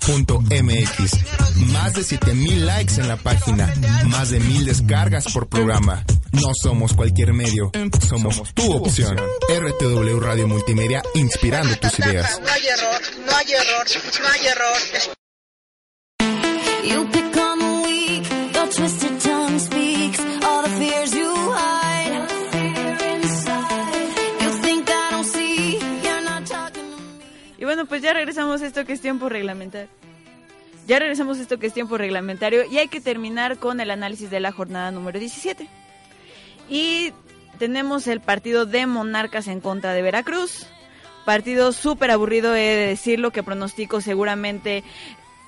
Más 1.71 1.93
de 1.93 2.03
7000 2.03 2.65
likes 2.65 2.99
en 3.01 3.07
la 3.07 3.17
página, 3.17 3.73
más 4.05 4.29
de 4.29 4.39
1000 4.39 4.65
descargas 4.65 5.25
por 5.33 5.49
programa. 5.49 6.05
No 6.31 6.51
somos 6.61 6.93
cualquier 6.93 7.33
medio, 7.33 7.71
somos 8.07 8.53
tu 8.53 8.71
opción. 8.73 9.17
RTW 9.49 10.19
Radio 10.19 10.47
Multimedia, 10.47 11.01
inspirando 11.15 11.75
tus 11.77 11.97
ideas. 11.99 12.39
No 12.39 12.47
hay 12.51 12.67
error, 12.67 13.01
no 13.25 13.35
hay 13.35 13.51
error, 13.53 13.87
no 14.21 14.27
hay 14.27 14.45
error. 14.47 14.77
Y 27.57 27.65
bueno, 27.65 27.85
pues 27.85 28.01
ya 28.01 28.11
regresamos 28.11 28.61
a 28.61 28.67
esto 28.67 28.83
que 28.83 28.91
es 28.91 28.99
tiempo 28.99 29.29
reglamentario. 29.29 29.89
Ya 30.85 30.99
regresamos 30.99 31.39
a 31.39 31.43
esto 31.43 31.59
que 31.59 31.67
es 31.67 31.73
tiempo 31.73 31.97
reglamentario 31.97 32.65
y 32.65 32.77
hay 32.77 32.89
que 32.89 32.99
terminar 32.99 33.57
con 33.57 33.79
el 33.79 33.89
análisis 33.89 34.29
de 34.29 34.41
la 34.41 34.51
jornada 34.51 34.91
número 34.91 35.17
17. 35.17 35.69
Y 36.67 37.13
tenemos 37.59 38.07
el 38.07 38.19
partido 38.19 38.65
de 38.65 38.85
Monarcas 38.85 39.47
en 39.47 39.61
contra 39.61 39.93
de 39.93 40.01
Veracruz. 40.01 40.67
Partido 41.23 41.71
súper 41.71 42.11
aburrido, 42.11 42.53
he 42.53 42.75
de 42.75 42.87
decirlo, 42.87 43.31
que 43.31 43.43
pronostico 43.43 44.01
seguramente 44.01 44.83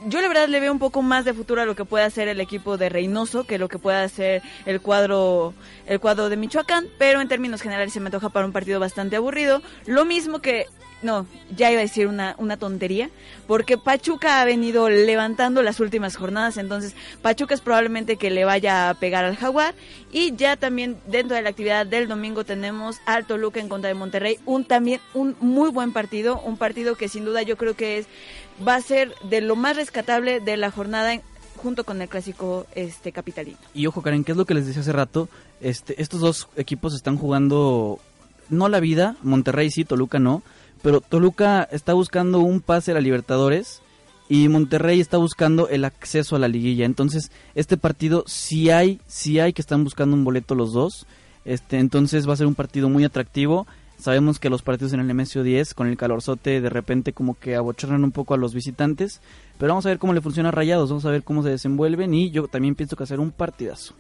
yo 0.03 0.21
la 0.21 0.27
verdad 0.27 0.47
le 0.47 0.60
veo 0.60 0.71
un 0.71 0.79
poco 0.79 1.01
más 1.01 1.25
de 1.25 1.34
futuro 1.34 1.62
a 1.62 1.65
lo 1.65 1.75
que 1.75 1.86
puede 1.86 2.03
hacer 2.03 2.27
el 2.27 2.41
equipo 2.41 2.77
de 2.77 2.89
Reynoso 2.89 3.45
que 3.45 3.58
lo 3.58 3.69
que 3.69 3.79
puede 3.79 3.97
hacer 3.97 4.43
el 4.65 4.81
cuadro 4.81 5.53
el 5.86 5.99
cuadro 5.99 6.29
de 6.29 6.38
Michoacán, 6.38 6.88
pero 6.97 7.21
en 7.21 7.27
términos 7.27 7.62
generales 7.62 7.93
se 7.93 7.99
me 7.99 8.08
antoja 8.08 8.29
para 8.29 8.45
un 8.45 8.51
partido 8.51 8.79
bastante 8.79 9.15
aburrido. 9.15 9.62
Lo 9.86 10.05
mismo 10.05 10.39
que 10.39 10.65
no, 11.01 11.27
ya 11.55 11.71
iba 11.71 11.79
a 11.79 11.84
decir 11.84 12.08
una, 12.08 12.36
una 12.38 12.58
tontería, 12.58 13.10
porque 13.47 13.77
Pachuca 13.77 14.41
ha 14.41 14.45
venido 14.45 14.89
levantando 14.89 15.62
las 15.62 15.79
últimas 15.79 16.15
jornadas, 16.15 16.58
entonces 16.58 16.95
Pachuca 17.21 17.53
es 17.53 17.62
probablemente 17.62 18.17
que 18.17 18.31
le 18.31 18.45
vaya 18.45 18.89
a 18.89 18.93
pegar 18.95 19.23
al 19.25 19.36
Jaguar 19.36 19.75
y 20.12 20.36
ya 20.36 20.58
también 20.58 20.97
dentro 21.08 21.36
de 21.36 21.43
la 21.43 21.49
actividad 21.49 21.86
del 21.86 22.08
domingo 22.08 22.43
tenemos 22.43 22.97
al 23.05 23.25
Toluca 23.25 23.60
en 23.60 23.69
contra 23.69 23.88
de 23.88 23.93
Monterrey, 23.93 24.39
un 24.45 24.65
también 24.65 24.99
un 25.13 25.36
muy 25.39 25.69
buen 25.69 25.93
partido, 25.93 26.41
un 26.41 26.58
partido 26.58 26.95
que 26.95 27.10
sin 27.10 27.25
duda 27.25 27.41
yo 27.43 27.58
creo 27.58 27.75
que 27.75 27.99
es 27.99 28.08
va 28.65 28.75
a 28.75 28.81
ser 28.81 29.13
de 29.29 29.41
lo 29.41 29.55
más 29.55 29.75
rescatable 29.75 30.39
de 30.39 30.58
la 30.58 30.71
jornada 30.71 31.21
junto 31.58 31.84
con 31.84 32.01
el 32.01 32.10
clásico 32.10 32.67
este 32.75 33.12
capitalino. 33.12 33.58
Y 33.73 33.88
ojo, 33.88 34.01
Karen, 34.01 34.23
¿qué 34.23 34.31
es 34.31 34.38
lo 34.38 34.45
que 34.45 34.53
les 34.53 34.67
decía 34.67 34.81
hace 34.81 34.91
rato? 34.91 35.29
Este, 35.62 36.01
estos 36.01 36.19
dos 36.19 36.47
equipos 36.55 36.93
están 36.93 37.17
jugando 37.17 37.99
no 38.49 38.69
la 38.69 38.79
vida, 38.79 39.15
Monterrey 39.23 39.71
sí, 39.71 39.86
Toluca 39.86 40.19
no, 40.19 40.43
pero 40.85 41.01
Toluca 41.01 41.67
está 41.71 41.93
buscando 41.93 42.41
un 42.41 42.61
pase 42.61 42.91
a 42.91 42.93
la 42.93 43.01
Libertadores 43.01 43.81
y 44.29 44.47
Monterrey 44.49 44.99
está 44.99 45.17
buscando 45.17 45.67
el 45.67 45.83
acceso 45.83 46.35
a 46.35 46.39
la 46.39 46.47
liguilla. 46.47 46.85
Entonces, 46.85 47.31
este 47.55 47.75
partido 47.75 48.23
sí 48.27 48.69
hay, 48.69 49.01
sí 49.07 49.39
hay 49.39 49.51
que 49.51 49.63
están 49.63 49.83
buscando 49.83 50.15
un 50.15 50.23
boleto 50.23 50.53
los 50.53 50.73
dos. 50.73 51.07
Este, 51.43 51.79
entonces 51.79 52.29
va 52.29 52.33
a 52.33 52.37
ser 52.37 52.45
un 52.45 52.53
partido 52.53 52.87
muy 52.87 53.03
atractivo. 53.03 53.65
Sabemos 53.97 54.37
que 54.37 54.51
los 54.51 54.61
partidos 54.61 54.93
en 54.93 54.99
el 54.99 55.11
MSO 55.11 55.41
10 55.41 55.73
con 55.73 55.87
el 55.87 55.97
calorzote 55.97 56.61
de 56.61 56.69
repente 56.69 57.13
como 57.13 57.33
que 57.33 57.55
abochornan 57.55 58.03
un 58.03 58.11
poco 58.11 58.35
a 58.35 58.37
los 58.37 58.53
visitantes, 58.53 59.21
pero 59.57 59.73
vamos 59.73 59.87
a 59.87 59.89
ver 59.89 59.97
cómo 59.97 60.13
le 60.13 60.21
funciona 60.21 60.49
a 60.49 60.51
Rayados, 60.51 60.89
vamos 60.89 61.05
a 61.05 61.09
ver 61.09 61.23
cómo 61.23 61.41
se 61.41 61.49
desenvuelven 61.49 62.13
y 62.13 62.29
yo 62.29 62.47
también 62.47 62.75
pienso 62.75 62.95
que 62.95 63.07
ser 63.07 63.19
un 63.19 63.31
partidazo. 63.31 63.95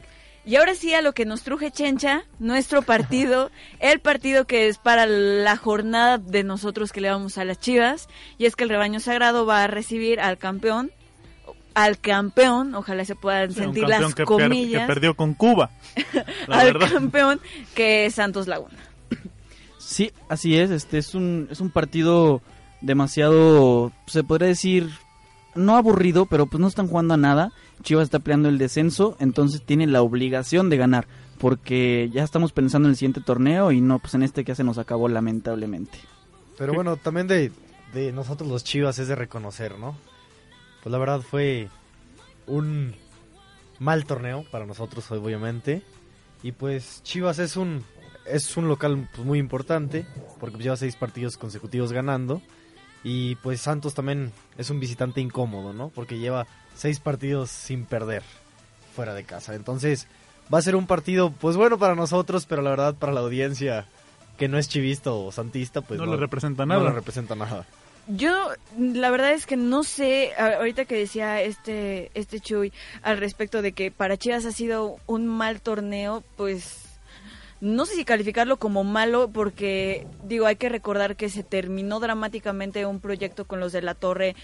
Y 0.45 0.57
ahora 0.57 0.75
sí 0.75 0.93
a 0.93 1.01
lo 1.01 1.13
que 1.13 1.25
nos 1.25 1.41
truje 1.41 1.71
Chencha, 1.71 2.23
nuestro 2.37 2.83
partido, 2.83 3.49
el 3.79 3.99
partido 3.99 4.45
que 4.45 4.67
es 4.67 4.77
para 4.77 5.05
la 5.07 5.57
jornada 5.57 6.19
de 6.19 6.43
nosotros 6.43 6.91
que 6.91 7.01
le 7.01 7.09
vamos 7.09 7.37
a 7.39 7.45
las 7.45 7.59
Chivas, 7.59 8.07
y 8.37 8.45
es 8.45 8.55
que 8.55 8.63
el 8.63 8.69
rebaño 8.69 8.99
sagrado 8.99 9.45
va 9.47 9.63
a 9.63 9.67
recibir 9.67 10.19
al 10.19 10.37
campeón, 10.37 10.91
al 11.73 11.99
campeón, 11.99 12.75
ojalá 12.75 13.03
se 13.05 13.15
puedan 13.15 13.51
Sí, 13.53 13.59
sentir 13.61 13.87
las 13.87 14.13
que, 14.13 14.23
per- 14.23 14.25
comillas, 14.25 14.83
que 14.83 14.87
perdió 14.87 15.15
con 15.15 15.33
Cuba. 15.33 15.71
La 16.47 16.59
al 16.59 16.73
verdad. 16.73 16.91
campeón 16.91 17.41
que 17.73 18.05
es 18.05 18.13
Santos 18.15 18.47
Laguna. 18.47 18.77
Sí, 19.79 20.11
así 20.29 20.57
es, 20.57 20.69
este 20.71 20.99
es 20.99 21.15
un, 21.15 21.47
es 21.51 21.59
un 21.59 21.69
partido 21.71 22.41
demasiado, 22.81 23.91
se 24.07 24.23
podría 24.23 24.47
decir, 24.49 24.89
no 25.55 25.75
aburrido, 25.75 26.25
pero 26.27 26.45
pues 26.45 26.61
no 26.61 26.67
están 26.67 26.87
jugando 26.87 27.13
a 27.15 27.17
nada. 27.17 27.51
Chivas 27.83 28.05
está 28.05 28.19
peleando 28.19 28.49
el 28.49 28.57
descenso, 28.57 29.15
entonces 29.19 29.61
tiene 29.61 29.87
la 29.87 30.01
obligación 30.01 30.69
de 30.69 30.77
ganar, 30.77 31.07
porque 31.37 32.09
ya 32.11 32.23
estamos 32.23 32.51
pensando 32.51 32.87
en 32.87 32.91
el 32.91 32.97
siguiente 32.97 33.21
torneo 33.21 33.71
y 33.71 33.81
no, 33.81 33.99
pues 33.99 34.13
en 34.15 34.23
este 34.23 34.43
que 34.43 34.55
se 34.55 34.63
nos 34.63 34.77
acabó 34.77 35.07
lamentablemente. 35.07 35.97
Pero 36.57 36.73
bueno, 36.73 36.97
también 36.97 37.27
de, 37.27 37.51
de 37.93 38.11
nosotros 38.11 38.49
los 38.49 38.63
Chivas 38.63 38.99
es 38.99 39.07
de 39.07 39.15
reconocer, 39.15 39.77
¿no? 39.77 39.97
Pues 40.81 40.91
la 40.91 40.97
verdad 40.97 41.21
fue 41.21 41.69
un 42.47 42.95
mal 43.79 44.05
torneo 44.05 44.45
para 44.51 44.65
nosotros, 44.65 45.09
obviamente. 45.11 45.81
Y 46.43 46.51
pues 46.51 47.01
Chivas 47.03 47.39
es 47.39 47.57
un 47.57 47.83
es 48.25 48.57
un 48.57 48.67
local 48.67 49.07
pues, 49.13 49.25
muy 49.25 49.39
importante 49.39 50.05
porque 50.39 50.61
lleva 50.61 50.77
seis 50.77 50.95
partidos 50.95 51.37
consecutivos 51.37 51.91
ganando. 51.91 52.41
Y 53.03 53.35
pues 53.35 53.61
Santos 53.61 53.93
también 53.93 54.31
es 54.57 54.69
un 54.71 54.79
visitante 54.79 55.21
incómodo, 55.21 55.73
¿no? 55.73 55.89
Porque 55.89 56.17
lleva 56.17 56.47
seis 56.75 56.99
partidos 56.99 57.49
sin 57.49 57.85
perder 57.85 58.23
fuera 58.95 59.13
de 59.13 59.23
casa. 59.23 59.55
Entonces 59.55 60.07
va 60.53 60.59
a 60.59 60.61
ser 60.61 60.75
un 60.75 60.87
partido 60.87 61.31
pues 61.31 61.55
bueno 61.55 61.77
para 61.77 61.95
nosotros, 61.95 62.45
pero 62.45 62.61
la 62.61 62.69
verdad 62.71 62.95
para 62.95 63.13
la 63.13 63.21
audiencia 63.21 63.85
que 64.37 64.47
no 64.47 64.57
es 64.57 64.67
chivista 64.67 65.11
o 65.11 65.31
santista, 65.31 65.81
pues 65.81 65.99
No 65.99 66.05
le 66.05 66.17
representa 66.17 66.65
No 66.65 66.75
nada. 66.75 66.89
le 66.89 66.95
representa 66.95 67.35
nada. 67.35 67.65
Yo, 68.07 68.49
la 68.77 69.09
verdad 69.09 69.31
es 69.31 69.47
que 69.47 69.57
no 69.57 69.83
sé, 69.83 70.33
ahorita 70.37 70.85
que 70.85 70.95
decía 70.95 71.41
este, 71.41 72.11
este 72.13 72.39
Chuy 72.39 72.71
al 73.01 73.17
respecto 73.17 73.63
de 73.63 73.71
que 73.71 73.89
para 73.89 74.15
Chivas 74.17 74.45
ha 74.45 74.51
sido 74.51 74.97
un 75.07 75.25
mal 75.25 75.59
torneo, 75.59 76.23
pues 76.35 76.83
no 77.61 77.87
sé 77.87 77.95
si 77.95 78.05
calificarlo 78.05 78.57
como 78.57 78.83
malo 78.83 79.29
porque, 79.33 80.05
digo, 80.23 80.45
hay 80.45 80.57
que 80.57 80.69
recordar 80.69 81.15
que 81.15 81.29
se 81.29 81.41
terminó 81.41 81.99
dramáticamente 81.99 82.85
un 82.85 82.99
proyecto 82.99 83.45
con 83.45 83.59
los 83.59 83.71
de 83.71 83.81
la 83.81 83.95
Torre. 83.95 84.35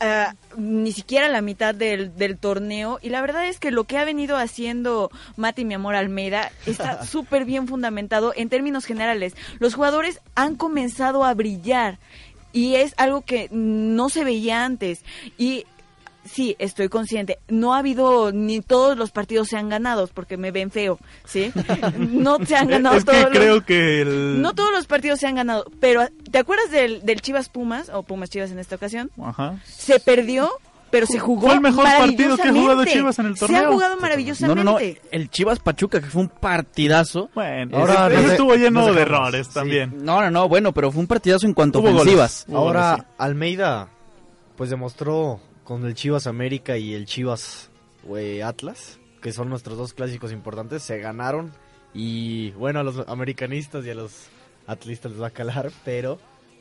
Ah, 0.00 0.34
ni 0.56 0.92
siquiera 0.92 1.28
la 1.28 1.40
mitad 1.40 1.74
del, 1.74 2.16
del 2.16 2.38
torneo. 2.38 2.98
Y 3.02 3.10
la 3.10 3.20
verdad 3.20 3.46
es 3.46 3.58
que 3.58 3.70
lo 3.70 3.84
que 3.84 3.98
ha 3.98 4.04
venido 4.04 4.36
haciendo 4.36 5.10
Mati 5.36 5.64
mi 5.64 5.74
amor 5.74 5.94
Almeida 5.94 6.52
está 6.66 7.04
súper 7.06 7.44
bien 7.44 7.68
fundamentado 7.68 8.32
en 8.36 8.48
términos 8.48 8.84
generales. 8.84 9.34
Los 9.58 9.74
jugadores 9.74 10.20
han 10.34 10.56
comenzado 10.56 11.24
a 11.24 11.34
brillar 11.34 11.98
y 12.52 12.76
es 12.76 12.94
algo 12.96 13.20
que 13.20 13.48
no 13.50 14.08
se 14.08 14.24
veía 14.24 14.64
antes. 14.64 15.04
Y 15.36 15.66
sí, 16.26 16.56
estoy 16.58 16.88
consciente, 16.88 17.38
no 17.48 17.74
ha 17.74 17.78
habido 17.78 18.32
ni 18.32 18.60
todos 18.60 18.96
los 18.96 19.10
partidos 19.10 19.48
se 19.48 19.56
han 19.56 19.68
ganado 19.68 20.06
porque 20.12 20.36
me 20.36 20.50
ven 20.50 20.70
feo, 20.70 20.98
¿sí? 21.24 21.52
No 21.98 22.38
se 22.44 22.56
han 22.56 22.68
ganado 22.68 22.96
es 22.96 23.04
que 23.04 23.10
todos 23.12 23.22
los- 23.24 23.38
creo 23.38 23.64
que 23.64 24.00
el... 24.02 24.42
no 24.42 24.54
todos 24.54 24.72
los 24.72 24.86
partidos 24.86 25.20
se 25.20 25.26
han 25.26 25.36
ganado, 25.36 25.64
pero 25.80 26.02
¿te 26.30 26.38
acuerdas 26.38 26.70
del, 26.70 27.02
del 27.04 27.20
Chivas 27.20 27.48
Pumas 27.48 27.90
o 27.92 28.02
Pumas 28.02 28.30
Chivas 28.30 28.50
en 28.50 28.58
esta 28.58 28.76
ocasión? 28.76 29.10
Ajá. 29.22 29.58
Se 29.64 29.98
perdió, 30.00 30.50
pero 30.90 31.06
se 31.06 31.18
jugó 31.18 31.46
Fue 31.48 31.54
el 31.54 31.60
mejor 31.60 31.84
partido 31.84 32.36
que 32.36 32.48
ha 32.48 32.52
jugado. 32.52 32.84
Chivas 32.84 33.18
en 33.18 33.26
el 33.26 33.36
Se 33.36 33.44
ha 33.44 33.48
torneo. 33.48 33.72
jugado 33.72 33.96
maravillosamente. 33.98 34.64
no, 34.64 34.72
no, 34.72 34.78
el 34.78 35.30
Chivas 35.30 35.58
Pachuca 35.58 36.00
que 36.00 36.06
fue 36.06 36.22
un 36.22 36.28
partidazo. 36.28 37.28
Bueno, 37.34 37.76
Ahora 37.78 38.06
ese- 38.12 38.32
estuvo 38.32 38.54
lleno 38.54 38.92
de 38.92 39.02
errores 39.02 39.48
Sí. 39.48 39.54
también. 39.54 40.04
No, 40.04 40.20
no, 40.22 40.30
no, 40.30 40.48
bueno, 40.48 40.72
pero 40.72 40.90
fue 40.92 41.00
un 41.00 41.06
partidazo 41.06 41.46
en 41.46 41.54
cuanto 41.54 41.78
a 41.78 41.82
goles. 41.82 41.96
ofensivas. 41.96 42.46
Ahora 42.52 42.90
goles, 42.92 43.04
sí. 43.06 43.12
Almeida 43.18 43.88
pues 44.56 44.70
demostró 44.70 45.40
con 45.66 45.84
el 45.84 45.94
Chivas 45.94 46.26
América 46.26 46.78
y 46.78 46.94
el 46.94 47.06
Chivas 47.06 47.70
Atlas, 48.44 49.00
que 49.20 49.32
son 49.32 49.50
nuestros 49.50 49.76
dos 49.76 49.92
clásicos 49.92 50.32
importantes, 50.32 50.82
se 50.82 50.98
ganaron. 50.98 51.52
Y 51.92 52.52
bueno, 52.52 52.80
a 52.80 52.82
los 52.84 53.06
americanistas 53.08 53.84
y 53.84 53.90
a 53.90 53.94
los 53.94 54.28
atlistas 54.66 55.12
les 55.12 55.20
va 55.20 55.26
a 55.26 55.30
calar, 55.30 55.72
pero 55.84 56.18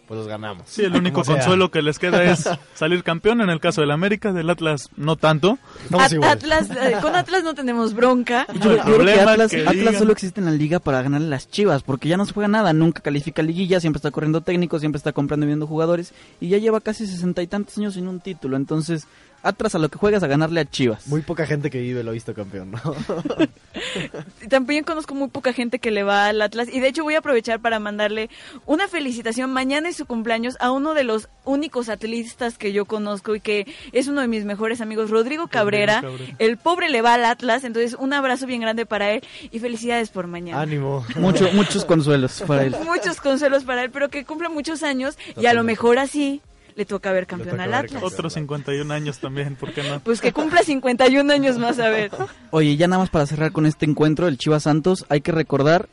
pues 0.08 0.18
los 0.20 0.28
ganamos. 0.28 0.64
Sí, 0.68 0.84
el 0.84 0.96
único 0.96 1.24
sea. 1.24 1.36
consuelo 1.36 1.72
que 1.72 1.82
les 1.82 1.98
queda 2.00 2.24
es 2.24 2.48
salir 2.76 3.04
campeón 3.04 3.42
en 3.42 3.50
el 3.50 3.60
caso 3.60 3.82
del 3.82 3.92
América, 3.92 4.32
del 4.34 4.50
Atlas 4.50 4.90
no 4.98 5.16
tanto. 5.16 5.58
Estamos 5.84 6.06
At- 6.06 6.14
igual. 6.14 6.30
Atlas, 6.32 6.70
eh, 6.70 6.98
con 7.02 7.16
Atlas 7.16 7.44
no 7.44 7.54
tenemos 7.56 7.94
bronca. 7.94 8.46
Yo, 8.62 8.76
yo 8.78 8.84
creo 8.84 9.06
que 9.06 9.20
Atlas, 9.22 9.52
que 9.52 9.62
Atlas 9.62 9.76
digan. 9.76 9.96
solo 9.96 10.12
existe 10.12 10.40
en 10.40 10.46
la 10.46 10.52
liga 10.52 10.80
para 10.80 11.02
ganarle 11.02 11.28
a 11.28 11.30
las 11.32 11.50
Chivas, 11.50 11.84
porque 11.84 12.08
ya 12.10 12.18
no 12.18 12.26
se 12.26 12.34
juega 12.34 12.48
nada, 12.48 12.74
nunca 12.74 13.02
califica 13.02 13.42
liguilla, 13.42 13.80
siempre 13.80 13.98
está 13.98 14.12
corriendo 14.12 14.42
técnico, 14.42 14.80
siempre 14.80 14.98
está 14.98 15.12
comprando 15.14 15.46
y 15.46 15.48
viendo 15.48 15.68
jugadores, 15.68 16.14
y 16.40 16.50
ya 16.50 16.58
lleva 16.58 16.82
casi 16.82 17.08
sesenta 17.08 17.42
y 17.42 17.48
tantos 17.48 17.78
años 17.78 17.96
sin 17.96 18.08
un 18.08 18.20
título, 18.20 18.58
entonces 18.58 19.08
Atlas 19.46 19.76
a 19.76 19.80
lo 19.80 19.90
que 19.90 19.98
juegas 19.98 20.24
a 20.24 20.28
ganarle 20.28 20.60
a 20.60 20.66
Chivas. 20.66 21.08
Muy 21.08 21.22
poca 21.22 21.46
gente 21.46 21.70
que 21.70 21.80
vive 21.80 22.04
lo 22.04 22.10
ha 22.10 22.14
visto 22.14 22.34
campeón, 22.34 22.72
¿no? 22.72 22.80
También 24.50 24.84
conozco 24.84 25.14
muy 25.14 25.30
poca 25.30 25.54
gente 25.54 25.80
que 25.80 25.92
le 25.92 26.04
va 26.04 26.28
al 26.28 26.42
Atlas 26.42 26.68
y 26.72 26.80
de 26.80 26.88
hecho 26.88 27.04
voy 27.04 27.16
a 27.16 27.20
aprovechar 27.20 27.60
para 27.60 27.80
mandarle 27.80 28.30
una 28.66 28.88
felicitación. 28.88 29.52
Mañana 29.54 29.90
es 29.90 29.98
su 29.98 30.06
cumpleaños 30.06 30.58
a 30.60 30.72
uno 30.72 30.94
de 30.94 31.04
los 31.04 31.30
únicos 31.44 31.90
atletistas 31.90 32.58
que 32.58 32.74
yo 32.74 32.86
conozco 32.86 33.36
y 33.36 33.40
que 33.40 33.68
es 33.92 34.08
uno 34.08 34.22
de 34.22 34.28
mis 34.28 34.46
mejores 34.46 34.82
amigos, 34.82 35.10
Rodrigo 35.10 35.48
Cabrera. 35.48 36.02
Cabrera. 36.02 36.36
El 36.40 36.58
pobre 36.58 36.90
le 36.90 37.02
va 37.02 37.14
al 37.14 37.26
Atlas, 37.26 37.64
entonces 37.64 37.96
un 38.00 38.14
abrazo 38.14 38.48
bien 38.48 38.62
grande 38.62 38.86
para 38.86 39.12
él 39.12 39.24
y 39.52 39.60
felicidades 39.60 40.10
por 40.10 40.28
mañana. 40.28 40.62
Ánimo. 40.62 41.06
Mucho, 41.18 41.50
muchos 41.54 41.86
consuelos 41.86 42.44
para 42.48 42.64
él. 42.64 42.76
Muchos 42.84 43.22
consuelos 43.22 43.64
para 43.64 43.84
él, 43.84 43.92
pero 43.92 44.10
que 44.10 44.26
cumple 44.26 44.50
muchos 44.50 44.84
años 44.84 45.18
y 45.40 45.46
a 45.46 45.54
lo 45.54 45.64
mejor 45.64 46.00
así 46.00 46.42
le 46.76 46.86
toca 46.86 47.12
ver 47.12 47.26
campeón 47.26 47.60
al 47.60 47.74
Atlas. 47.74 48.04
Otros 48.04 48.34
51 48.34 48.94
años 48.94 49.20
también, 49.20 49.56
¿por 49.56 49.74
qué 49.74 49.84
no? 49.84 50.00
Pues 50.02 50.22
que 50.22 50.34
cumpla 50.34 50.62
51 50.62 51.32
años 51.34 51.58
más 51.58 51.80
a 51.80 51.90
ver. 51.90 52.12
Oye, 52.52 52.76
ya 52.76 52.88
nada 52.88 53.02
más 53.02 53.10
para 53.10 53.26
cerrar 53.26 53.52
con 53.52 53.66
este 53.66 53.86
encuentro, 53.86 54.28
el 54.28 54.38
Chivas 54.38 54.64
Santos, 54.64 55.06
hay 55.10 55.22
que 55.22 55.32
recordar 55.32 55.88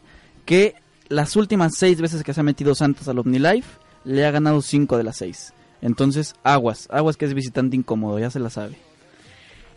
que 0.44 0.74
las 1.08 1.36
últimas 1.36 1.72
seis 1.76 2.00
veces 2.00 2.24
que 2.24 2.34
se 2.34 2.40
ha 2.40 2.44
metido 2.44 2.74
Santos 2.74 3.06
al 3.08 3.18
OmniLife, 3.18 3.68
le 4.04 4.26
ha 4.26 4.30
ganado 4.30 4.62
cinco 4.62 4.96
de 4.96 5.04
las 5.04 5.18
seis. 5.18 5.52
Entonces, 5.80 6.34
aguas, 6.42 6.88
aguas 6.90 7.16
que 7.16 7.24
es 7.24 7.34
visitante 7.34 7.76
incómodo, 7.76 8.18
ya 8.18 8.30
se 8.30 8.40
la 8.40 8.50
sabe. 8.50 8.76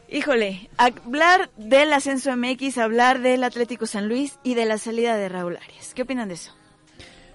Híjole, 0.09 0.69
hablar 0.77 1.49
del 1.57 1.91
ascenso 1.91 2.35
MX, 2.35 2.77
hablar 2.77 3.21
del 3.21 3.43
Atlético 3.43 3.87
San 3.87 4.07
Luis 4.07 4.37
y 4.43 4.53
de 4.53 4.65
la 4.65 4.77
salida 4.77 5.17
de 5.17 5.29
Raúl 5.29 5.57
Arias. 5.57 5.93
¿Qué 5.95 6.03
opinan 6.03 6.27
de 6.27 6.35
eso? 6.35 6.53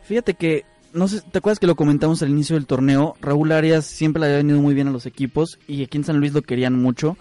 Fíjate 0.04 0.34
que, 0.34 0.64
no 0.92 1.08
sé, 1.08 1.20
¿te 1.20 1.38
acuerdas 1.38 1.58
que 1.58 1.66
lo 1.66 1.76
comentamos 1.76 2.22
al 2.22 2.30
inicio 2.30 2.56
del 2.56 2.66
torneo? 2.66 3.16
Raúl 3.20 3.52
Arias 3.52 3.86
siempre 3.86 4.20
le 4.20 4.26
había 4.26 4.38
venido 4.38 4.60
muy 4.60 4.74
bien 4.74 4.88
a 4.88 4.92
los 4.92 5.06
equipos 5.06 5.58
y 5.66 5.82
aquí 5.82 5.98
en 5.98 6.04
San 6.04 6.18
Luis 6.18 6.32
lo 6.32 6.42
querían 6.42 6.80
mucho. 6.80 7.16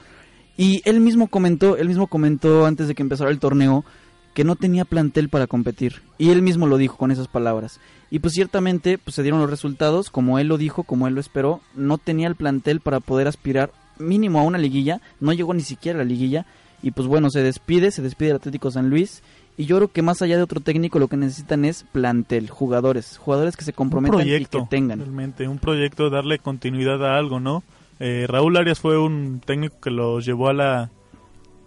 Y 0.58 0.82
él 0.86 1.00
mismo 1.00 1.28
comentó, 1.28 1.78
él 1.78 1.88
mismo 1.88 2.08
comentó 2.08 2.66
antes 2.66 2.88
de 2.88 2.96
que 2.96 3.02
empezara 3.02 3.32
el 3.32 3.40
torneo 3.40 3.86
que 4.34 4.44
no 4.44 4.56
tenía 4.56 4.86
plantel 4.86 5.30
para 5.30 5.48
competir. 5.48 6.02
Y 6.18 6.30
él 6.30 6.42
mismo 6.42 6.68
lo 6.68 6.78
dijo 6.78 6.98
con 6.98 7.12
esas 7.12 7.28
palabras. 7.28 7.80
Y 8.12 8.20
pues 8.20 8.34
ciertamente 8.34 8.98
pues, 8.98 9.16
se 9.16 9.24
dieron 9.24 9.40
los 9.40 9.50
resultados, 9.50 10.10
como 10.10 10.40
él 10.40 10.48
lo 10.48 10.58
dijo, 10.58 10.84
como 10.84 11.08
él 11.08 11.14
lo 11.14 11.22
esperó. 11.22 11.62
No 11.76 11.98
tenía 11.98 12.28
el 12.28 12.36
plantel 12.36 12.82
para 12.82 13.00
poder 13.00 13.28
aspirar 13.28 13.72
mínimo 13.98 14.40
a 14.40 14.44
una 14.44 14.58
liguilla. 14.58 15.02
No 15.20 15.34
llegó 15.34 15.54
ni 15.54 15.62
siquiera 15.62 16.00
a 16.00 16.04
la 16.04 16.10
liguilla. 16.10 16.46
Y 16.82 16.92
pues 16.92 17.08
bueno, 17.08 17.30
se 17.30 17.44
despide, 17.44 17.92
se 17.92 18.02
despide 18.02 18.30
el 18.30 18.38
Atlético 18.38 18.72
San 18.72 18.90
Luis. 18.90 19.24
Y 19.60 19.66
yo 19.66 19.76
creo 19.76 19.92
que 19.92 20.02
más 20.02 20.22
allá 20.22 20.38
de 20.38 20.44
otro 20.44 20.62
técnico 20.62 21.00
lo 21.00 21.10
que 21.10 21.18
necesitan 21.18 21.66
es 21.66 21.84
plantel, 21.92 22.50
jugadores, 22.50 23.18
jugadores 23.18 23.58
que 23.58 23.66
se 23.66 23.72
Un 23.72 23.76
comprometan 23.76 24.20
proyecto, 24.20 24.58
y 24.58 24.62
que 24.62 24.68
tengan. 24.70 25.00
realmente, 25.00 25.50
un 25.50 25.60
proyecto, 25.60 26.10
darle 26.10 26.40
continuidad 26.40 27.06
a 27.06 27.18
algo, 27.18 27.42
¿no? 27.42 27.62
Eh, 28.00 28.26
Raúl 28.30 28.56
Arias 28.56 28.80
fue 28.80 28.98
un 28.98 29.42
técnico 29.46 29.76
que 29.82 29.92
los 29.92 30.26
llevó 30.26 30.48
a 30.48 30.54
la 30.54 30.92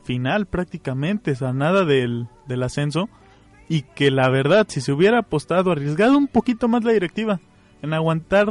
final 0.04 0.46
prácticamente, 0.46 1.32
o 1.32 1.36
sea, 1.36 1.52
nada 1.52 1.84
del, 1.84 2.28
del 2.48 2.62
ascenso. 2.62 3.10
Y 3.68 3.82
que 3.82 4.10
la 4.10 4.30
verdad, 4.30 4.66
si 4.70 4.80
se 4.80 4.92
hubiera 4.92 5.18
apostado, 5.18 5.70
arriesgado 5.70 6.16
un 6.16 6.28
poquito 6.28 6.68
más 6.68 6.84
la 6.84 6.92
directiva 6.92 7.40
en 7.82 7.92
aguantar 7.92 8.48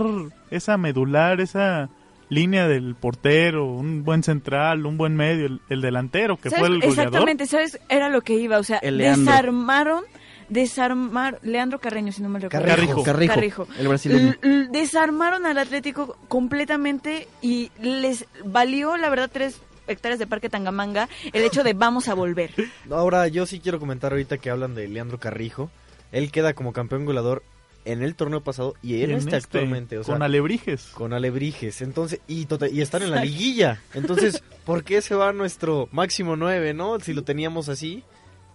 esa 0.51 0.77
medular, 0.77 1.41
esa 1.41 1.89
línea 2.31 2.67
del 2.67 2.95
portero, 2.95 3.65
un 3.65 4.03
buen 4.05 4.23
central, 4.23 4.85
un 4.85 4.97
buen 4.97 5.15
medio, 5.15 5.45
el, 5.47 5.61
el 5.69 5.81
delantero 5.81 6.37
que 6.37 6.49
fue 6.49 6.67
el 6.67 6.75
goleador. 6.79 6.89
Exactamente, 6.89 7.45
¿sabes? 7.45 7.77
Era 7.89 8.07
lo 8.09 8.21
que 8.21 8.33
iba, 8.35 8.57
o 8.57 8.63
sea, 8.63 8.79
desarmaron, 8.81 10.03
desarmar, 10.49 11.39
Leandro 11.43 11.79
Carreño, 11.79 12.11
si 12.11 12.21
no 12.21 12.29
me 12.29 12.39
recuerdo. 12.39 12.65
Carrijo, 12.67 13.03
Carrijo, 13.03 13.33
Carrijo. 13.33 13.67
el 13.77 13.87
brasileño. 13.87 14.35
L- 14.41 14.67
desarmaron 14.71 15.45
al 15.45 15.57
Atlético 15.57 16.17
completamente 16.27 17.27
y 17.41 17.69
les 17.81 18.25
valió, 18.45 18.95
la 18.97 19.09
verdad, 19.09 19.29
tres 19.31 19.59
hectáreas 19.87 20.19
de 20.19 20.27
Parque 20.27 20.47
Tangamanga 20.49 21.09
el 21.33 21.43
hecho 21.43 21.63
de 21.63 21.73
vamos 21.73 22.07
a 22.07 22.13
volver. 22.13 22.51
Ahora, 22.91 23.27
yo 23.27 23.45
sí 23.45 23.59
quiero 23.59 23.79
comentar 23.79 24.11
ahorita 24.13 24.37
que 24.37 24.49
hablan 24.49 24.73
de 24.73 24.87
Leandro 24.87 25.19
Carrijo. 25.19 25.69
Él 26.13 26.31
queda 26.31 26.53
como 26.53 26.71
campeón 26.73 27.05
goleador 27.05 27.43
en 27.85 28.01
el 28.03 28.15
torneo 28.15 28.41
pasado 28.41 28.75
y 28.81 29.01
en, 29.01 29.11
En 29.11 29.17
este, 29.17 29.35
este, 29.37 29.57
actualmente. 29.57 29.97
O 29.97 30.03
sea, 30.03 30.13
con 30.15 30.23
Alebrijes. 30.23 30.91
Con 30.93 31.13
Alebrijes. 31.13 31.81
Entonces, 31.81 32.19
y, 32.27 32.45
tota- 32.45 32.69
y 32.69 32.81
están 32.81 33.01
en 33.03 33.11
la 33.11 33.23
liguilla. 33.23 33.81
Entonces, 33.93 34.43
¿por 34.65 34.83
qué 34.83 35.01
se 35.01 35.15
va 35.15 35.33
nuestro 35.33 35.89
máximo 35.91 36.35
9, 36.35 36.73
no? 36.73 36.99
Si 36.99 37.13
lo 37.13 37.23
teníamos 37.23 37.69
así. 37.69 38.03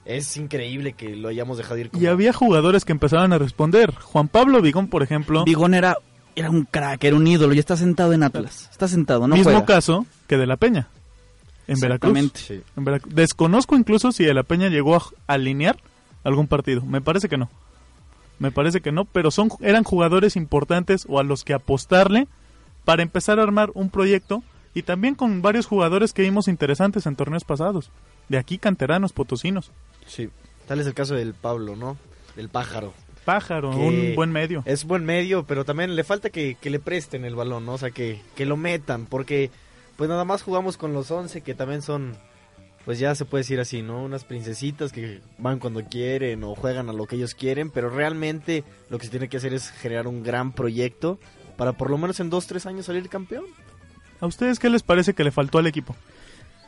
Es 0.04 0.36
increíble 0.36 0.92
que 0.92 1.16
lo 1.16 1.26
hayamos 1.28 1.58
dejado 1.58 1.78
ir 1.78 1.90
como... 1.90 2.00
Y 2.00 2.06
había 2.06 2.32
jugadores 2.32 2.84
que 2.84 2.92
empezaban 2.92 3.32
a 3.32 3.38
responder. 3.38 3.92
Juan 3.92 4.28
Pablo 4.28 4.62
Vigón, 4.62 4.86
por 4.86 5.02
ejemplo. 5.02 5.42
Vigón 5.44 5.74
era, 5.74 5.96
era 6.36 6.48
un 6.48 6.62
crack, 6.64 7.02
era 7.02 7.16
un 7.16 7.26
ídolo 7.26 7.52
y 7.54 7.58
está 7.58 7.76
sentado 7.76 8.12
en 8.12 8.22
Atlas. 8.22 8.68
Está 8.70 8.86
sentado, 8.86 9.26
no 9.26 9.34
mismo 9.34 9.50
juega. 9.50 9.66
caso 9.66 10.06
que 10.28 10.36
de 10.36 10.46
la 10.46 10.56
Peña. 10.56 10.86
En 11.66 11.80
Veracruz. 11.80 12.16
Sí. 12.34 12.60
En 12.76 12.84
Verac- 12.84 13.06
Desconozco 13.08 13.76
incluso 13.76 14.12
si 14.12 14.22
de 14.24 14.32
la 14.34 14.44
Peña 14.44 14.68
llegó 14.68 14.94
a 14.94 15.02
alinear 15.26 15.76
algún 16.22 16.46
partido. 16.46 16.82
Me 16.82 17.00
parece 17.00 17.28
que 17.28 17.36
no. 17.36 17.50
Me 18.38 18.50
parece 18.50 18.80
que 18.80 18.92
no, 18.92 19.04
pero 19.04 19.30
son 19.30 19.48
eran 19.60 19.84
jugadores 19.84 20.36
importantes 20.36 21.06
o 21.08 21.18
a 21.18 21.22
los 21.24 21.44
que 21.44 21.54
apostarle 21.54 22.28
para 22.84 23.02
empezar 23.02 23.40
a 23.40 23.42
armar 23.42 23.70
un 23.74 23.90
proyecto 23.90 24.42
y 24.74 24.82
también 24.82 25.14
con 25.14 25.40
varios 25.40 25.66
jugadores 25.66 26.12
que 26.12 26.22
vimos 26.22 26.48
interesantes 26.48 27.06
en 27.06 27.16
torneos 27.16 27.44
pasados. 27.44 27.90
De 28.28 28.38
aquí 28.38 28.58
canteranos 28.58 29.12
potosinos. 29.12 29.72
Sí. 30.06 30.28
Tal 30.66 30.80
es 30.80 30.86
el 30.86 30.94
caso 30.94 31.14
del 31.14 31.32
Pablo, 31.32 31.76
¿no? 31.76 31.96
Del 32.34 32.48
pájaro. 32.48 32.92
Pájaro, 33.24 33.70
un 33.70 34.14
buen 34.14 34.30
medio. 34.30 34.62
Es 34.66 34.84
buen 34.84 35.04
medio, 35.04 35.44
pero 35.46 35.64
también 35.64 35.96
le 35.96 36.04
falta 36.04 36.30
que, 36.30 36.56
que 36.60 36.70
le 36.70 36.78
presten 36.78 37.24
el 37.24 37.34
balón, 37.34 37.66
¿no? 37.66 37.74
O 37.74 37.78
sea, 37.78 37.90
que, 37.90 38.20
que 38.36 38.46
lo 38.46 38.56
metan, 38.56 39.06
porque 39.06 39.50
pues 39.96 40.08
nada 40.08 40.24
más 40.24 40.42
jugamos 40.42 40.76
con 40.76 40.92
los 40.92 41.10
11 41.10 41.40
que 41.40 41.54
también 41.54 41.82
son, 41.82 42.16
pues 42.86 43.00
ya 43.00 43.16
se 43.16 43.24
puede 43.24 43.42
decir 43.42 43.58
así, 43.58 43.82
¿no? 43.82 44.04
Unas 44.04 44.24
princesitas 44.24 44.92
que 44.92 45.20
van 45.38 45.58
cuando 45.58 45.82
quieren 45.82 46.44
o 46.44 46.54
juegan 46.54 46.88
a 46.88 46.92
lo 46.92 47.06
que 47.06 47.16
ellos 47.16 47.34
quieren, 47.34 47.70
pero 47.70 47.90
realmente 47.90 48.62
lo 48.88 48.98
que 48.98 49.06
se 49.06 49.10
tiene 49.10 49.28
que 49.28 49.38
hacer 49.38 49.52
es 49.52 49.70
generar 49.70 50.06
un 50.06 50.22
gran 50.22 50.52
proyecto 50.52 51.18
para 51.56 51.72
por 51.72 51.90
lo 51.90 51.98
menos 51.98 52.20
en 52.20 52.30
dos, 52.30 52.46
tres 52.46 52.64
años 52.64 52.86
salir 52.86 53.08
campeón. 53.08 53.44
¿A 54.20 54.26
ustedes 54.26 54.60
qué 54.60 54.70
les 54.70 54.84
parece 54.84 55.14
que 55.14 55.24
le 55.24 55.32
faltó 55.32 55.58
al 55.58 55.66
equipo? 55.66 55.96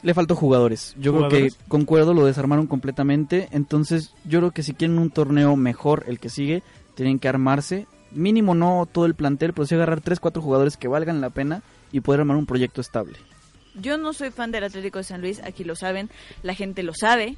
Le 0.02 0.12
faltó 0.12 0.34
jugadores. 0.34 0.96
Yo 0.98 1.16
creo 1.16 1.28
que 1.28 1.52
concuerdo, 1.68 2.12
lo 2.14 2.26
desarmaron 2.26 2.66
completamente. 2.66 3.48
Entonces, 3.52 4.12
yo 4.24 4.40
creo 4.40 4.50
que 4.50 4.64
si 4.64 4.74
quieren 4.74 4.98
un 4.98 5.10
torneo 5.10 5.54
mejor, 5.54 6.04
el 6.08 6.18
que 6.18 6.30
sigue, 6.30 6.64
tienen 6.96 7.20
que 7.20 7.28
armarse. 7.28 7.86
Mínimo 8.10 8.56
no 8.56 8.88
todo 8.90 9.06
el 9.06 9.14
plantel, 9.14 9.52
pero 9.52 9.66
sí 9.66 9.76
agarrar 9.76 10.00
3, 10.00 10.18
4 10.18 10.42
jugadores 10.42 10.76
que 10.76 10.88
valgan 10.88 11.20
la 11.20 11.30
pena 11.30 11.62
y 11.92 12.00
poder 12.00 12.20
armar 12.20 12.36
un 12.36 12.46
proyecto 12.46 12.80
estable. 12.80 13.18
Yo 13.80 13.98
no 13.98 14.12
soy 14.12 14.30
fan 14.30 14.50
del 14.50 14.64
Atlético 14.64 14.98
de 14.98 15.04
San 15.04 15.20
Luis, 15.20 15.40
aquí 15.44 15.64
lo 15.64 15.76
saben, 15.76 16.10
la 16.42 16.54
gente 16.54 16.82
lo 16.82 16.94
sabe. 16.94 17.36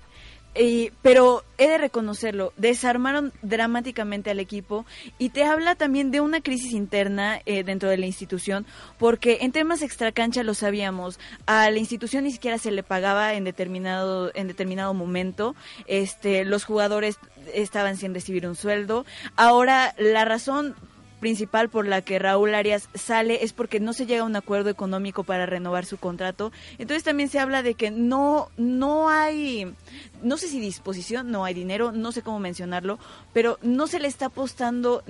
Pero 1.03 1.45
he 1.59 1.69
de 1.69 1.79
reconocerlo, 1.79 2.53
desarmaron 2.57 3.33
dramáticamente 3.41 4.31
al 4.31 4.41
equipo 4.41 4.85
y 5.17 5.29
te 5.29 5.45
habla 5.45 5.77
también 5.77 6.11
de 6.11 6.21
una 6.21 6.41
crisis 6.41 6.73
interna 6.73 7.41
eh, 7.47 7.63
dentro 7.63 7.89
de 7.89 7.97
la 7.99 8.07
institución, 8.07 8.67
porque 8.99 9.39
en 9.43 9.53
temas 9.53 9.83
extracancha 9.83 10.43
lo 10.43 10.55
sabíamos, 10.55 11.21
a 11.47 11.71
la 11.71 11.79
institución 11.79 12.25
ni 12.25 12.33
siquiera 12.33 12.59
se 12.59 12.73
le 12.73 12.83
pagaba 12.83 13.35
en 13.35 13.45
determinado 13.45 14.33
en 14.35 14.49
determinado 14.49 14.93
momento, 14.93 15.55
este 15.87 16.45
los 16.45 16.65
jugadores 16.65 17.17
estaban 17.55 17.97
sin 17.97 18.13
recibir 18.13 18.47
un 18.47 18.57
sueldo. 18.57 19.07
Ahora 19.37 19.95
la 19.99 20.25
razón 20.25 20.75
principal 21.21 21.69
por 21.69 21.87
la 21.87 22.03
que 22.03 22.19
Raúl 22.19 22.55
Arias 22.55 22.89
sale 22.95 23.45
es 23.45 23.53
porque 23.53 23.79
no 23.79 23.93
se 23.93 24.07
llega 24.07 24.23
a 24.23 24.27
un 24.27 24.37
acuerdo 24.37 24.71
económico 24.71 25.23
para 25.23 25.47
renovar 25.47 25.85
su 25.85 25.99
contrato. 25.99 26.51
Entonces 26.79 27.05
también 27.05 27.29
se 27.29 27.39
habla 27.39 27.63
de 27.63 27.75
que 27.75 27.91
no 27.91 28.49
no 28.57 29.09
hay 29.09 29.73
no 30.23 30.37
sé 30.37 30.49
si 30.49 30.61
disposición, 30.61 31.31
no 31.31 31.45
hay 31.45 31.55
dinero, 31.55 31.93
no 31.93 32.13
sé 32.13 32.23
cómo 32.23 32.41
mencionarlo, 32.41 32.99
pero 33.33 33.59
no 33.63 33.87
se 33.87 34.01
le 34.01 34.09
está 34.09 34.27
apostando 34.27 35.03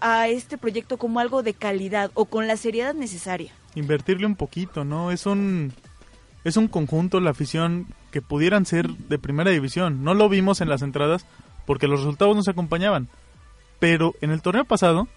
a 0.00 0.28
este 0.28 0.58
proyecto 0.58 0.96
como 0.96 1.20
algo 1.20 1.42
de 1.42 1.54
calidad 1.54 2.10
o 2.14 2.24
con 2.24 2.46
la 2.46 2.56
seriedad 2.56 2.94
necesaria. 2.94 3.52
invertirle 3.74 4.26
un 4.26 4.36
poquito, 4.36 4.84
¿no? 4.84 5.10
Es 5.10 5.26
un 5.26 5.72
es 6.44 6.56
un 6.56 6.68
conjunto 6.68 7.18
la 7.20 7.30
afición 7.30 7.88
que 8.12 8.22
pudieran 8.22 8.66
ser 8.66 8.88
de 8.88 9.18
primera 9.18 9.50
división. 9.50 10.04
No 10.04 10.14
lo 10.14 10.28
vimos 10.28 10.60
en 10.60 10.68
las 10.68 10.82
entradas 10.82 11.26
porque 11.66 11.88
los 11.88 12.00
resultados 12.00 12.36
no 12.36 12.42
se 12.42 12.52
acompañaban. 12.52 13.08
Pero 13.80 14.14
en 14.20 14.30
el 14.30 14.40
torneo 14.40 14.64
pasado, 14.64 15.08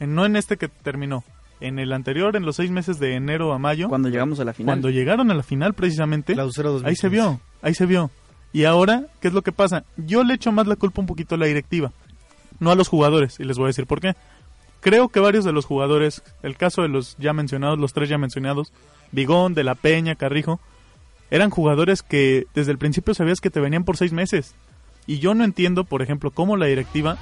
en- 0.00 0.14
no 0.14 0.24
en 0.26 0.36
este 0.36 0.56
que 0.56 0.68
terminó, 0.68 1.24
en 1.60 1.78
el 1.78 1.92
anterior, 1.92 2.36
en 2.36 2.44
los 2.44 2.56
seis 2.56 2.70
meses 2.70 2.98
de 2.98 3.14
enero 3.14 3.52
a 3.52 3.58
mayo, 3.58 3.88
Cuando 3.88 4.08
llegamos 4.08 4.40
a 4.40 4.44
la 4.44 4.52
final. 4.52 4.66
cuando 4.74 4.90
llegaron 4.90 5.30
a 5.30 5.34
la 5.34 5.42
final 5.42 5.74
precisamente, 5.74 6.34
Clausura 6.34 6.68
ahí 6.70 6.96
se 6.96 7.08
2015. 7.08 7.08
vio, 7.08 7.40
ahí 7.62 7.74
se 7.74 7.86
vio. 7.86 8.10
Y 8.52 8.64
ahora, 8.64 9.06
¿qué 9.20 9.28
es 9.28 9.34
lo 9.34 9.42
que 9.42 9.52
pasa? 9.52 9.84
Yo 9.96 10.22
le 10.24 10.34
echo 10.34 10.52
más 10.52 10.66
la 10.66 10.76
culpa 10.76 11.00
un 11.00 11.06
poquito 11.06 11.34
a 11.34 11.38
la 11.38 11.46
directiva, 11.46 11.92
no 12.60 12.70
a 12.70 12.74
los 12.74 12.88
jugadores, 12.88 13.40
y 13.40 13.44
les 13.44 13.56
voy 13.56 13.64
a 13.64 13.68
decir 13.68 13.86
por 13.86 14.00
qué. 14.00 14.14
Creo 14.80 15.08
que 15.08 15.18
varios 15.20 15.44
de 15.44 15.52
los 15.52 15.64
jugadores, 15.64 16.22
el 16.42 16.56
caso 16.56 16.82
de 16.82 16.88
los 16.88 17.16
ya 17.18 17.32
mencionados, 17.32 17.78
los 17.78 17.92
tres 17.94 18.08
ya 18.08 18.18
mencionados, 18.18 18.72
Bigón, 19.12 19.54
De 19.54 19.64
La 19.64 19.74
Peña, 19.74 20.14
Carrijo, 20.14 20.60
eran 21.30 21.50
jugadores 21.50 22.02
que 22.02 22.46
desde 22.54 22.70
el 22.72 22.78
principio 22.78 23.14
sabías 23.14 23.40
que 23.40 23.50
te 23.50 23.60
venían 23.60 23.84
por 23.84 23.96
seis 23.96 24.12
meses. 24.12 24.54
Y 25.06 25.18
yo 25.18 25.34
no 25.34 25.42
entiendo, 25.44 25.84
por 25.84 26.02
ejemplo, 26.02 26.30
cómo 26.30 26.56
la 26.56 26.66
directiva 26.66 27.16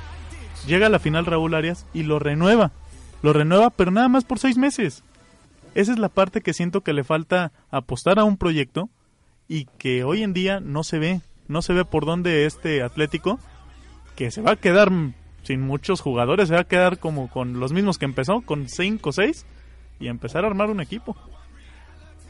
llega 0.66 0.86
a 0.86 0.90
la 0.90 0.98
final 0.98 1.26
Raúl 1.26 1.54
Arias 1.54 1.86
y 1.92 2.02
lo 2.02 2.18
renueva. 2.18 2.72
Lo 3.22 3.32
renueva, 3.32 3.70
pero 3.70 3.90
nada 3.90 4.08
más 4.08 4.24
por 4.24 4.38
seis 4.38 4.58
meses. 4.58 5.04
Esa 5.74 5.92
es 5.92 5.98
la 5.98 6.08
parte 6.08 6.42
que 6.42 6.52
siento 6.52 6.82
que 6.82 6.92
le 6.92 7.04
falta 7.04 7.52
apostar 7.70 8.18
a 8.18 8.24
un 8.24 8.36
proyecto 8.36 8.90
y 9.48 9.66
que 9.78 10.04
hoy 10.04 10.22
en 10.22 10.32
día 10.32 10.60
no 10.60 10.82
se 10.84 10.98
ve, 10.98 11.20
no 11.48 11.62
se 11.62 11.72
ve 11.72 11.84
por 11.84 12.04
dónde 12.04 12.46
este 12.46 12.82
Atlético, 12.82 13.38
que 14.16 14.30
se 14.30 14.42
va 14.42 14.52
a 14.52 14.56
quedar 14.56 14.90
sin 15.42 15.60
muchos 15.60 16.00
jugadores, 16.00 16.48
se 16.48 16.54
va 16.54 16.60
a 16.60 16.68
quedar 16.68 16.98
como 16.98 17.28
con 17.28 17.58
los 17.58 17.72
mismos 17.72 17.98
que 17.98 18.04
empezó, 18.04 18.42
con 18.42 18.68
5 18.68 19.08
o 19.08 19.12
6, 19.12 19.46
y 20.00 20.08
empezar 20.08 20.44
a 20.44 20.48
armar 20.48 20.70
un 20.70 20.80
equipo. 20.80 21.16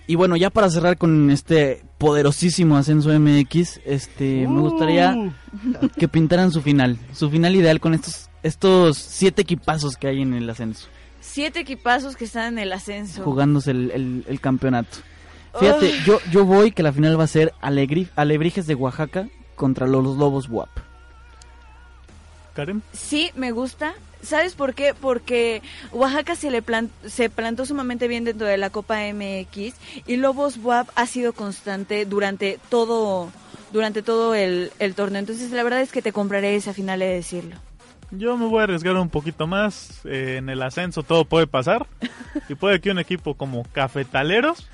Y 0.07 0.17
bueno, 0.17 0.37
ya 0.37 0.51
para 0.51 0.69
cerrar 0.69 0.99
con 0.99 1.31
este 1.31 1.83
poderosísimo 1.99 2.77
ascenso 2.77 3.11
MX, 3.19 3.81
este, 3.85 4.47
me 4.49 4.61
gustaría 4.61 5.15
Uh. 5.15 5.89
que 5.97 6.09
pintaran 6.09 6.51
su 6.51 6.61
final, 6.61 6.99
su 7.13 7.31
final 7.31 7.55
ideal 7.57 7.81
con 7.81 7.95
estos 7.95 8.29
estos 8.43 8.99
siete 8.99 9.43
equipazos 9.43 9.97
que 9.97 10.09
hay 10.09 10.21
en 10.23 10.35
el 10.35 10.51
ascenso, 10.51 10.89
Siete 11.21 11.61
equipazos 11.61 12.17
que 12.17 12.25
están 12.25 12.55
en 12.55 12.59
el 12.59 12.73
ascenso. 12.73 13.23
jugándose 13.23 13.71
el, 13.71 13.91
el- 13.93 14.25
el 14.27 14.41
campeonato. 14.41 14.99
Fíjate, 15.61 15.93
yo, 16.05 16.19
yo 16.33 16.45
voy 16.45 16.73
que 16.73 16.83
la 16.83 16.93
final 16.93 17.19
va 17.21 17.25
a 17.25 17.29
ser 17.29 17.53
Alegri- 17.63 18.09
Alebrijes 18.17 18.67
de 18.67 18.75
Oaxaca 18.75 19.29
contra 19.55 19.87
los 19.87 20.17
Lobos 20.17 20.49
WAP. 20.49 20.69
Karen, 22.55 22.83
Sí, 22.93 23.31
me 23.37 23.53
gusta. 23.53 23.95
¿Sabes 24.23 24.55
por 24.55 24.75
qué? 24.75 24.95
Porque 24.95 25.63
Oaxaca 25.93 26.37
se 26.37 26.51
le 26.51 26.63
plan- 26.63 26.91
se 27.07 27.29
plantó 27.29 27.67
sumamente 27.67 28.07
bien 28.09 28.25
dentro 28.25 28.47
de 28.47 28.57
la 28.57 28.71
Copa 28.71 28.99
MX 29.13 29.75
y 30.07 30.17
Lobos 30.17 30.59
WAP 30.63 30.89
ha 30.95 31.07
sido 31.07 31.33
constante 31.33 32.07
durante 32.07 32.59
todo 32.69 33.31
durante 33.73 34.03
todo 34.03 34.35
el, 34.35 34.71
el 34.79 34.95
torneo. 34.95 35.19
Entonces, 35.21 35.51
la 35.51 35.63
verdad 35.63 35.81
es 35.81 35.91
que 35.93 36.03
te 36.03 36.13
compraré 36.13 36.55
esa 36.57 36.75
final 36.75 36.99
de 37.01 37.07
decirlo. 37.07 37.57
yo 38.11 38.37
me 38.37 38.45
voy 38.47 38.61
a 38.61 38.65
arriesgar 38.65 38.95
un 38.97 39.09
poquito 39.09 39.47
más. 39.47 40.01
eh, 40.05 40.37
en 40.39 40.51
el 40.51 40.61
ascenso 40.63 41.03
todo 41.03 41.25
puede 41.25 41.47
pasar. 41.47 41.87
y 42.51 42.55
puede 42.55 42.81
que 42.83 42.91
un 42.91 42.99
equipo 42.99 43.35
como 43.35 43.65
Cafetaleros 43.73 44.69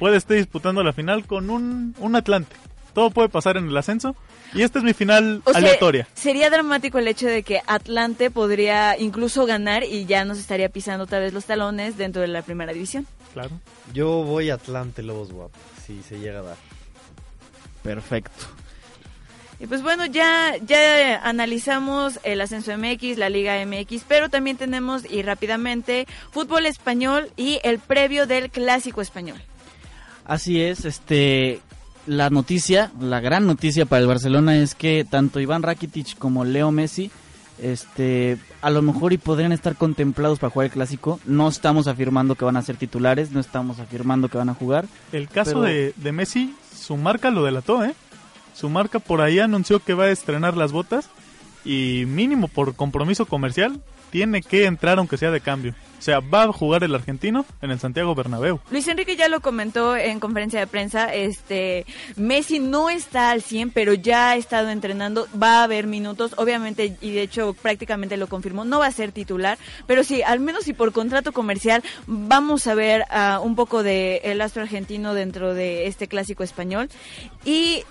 puede 0.00 0.16
estar 0.16 0.36
disputando 0.36 0.82
la 0.82 0.92
final 0.92 1.24
con 1.26 1.48
un, 1.48 1.94
un 1.98 2.16
Atlante. 2.16 2.56
Todo 2.92 3.10
puede 3.10 3.28
pasar 3.28 3.56
en 3.56 3.68
el 3.68 3.76
ascenso. 3.76 4.16
Y 4.52 4.62
esta 4.62 4.78
es 4.80 4.84
mi 4.84 4.94
final 4.94 5.42
O 5.44 5.50
sea, 5.52 5.58
aleatoria. 5.58 6.08
sería 6.14 6.50
dramático 6.50 6.98
el 6.98 7.06
hecho 7.06 7.26
de 7.26 7.42
que 7.44 7.60
Atlante 7.66 8.30
podría 8.30 8.98
incluso 8.98 9.46
ganar 9.46 9.84
y 9.84 10.06
ya 10.06 10.24
nos 10.24 10.38
estaría 10.38 10.68
pisando 10.68 11.04
otra 11.04 11.20
vez 11.20 11.32
los 11.32 11.44
talones 11.44 11.96
dentro 11.96 12.20
de 12.22 12.28
la 12.28 12.42
primera 12.42 12.72
división. 12.72 13.06
Claro. 13.32 13.50
Yo 13.94 14.24
voy 14.24 14.50
a 14.50 14.54
Atlante 14.54 15.02
Lobos 15.04 15.30
Guap, 15.30 15.52
si 15.86 16.02
se 16.02 16.18
llega 16.18 16.40
a 16.40 16.42
dar. 16.42 16.56
Perfecto. 17.82 18.46
Y 19.60 19.66
pues 19.66 19.82
bueno, 19.82 20.06
ya, 20.06 20.56
ya 20.66 21.20
analizamos 21.22 22.18
el 22.22 22.40
ascenso 22.40 22.76
MX, 22.76 23.18
la 23.18 23.28
Liga 23.28 23.62
MX, 23.64 24.04
pero 24.08 24.30
también 24.30 24.56
tenemos, 24.56 25.04
y 25.08 25.22
rápidamente, 25.22 26.06
fútbol 26.30 26.64
español 26.64 27.30
y 27.36 27.60
el 27.62 27.78
previo 27.78 28.26
del 28.26 28.50
clásico 28.50 29.02
español. 29.02 29.40
Así 30.24 30.62
es, 30.62 30.86
este 30.86 31.60
la 32.10 32.28
noticia, 32.28 32.90
la 33.00 33.20
gran 33.20 33.46
noticia 33.46 33.86
para 33.86 34.02
el 34.02 34.08
Barcelona 34.08 34.56
es 34.56 34.74
que 34.74 35.06
tanto 35.08 35.38
Iván 35.38 35.62
Rakitic 35.62 36.18
como 36.18 36.44
Leo 36.44 36.72
Messi 36.72 37.08
este 37.62 38.36
a 38.62 38.70
lo 38.70 38.82
mejor 38.82 39.12
y 39.12 39.18
podrían 39.18 39.52
estar 39.52 39.76
contemplados 39.76 40.40
para 40.40 40.50
jugar 40.50 40.66
el 40.66 40.72
clásico. 40.72 41.20
No 41.24 41.46
estamos 41.48 41.86
afirmando 41.86 42.34
que 42.34 42.44
van 42.44 42.56
a 42.56 42.62
ser 42.62 42.76
titulares, 42.76 43.30
no 43.30 43.38
estamos 43.38 43.78
afirmando 43.78 44.28
que 44.28 44.38
van 44.38 44.48
a 44.48 44.54
jugar. 44.54 44.86
El 45.12 45.28
caso 45.28 45.50
Pero- 45.60 45.62
de, 45.62 45.94
de 45.96 46.12
Messi, 46.12 46.52
su 46.76 46.96
marca 46.96 47.30
lo 47.30 47.44
delató, 47.44 47.84
¿eh? 47.84 47.94
Su 48.56 48.68
marca 48.68 48.98
por 48.98 49.20
ahí 49.20 49.38
anunció 49.38 49.78
que 49.78 49.94
va 49.94 50.04
a 50.06 50.10
estrenar 50.10 50.56
las 50.56 50.72
botas 50.72 51.08
y 51.64 52.04
mínimo 52.06 52.48
por 52.48 52.74
compromiso 52.74 53.26
comercial 53.26 53.80
tiene 54.10 54.42
que 54.42 54.64
entrar 54.64 54.98
aunque 54.98 55.16
sea 55.16 55.30
de 55.30 55.40
cambio. 55.40 55.74
O 55.98 56.02
sea, 56.02 56.20
va 56.20 56.44
a 56.44 56.52
jugar 56.52 56.82
el 56.82 56.94
argentino 56.94 57.44
en 57.60 57.70
el 57.70 57.78
Santiago 57.78 58.14
Bernabéu. 58.14 58.58
Luis 58.70 58.88
Enrique 58.88 59.16
ya 59.16 59.28
lo 59.28 59.40
comentó 59.40 59.96
en 59.96 60.18
conferencia 60.18 60.58
de 60.58 60.66
prensa, 60.66 61.12
este 61.12 61.84
Messi 62.16 62.58
no 62.58 62.88
está 62.88 63.30
al 63.30 63.42
100, 63.42 63.70
pero 63.70 63.92
ya 63.92 64.30
ha 64.30 64.36
estado 64.36 64.70
entrenando, 64.70 65.28
va 65.40 65.60
a 65.60 65.64
haber 65.64 65.86
minutos, 65.86 66.32
obviamente, 66.38 66.96
y 67.02 67.12
de 67.12 67.22
hecho 67.22 67.52
prácticamente 67.52 68.16
lo 68.16 68.28
confirmó, 68.28 68.64
no 68.64 68.78
va 68.78 68.86
a 68.86 68.92
ser 68.92 69.12
titular, 69.12 69.58
pero 69.86 70.02
sí, 70.02 70.22
al 70.22 70.40
menos 70.40 70.64
si 70.64 70.72
por 70.72 70.92
contrato 70.92 71.32
comercial 71.32 71.84
vamos 72.06 72.66
a 72.66 72.74
ver 72.74 73.04
ah, 73.10 73.40
un 73.42 73.54
poco 73.54 73.82
de 73.82 74.22
el 74.24 74.40
astro 74.40 74.62
argentino 74.62 75.12
dentro 75.12 75.52
de 75.52 75.86
este 75.86 76.08
clásico 76.08 76.42
español. 76.42 76.88
Y 77.44 77.84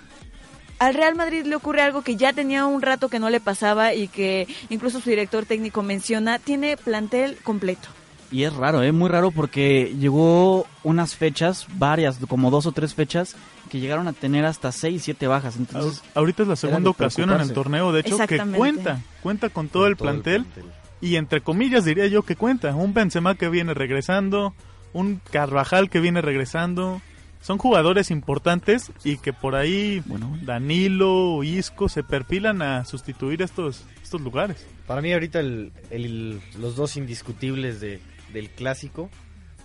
al 0.80 0.94
Real 0.94 1.14
Madrid 1.14 1.44
le 1.46 1.54
ocurre 1.54 1.82
algo 1.82 2.02
que 2.02 2.16
ya 2.16 2.32
tenía 2.32 2.66
un 2.66 2.82
rato 2.82 3.08
que 3.08 3.20
no 3.20 3.30
le 3.30 3.38
pasaba 3.38 3.94
y 3.94 4.08
que 4.08 4.48
incluso 4.70 5.00
su 5.00 5.08
director 5.10 5.44
técnico 5.46 5.82
menciona, 5.84 6.38
tiene 6.40 6.76
plantel 6.76 7.36
completo. 7.44 7.88
Y 8.32 8.44
es 8.44 8.52
raro, 8.54 8.82
¿eh? 8.82 8.92
muy 8.92 9.08
raro 9.10 9.30
porque 9.32 9.92
llegó 9.98 10.64
unas 10.84 11.16
fechas, 11.16 11.66
varias, 11.74 12.18
como 12.28 12.50
dos 12.52 12.64
o 12.66 12.72
tres 12.72 12.94
fechas, 12.94 13.34
que 13.70 13.80
llegaron 13.80 14.06
a 14.08 14.12
tener 14.12 14.44
hasta 14.44 14.70
seis, 14.72 15.02
siete 15.02 15.26
bajas. 15.26 15.56
Entonces, 15.56 16.00
Ahor- 16.00 16.10
Ahorita 16.14 16.42
es 16.44 16.48
la 16.48 16.56
segunda 16.56 16.90
ocasión 16.90 17.30
en 17.32 17.40
el 17.40 17.52
torneo, 17.52 17.92
de 17.92 18.00
hecho, 18.00 18.16
que 18.26 18.38
cuenta, 18.56 19.00
cuenta 19.22 19.48
con 19.48 19.68
todo, 19.68 19.86
el, 19.88 19.96
todo 19.96 20.08
el 20.10 20.14
plantel, 20.22 20.44
plantel. 20.44 20.72
y 21.00 21.16
entre 21.16 21.40
comillas 21.40 21.84
diría 21.84 22.06
yo 22.06 22.22
que 22.22 22.36
cuenta. 22.36 22.72
Un 22.74 22.94
Benzema 22.94 23.34
que 23.34 23.48
viene 23.48 23.74
regresando, 23.74 24.54
un 24.92 25.20
Carvajal 25.32 25.90
que 25.90 25.98
viene 26.00 26.20
regresando. 26.22 27.02
Son 27.40 27.56
jugadores 27.58 28.10
importantes 28.10 28.92
y 29.02 29.16
que 29.16 29.32
por 29.32 29.54
ahí 29.54 30.02
Bueno. 30.06 30.36
Danilo, 30.42 31.42
Isco 31.42 31.88
se 31.88 32.02
perfilan 32.02 32.60
a 32.62 32.84
sustituir 32.84 33.40
estos, 33.42 33.84
estos 34.02 34.20
lugares. 34.20 34.66
Para 34.86 35.00
mí 35.00 35.12
ahorita 35.12 35.40
el- 35.40 35.72
el- 35.90 36.40
los 36.58 36.76
dos 36.76 36.96
indiscutibles 36.96 37.80
de, 37.80 38.00
del 38.32 38.50
clásico, 38.50 39.08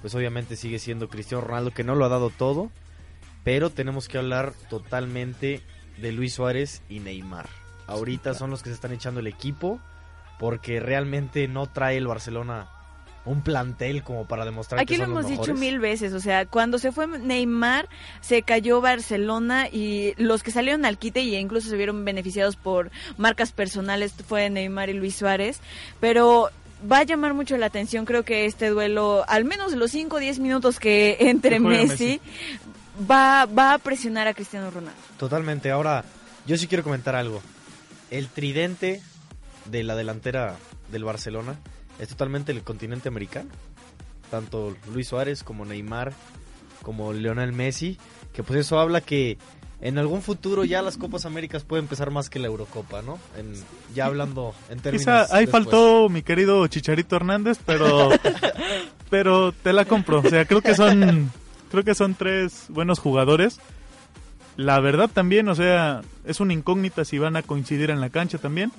pues 0.01 0.15
obviamente 0.15 0.55
sigue 0.55 0.80
siendo 0.80 1.09
Cristiano 1.09 1.43
Ronaldo, 1.43 1.71
que 1.71 1.84
no 1.84 1.95
lo 1.95 2.05
ha 2.05 2.09
dado 2.09 2.30
todo, 2.30 2.71
pero 3.43 3.69
tenemos 3.69 4.07
que 4.07 4.17
hablar 4.19 4.53
totalmente 4.69 5.61
de 5.97 6.11
Luis 6.11 6.34
Suárez 6.34 6.82
y 6.89 6.99
Neymar. 7.01 7.47
Ahorita 7.88 8.34
son 8.34 8.49
los 8.51 8.63
que 8.63 8.69
se 8.69 8.76
están 8.76 8.93
echando 8.93 9.19
el 9.19 9.28
equipo, 9.28 9.80
porque 10.39 10.80
realmente 10.80 11.47
no 11.47 11.67
trae 11.67 11.97
el 11.97 12.07
Barcelona 12.07 12.67
un 13.26 13.41
plantel 13.41 14.03
como 14.03 14.26
para 14.26 14.45
demostrar 14.45 14.80
Aquí 14.80 14.93
que 14.93 14.97
lo 14.99 15.07
los 15.07 15.26
hemos 15.26 15.39
dicho 15.39 15.53
mil 15.55 15.80
veces, 15.80 16.13
o 16.13 16.19
sea, 16.19 16.45
cuando 16.45 16.78
se 16.78 16.91
fue 16.91 17.07
Neymar, 17.07 17.89
se 18.21 18.43
cayó 18.43 18.82
Barcelona 18.82 19.67
y 19.67 20.13
los 20.17 20.43
que 20.43 20.51
salieron 20.51 20.86
al 20.86 20.97
quite 20.97 21.21
y 21.21 21.36
incluso 21.36 21.69
se 21.69 21.76
vieron 21.78 22.05
beneficiados 22.05 22.55
por 22.55 22.91
marcas 23.17 23.51
personales 23.51 24.13
fue 24.28 24.49
Neymar 24.49 24.89
y 24.89 24.93
Luis 24.93 25.15
Suárez, 25.15 25.59
pero 25.99 26.49
va 26.89 26.99
a 26.99 27.03
llamar 27.03 27.34
mucho 27.34 27.57
la 27.57 27.65
atención, 27.65 28.05
creo 28.05 28.23
que 28.23 28.45
este 28.45 28.69
duelo, 28.69 29.26
al 29.28 29.45
menos 29.45 29.73
los 29.73 29.91
5 29.91 30.15
o 30.15 30.19
10 30.19 30.39
minutos 30.39 30.80
que 30.80 31.17
entre 31.21 31.59
juegue 31.59 31.88
Messi, 31.88 32.21
va, 33.09 33.45
va 33.45 33.73
a 33.73 33.78
presionar 33.80 34.28
a 34.28 34.34
Cristiano 34.34 34.69
Ronaldo. 34.69 34.99
Totalmente. 35.17 35.71
Ahora, 35.71 36.03
yo 36.45 36.57
sí 36.57 36.67
quiero 36.67 36.84
comentar 36.84 37.15
algo. 37.15 37.41
El 38.11 38.28
tridente 38.30 39.01
de 39.65 39.84
la 39.84 39.95
delantera 39.95 40.55
del 40.91 41.03
Barcelona 41.03 41.57
es 41.99 42.09
totalmente 42.09 42.51
el 42.51 42.61
continente 42.63 43.07
americano. 43.09 43.49
Tanto 44.31 44.75
Luis 44.93 45.07
Suárez 45.07 45.43
como 45.43 45.65
Neymar, 45.65 46.13
como 46.81 47.13
Lionel 47.13 47.53
Messi, 47.53 47.97
que 48.33 48.43
pues 48.43 48.59
eso 48.61 48.79
habla 48.79 49.01
que 49.01 49.37
en 49.81 49.97
algún 49.97 50.21
futuro 50.21 50.63
ya 50.63 50.81
las 50.81 50.97
Copas 50.97 51.25
Américas 51.25 51.63
pueden 51.63 51.85
empezar 51.85 52.09
más 52.09 52.29
que 52.29 52.39
la 52.39 52.47
Eurocopa, 52.47 53.01
¿no? 53.01 53.19
En- 53.37 53.53
ya 53.93 54.05
hablando 54.07 54.55
en 54.69 54.79
términos 54.79 55.01
Quizá 55.05 55.21
ahí 55.35 55.45
después. 55.45 55.63
faltó 55.65 56.09
mi 56.09 56.21
querido 56.23 56.65
Chicharito 56.67 57.15
Hernández, 57.17 57.59
pero 57.65 58.09
pero 59.09 59.51
te 59.51 59.73
la 59.73 59.85
compro. 59.85 60.19
O 60.19 60.29
sea, 60.29 60.45
creo 60.45 60.61
que 60.61 60.75
son 60.75 61.31
creo 61.71 61.83
que 61.83 61.95
son 61.95 62.15
tres 62.15 62.65
buenos 62.69 62.99
jugadores. 62.99 63.59
La 64.57 64.79
verdad 64.79 65.09
también, 65.13 65.49
o 65.49 65.55
sea, 65.55 66.01
es 66.25 66.39
una 66.39 66.53
incógnita 66.53 67.03
si 67.05 67.19
van 67.19 67.35
a 67.35 67.43
coincidir 67.43 67.89
en 67.89 67.99
la 67.99 68.09
cancha 68.09 68.37
también, 68.37 68.71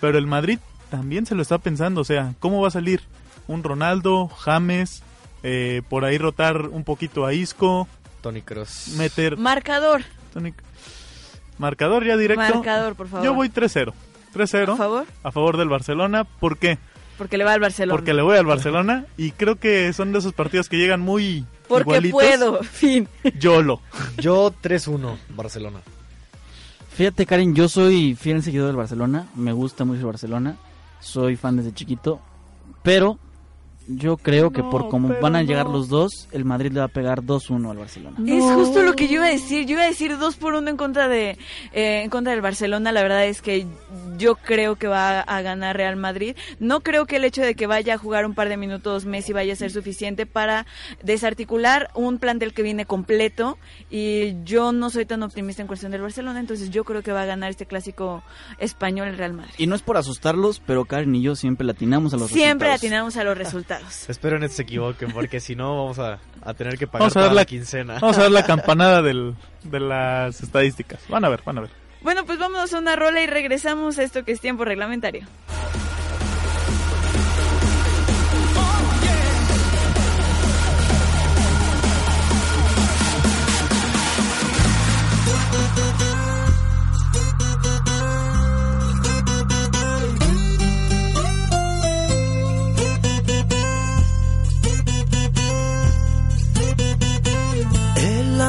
pero 0.00 0.18
el 0.18 0.26
Madrid 0.26 0.58
también 0.92 1.24
se 1.24 1.34
lo 1.34 1.40
está 1.40 1.56
pensando, 1.56 2.02
o 2.02 2.04
sea, 2.04 2.34
¿cómo 2.38 2.60
va 2.60 2.68
a 2.68 2.70
salir 2.70 3.00
un 3.48 3.64
Ronaldo, 3.64 4.28
James, 4.28 5.02
eh, 5.42 5.80
por 5.88 6.04
ahí 6.04 6.18
rotar 6.18 6.66
un 6.68 6.84
poquito 6.84 7.24
a 7.24 7.32
Isco, 7.32 7.88
Tony 8.20 8.42
Cross. 8.42 8.88
meter 8.98 9.38
Marcador, 9.38 10.02
Tonic. 10.34 10.54
marcador 11.56 12.04
ya 12.04 12.18
directo? 12.18 12.42
marcador, 12.42 12.94
por 12.94 13.08
favor. 13.08 13.24
Yo 13.24 13.32
voy 13.32 13.48
3-0. 13.48 13.94
3-0 14.34 14.74
¿A 14.74 14.76
favor? 14.76 15.06
a 15.22 15.32
favor 15.32 15.56
del 15.56 15.70
Barcelona. 15.70 16.24
¿Por 16.24 16.58
qué? 16.58 16.76
Porque 17.16 17.38
le 17.38 17.44
va 17.44 17.54
al 17.54 17.60
Barcelona. 17.60 17.96
Porque 17.96 18.12
le 18.12 18.20
voy 18.22 18.36
al 18.36 18.44
Barcelona 18.46 19.06
y 19.16 19.30
creo 19.30 19.56
que 19.56 19.92
son 19.94 20.12
de 20.12 20.18
esos 20.18 20.34
partidos 20.34 20.68
que 20.68 20.76
llegan 20.76 21.00
muy 21.00 21.46
Porque 21.68 21.88
igualitos. 21.88 22.12
puedo, 22.20 22.62
fin. 22.62 23.08
YOLO. 23.38 23.80
Yo 24.18 24.52
3-1, 24.62 25.16
Barcelona. 25.30 25.80
Fíjate, 26.94 27.24
Karen, 27.24 27.54
yo 27.54 27.68
soy 27.70 28.14
fiel 28.14 28.42
seguidor 28.42 28.66
del 28.66 28.76
Barcelona. 28.76 29.26
Me 29.34 29.52
gusta 29.54 29.84
mucho 29.86 30.00
el 30.00 30.06
Barcelona. 30.06 30.56
Soy 31.02 31.36
fan 31.36 31.56
desde 31.56 31.74
chiquito. 31.74 32.20
Pero 32.82 33.18
Yo 33.88 34.16
creo 34.16 34.50
que 34.52 34.62
por 34.62 34.84
No, 34.92 35.08
pero 35.08 35.20
van 35.20 35.36
a 35.36 35.42
llegar 35.42 35.66
no. 35.66 35.72
los 35.72 35.88
dos, 35.88 36.28
el 36.32 36.44
Madrid 36.44 36.70
le 36.72 36.78
va 36.80 36.86
a 36.86 36.88
pegar 36.88 37.22
2-1 37.22 37.70
al 37.70 37.78
Barcelona. 37.78 38.16
Es 38.26 38.44
justo 38.44 38.82
lo 38.82 38.94
que 38.94 39.08
yo 39.08 39.14
iba 39.14 39.26
a 39.26 39.30
decir. 39.30 39.66
Yo 39.66 39.72
iba 39.72 39.82
a 39.82 39.86
decir 39.86 40.18
dos 40.18 40.36
por 40.36 40.54
uno 40.54 40.70
en 40.70 40.76
contra 40.76 41.08
de 41.08 41.36
eh, 41.72 42.02
en 42.04 42.10
contra 42.10 42.32
del 42.32 42.42
Barcelona. 42.42 42.92
La 42.92 43.02
verdad 43.02 43.26
es 43.26 43.42
que 43.42 43.66
yo 44.18 44.36
creo 44.36 44.76
que 44.76 44.86
va 44.86 45.20
a 45.20 45.42
ganar 45.42 45.76
Real 45.76 45.96
Madrid. 45.96 46.36
No 46.60 46.80
creo 46.80 47.06
que 47.06 47.16
el 47.16 47.24
hecho 47.24 47.42
de 47.42 47.54
que 47.54 47.66
vaya 47.66 47.94
a 47.94 47.98
jugar 47.98 48.24
un 48.24 48.34
par 48.34 48.48
de 48.48 48.56
minutos 48.56 49.04
Messi 49.04 49.32
vaya 49.32 49.52
a 49.52 49.56
ser 49.56 49.70
suficiente 49.70 50.26
para 50.26 50.64
desarticular 51.02 51.90
un 51.94 52.18
plantel 52.18 52.54
que 52.54 52.62
viene 52.62 52.86
completo. 52.86 53.58
Y 53.90 54.36
yo 54.44 54.72
no 54.72 54.90
soy 54.90 55.06
tan 55.06 55.22
optimista 55.22 55.60
en 55.62 55.68
cuestión 55.68 55.90
del 55.92 56.02
Barcelona. 56.02 56.40
Entonces 56.40 56.70
yo 56.70 56.84
creo 56.84 57.02
que 57.02 57.12
va 57.12 57.22
a 57.22 57.26
ganar 57.26 57.50
este 57.50 57.66
clásico 57.66 58.22
español 58.58 59.08
el 59.08 59.18
Real 59.18 59.32
Madrid. 59.32 59.54
Y 59.58 59.66
no 59.66 59.74
es 59.74 59.82
por 59.82 59.96
asustarlos, 59.96 60.60
pero 60.64 60.84
Karen 60.84 61.14
y 61.14 61.22
yo 61.22 61.34
siempre 61.36 61.66
latinamos 61.66 62.14
a 62.14 62.16
los 62.16 62.30
Siempre 62.30 62.68
resultados. 62.68 62.80
atinamos 62.80 63.16
a 63.16 63.24
los 63.24 63.36
resultados. 63.38 63.71
Espero 64.08 64.38
no 64.38 64.48
se 64.48 64.62
equivoquen, 64.62 65.12
porque 65.12 65.40
si 65.40 65.54
no 65.54 65.76
vamos 65.76 65.98
a, 65.98 66.18
a 66.42 66.54
tener 66.54 66.78
que 66.78 66.86
pagar 66.86 67.02
Vamos 67.02 67.16
a 67.16 67.20
toda 67.20 67.28
la, 67.28 67.40
la, 67.40 67.44
quincena. 67.44 67.98
Vamos 68.00 68.18
a 68.18 68.22
ver 68.22 68.30
la 68.30 68.42
campanada 68.46 69.02
del, 69.02 69.34
de 69.64 69.80
las 69.80 70.42
estadísticas. 70.42 71.00
Van 71.08 71.24
a 71.24 71.28
ver, 71.28 71.42
van 71.44 71.58
a 71.58 71.60
ver. 71.62 71.70
Bueno, 72.02 72.24
pues 72.26 72.38
vámonos 72.38 72.72
a 72.74 72.78
una 72.78 72.96
rola 72.96 73.22
y 73.22 73.26
regresamos 73.26 73.98
a 73.98 74.02
esto 74.02 74.24
que 74.24 74.32
es 74.32 74.40
tiempo 74.40 74.64
reglamentario. 74.64 75.24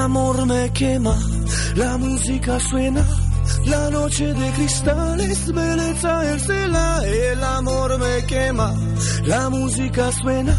Amor 0.03 0.45
me 0.45 0.69
quema, 0.73 1.15
la 1.75 1.97
música 1.97 2.59
suena, 2.59 3.05
la 3.65 3.89
noche 3.89 4.33
de 4.33 4.51
cristales, 4.51 5.53
belleza 5.53 6.11
el. 6.31 7.05
El 7.05 7.43
amor 7.43 7.97
me 7.99 8.25
quema, 8.25 8.73
la 9.25 9.49
música 9.49 10.11
suena, 10.11 10.55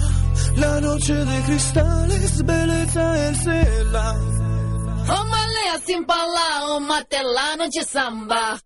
la 0.56 0.80
noche 0.80 1.14
de 1.14 1.42
cristales, 1.42 2.44
belleza 2.44 3.28
el 3.28 3.36
cela. 3.36 4.06
Omalea 5.20 5.76
sin 5.86 6.04
pala, 6.06 6.48
o 6.70 6.80
matelano 6.80 7.64
de 7.68 7.84
samba. 7.84 8.58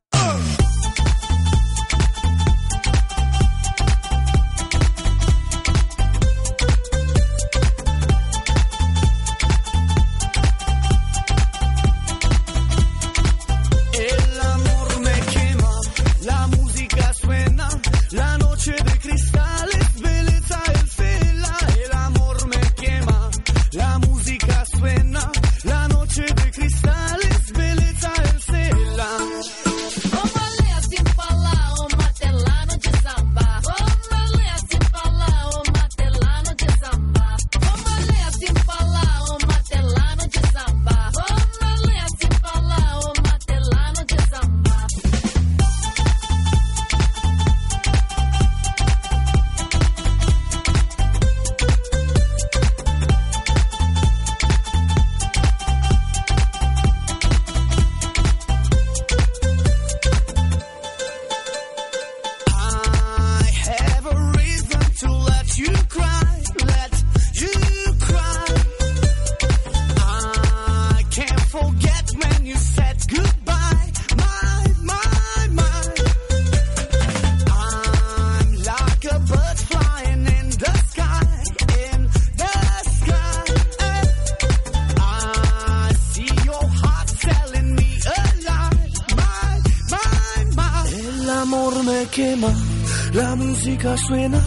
Suena, 94.08 94.40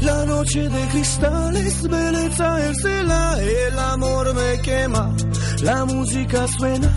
la 0.00 0.24
noche 0.26 0.68
de 0.68 0.88
cristales, 0.88 1.88
belleza 1.88 2.68
el 2.68 2.74
cela. 2.74 3.38
El 3.40 3.78
amor 3.78 4.34
me 4.34 4.60
quema, 4.62 5.14
la 5.62 5.84
música 5.84 6.46
suena, 6.58 6.90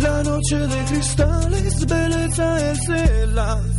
la 0.00 0.22
noche 0.24 0.58
de 0.58 0.84
cristales, 0.86 1.86
belleza 1.86 2.70
el 2.70 2.76
cela. 2.86 3.73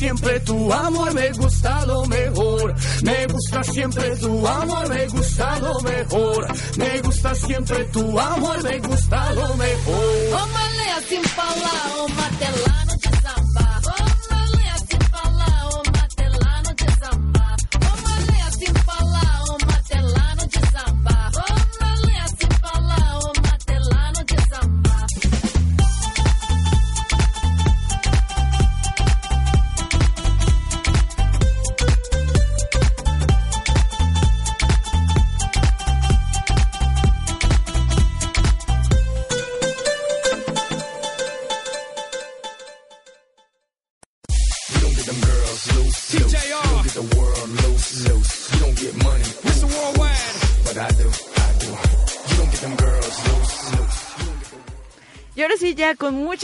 Siempre 0.00 0.40
tu 0.40 0.72
amor, 0.72 1.12
me 1.12 1.30
gusta 1.32 1.84
lo 1.84 2.06
mejor. 2.06 2.74
Me 3.02 3.26
gusta 3.26 3.62
siempre 3.62 4.16
tu 4.16 4.46
amor, 4.46 4.88
me 4.88 5.06
gusta 5.08 5.58
lo 5.60 5.80
mejor. 5.80 6.46
Me 6.78 7.02
gusta 7.02 7.34
siempre 7.34 7.84
tu 7.92 8.18
amor, 8.18 8.62
me 8.62 8.78
gusta 8.78 9.32
lo 9.34 9.56
mejor. 9.56 10.09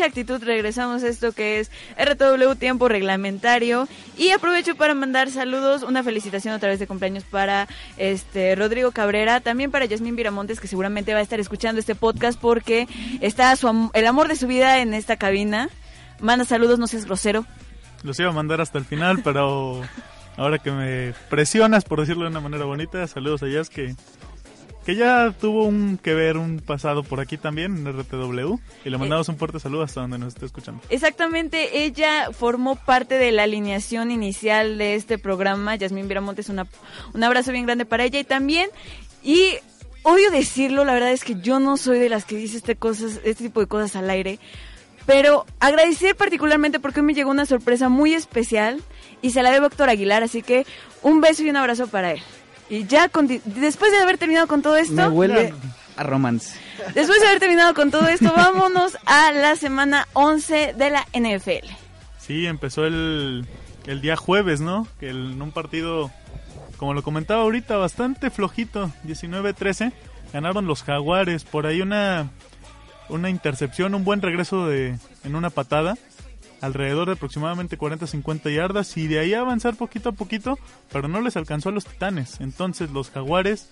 Actitud 0.05 0.42
regresamos 0.42 1.03
a 1.03 1.09
esto 1.09 1.32
que 1.32 1.61
es 1.61 1.70
RTW 1.99 2.55
Tiempo 2.59 2.88
Reglamentario. 2.88 3.88
Y 4.18 4.30
aprovecho 4.30 4.76
para 4.76 4.94
mandar 4.94 5.30
saludos, 5.30 5.82
una 5.82 6.03
felicitación 6.03 6.55
otra 6.55 6.68
vez 6.68 6.78
de 6.78 6.86
cumpleaños 6.86 7.24
para 7.24 7.66
este 7.97 8.55
Rodrigo 8.55 8.92
Cabrera, 8.92 9.40
también 9.40 9.70
para 9.70 9.84
Yasmín 9.86 10.16
Viramontes, 10.16 10.61
que 10.61 10.68
seguramente 10.68 11.12
va 11.14 11.20
a 11.20 11.22
estar 11.22 11.40
escuchando 11.40 11.80
este 11.80 11.94
podcast 11.94 12.38
porque 12.40 12.86
está 13.20 13.55
su 13.57 13.68
am- 13.68 13.90
el 13.94 14.07
amor 14.07 14.28
de 14.28 14.36
su 14.36 14.47
vida 14.47 14.80
en 14.80 14.94
esta 14.94 15.16
cabina. 15.16 15.68
Manda 16.20 16.44
saludos, 16.44 16.78
no 16.78 16.86
seas 16.86 17.05
grosero. 17.05 17.44
Los 18.03 18.18
iba 18.20 18.30
a 18.30 18.32
mandar 18.32 18.61
hasta 18.61 18.78
el 18.78 18.84
final, 18.84 19.20
pero 19.24 19.82
ahora 20.36 20.59
que 20.59 20.70
me 20.70 21.14
presionas, 21.28 21.84
por 21.84 22.01
decirlo 22.01 22.24
de 22.24 22.30
una 22.30 22.40
manera 22.40 22.64
bonita, 22.64 23.07
saludos 23.07 23.42
a 23.42 23.49
Jazz 23.49 23.68
que, 23.70 23.94
que 24.87 24.95
ya 24.95 25.32
tuvo 25.32 25.64
un 25.64 25.99
que 25.99 26.14
ver, 26.14 26.37
un 26.37 26.61
pasado 26.61 27.03
por 27.03 27.18
aquí 27.18 27.37
también 27.37 27.76
en 27.76 27.93
RTW. 27.93 28.55
Y 28.84 28.91
le 28.91 28.97
mandamos 28.97 29.28
un 29.28 29.37
fuerte 29.37 29.59
saludo 29.59 29.82
hasta 29.82 30.03
donde 30.03 30.16
nos 30.16 30.28
esté 30.28 30.47
escuchando. 30.47 30.80
Exactamente, 30.91 31.84
ella 31.84 32.28
formó 32.30 32.76
parte 32.76 33.18
de 33.18 33.32
la 33.32 33.43
alineación 33.43 34.12
inicial 34.12 34.78
de 34.78 34.95
este 34.95 35.18
programa. 35.18 35.74
Yasmín 35.74 36.07
Viramontes, 36.07 36.49
una, 36.51 36.68
un 37.12 37.24
abrazo 37.24 37.51
bien 37.51 37.66
grande 37.66 37.84
para 37.84 38.05
ella 38.05 38.20
y 38.20 38.24
también. 38.24 38.70
Y 39.24 39.55
odio 40.05 40.30
decirlo, 40.30 40.84
la 40.84 40.95
verdad 40.95 41.11
es 41.11 41.24
que 41.24 41.34
yo 41.41 41.59
no 41.59 41.76
soy 41.76 41.99
de 41.99 42.09
las 42.09 42.24
que 42.24 42.37
dice 42.37 42.59
este, 42.59 42.76
cosas, 42.76 43.20
este 43.24 43.43
tipo 43.43 43.59
de 43.59 43.66
cosas 43.66 43.97
al 43.97 44.09
aire. 44.09 44.39
Pero 45.05 45.47
agradecer 45.59 46.14
particularmente 46.14 46.78
porque 46.78 47.03
me 47.03 47.12
llegó 47.12 47.32
una 47.32 47.47
sorpresa 47.47 47.89
muy 47.89 48.14
especial 48.14 48.80
y 49.20 49.30
se 49.30 49.43
la 49.43 49.51
debo 49.51 49.64
a 49.64 49.68
Héctor 49.68 49.89
Aguilar, 49.89 50.22
así 50.22 50.43
que 50.43 50.64
un 51.03 51.20
beso 51.20 51.43
y 51.43 51.51
un 51.51 51.57
abrazo 51.57 51.89
para 51.89 52.12
él. 52.12 52.20
Y 52.69 52.85
ya, 52.87 53.11
después 53.45 53.93
de 53.93 53.99
haber 53.99 54.19
terminado 54.19 54.47
con 54.49 54.62
todo 54.62 54.77
esto... 54.77 54.93
Me 54.95 55.09
huele 55.09 55.55
a 55.97 56.03
romance. 56.03 56.59
Después 56.95 57.21
de 57.21 57.27
haber 57.29 57.41
terminado 57.41 57.73
con 57.75 57.91
todo 57.91 58.07
esto, 58.09 58.33
vámonos 58.37 58.99
a 59.07 59.33
la 59.33 59.57
semana 59.57 60.07
11 60.14 60.75
de 60.77 60.91
la 60.91 61.07
NFL. 61.14 61.67
Sí, 62.19 62.47
empezó 62.47 62.85
el, 62.87 63.47
el 63.87 64.01
día 64.01 64.17
jueves, 64.17 64.61
¿no? 64.61 64.87
Que 64.99 65.11
el- 65.11 65.33
en 65.33 65.43
un 65.43 65.53
partido, 65.53 66.11
como 66.77 66.93
lo 66.93 67.03
comentaba 67.03 67.43
ahorita, 67.43 67.77
bastante 67.77 68.31
flojito, 68.31 68.91
19-13, 69.07 69.93
ganaron 70.33 70.67
los 70.67 70.83
Jaguares. 70.83 71.45
Por 71.45 71.67
ahí 71.67 71.81
una, 71.81 72.29
una 73.09 73.31
intercepción, 73.31 73.95
un 73.95 74.05
buen 74.05 74.21
regreso 74.23 74.67
de, 74.67 74.99
en 75.25 75.35
una 75.37 75.51
patada, 75.51 75.97
alrededor 76.61 77.07
de 77.07 77.15
aproximadamente 77.15 77.79
40-50 77.79 78.55
yardas, 78.55 78.97
y 78.97 79.07
de 79.07 79.19
ahí 79.19 79.35
avanzar 79.35 79.77
poquito 79.77 80.11
a 80.11 80.13
poquito, 80.13 80.59
pero 80.93 81.09
no 81.09 81.21
les 81.21 81.37
alcanzó 81.37 81.69
a 81.69 81.73
los 81.73 81.85
Titanes. 81.85 82.41
Entonces 82.41 82.91
los 82.91 83.11
Jaguares 83.11 83.69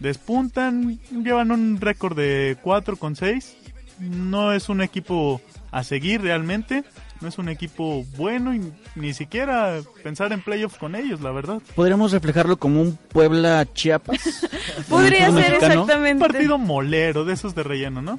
despuntan, 0.00 0.98
llevan 1.10 1.50
un 1.50 1.80
récord 1.80 2.16
de 2.16 2.56
4 2.62 2.96
con 2.96 3.16
6. 3.16 3.56
No 4.00 4.52
es 4.52 4.68
un 4.68 4.82
equipo 4.82 5.40
a 5.70 5.84
seguir 5.84 6.22
realmente. 6.22 6.84
No 7.20 7.28
es 7.28 7.38
un 7.38 7.48
equipo 7.48 8.04
bueno 8.16 8.52
y 8.52 8.72
ni 8.96 9.14
siquiera 9.14 9.80
pensar 10.02 10.32
en 10.32 10.42
playoffs 10.42 10.76
con 10.76 10.96
ellos, 10.96 11.20
la 11.20 11.30
verdad. 11.30 11.62
Podríamos 11.76 12.10
reflejarlo 12.10 12.56
como 12.56 12.82
un 12.82 12.96
Puebla 12.96 13.64
Chiapas. 13.72 14.48
Podría 14.88 15.26
ser 15.26 15.34
mexicano. 15.34 15.82
exactamente. 15.82 16.24
Un 16.24 16.32
partido 16.32 16.58
molero, 16.58 17.24
de 17.24 17.34
esos 17.34 17.54
de 17.54 17.62
relleno, 17.62 18.02
¿no? 18.02 18.18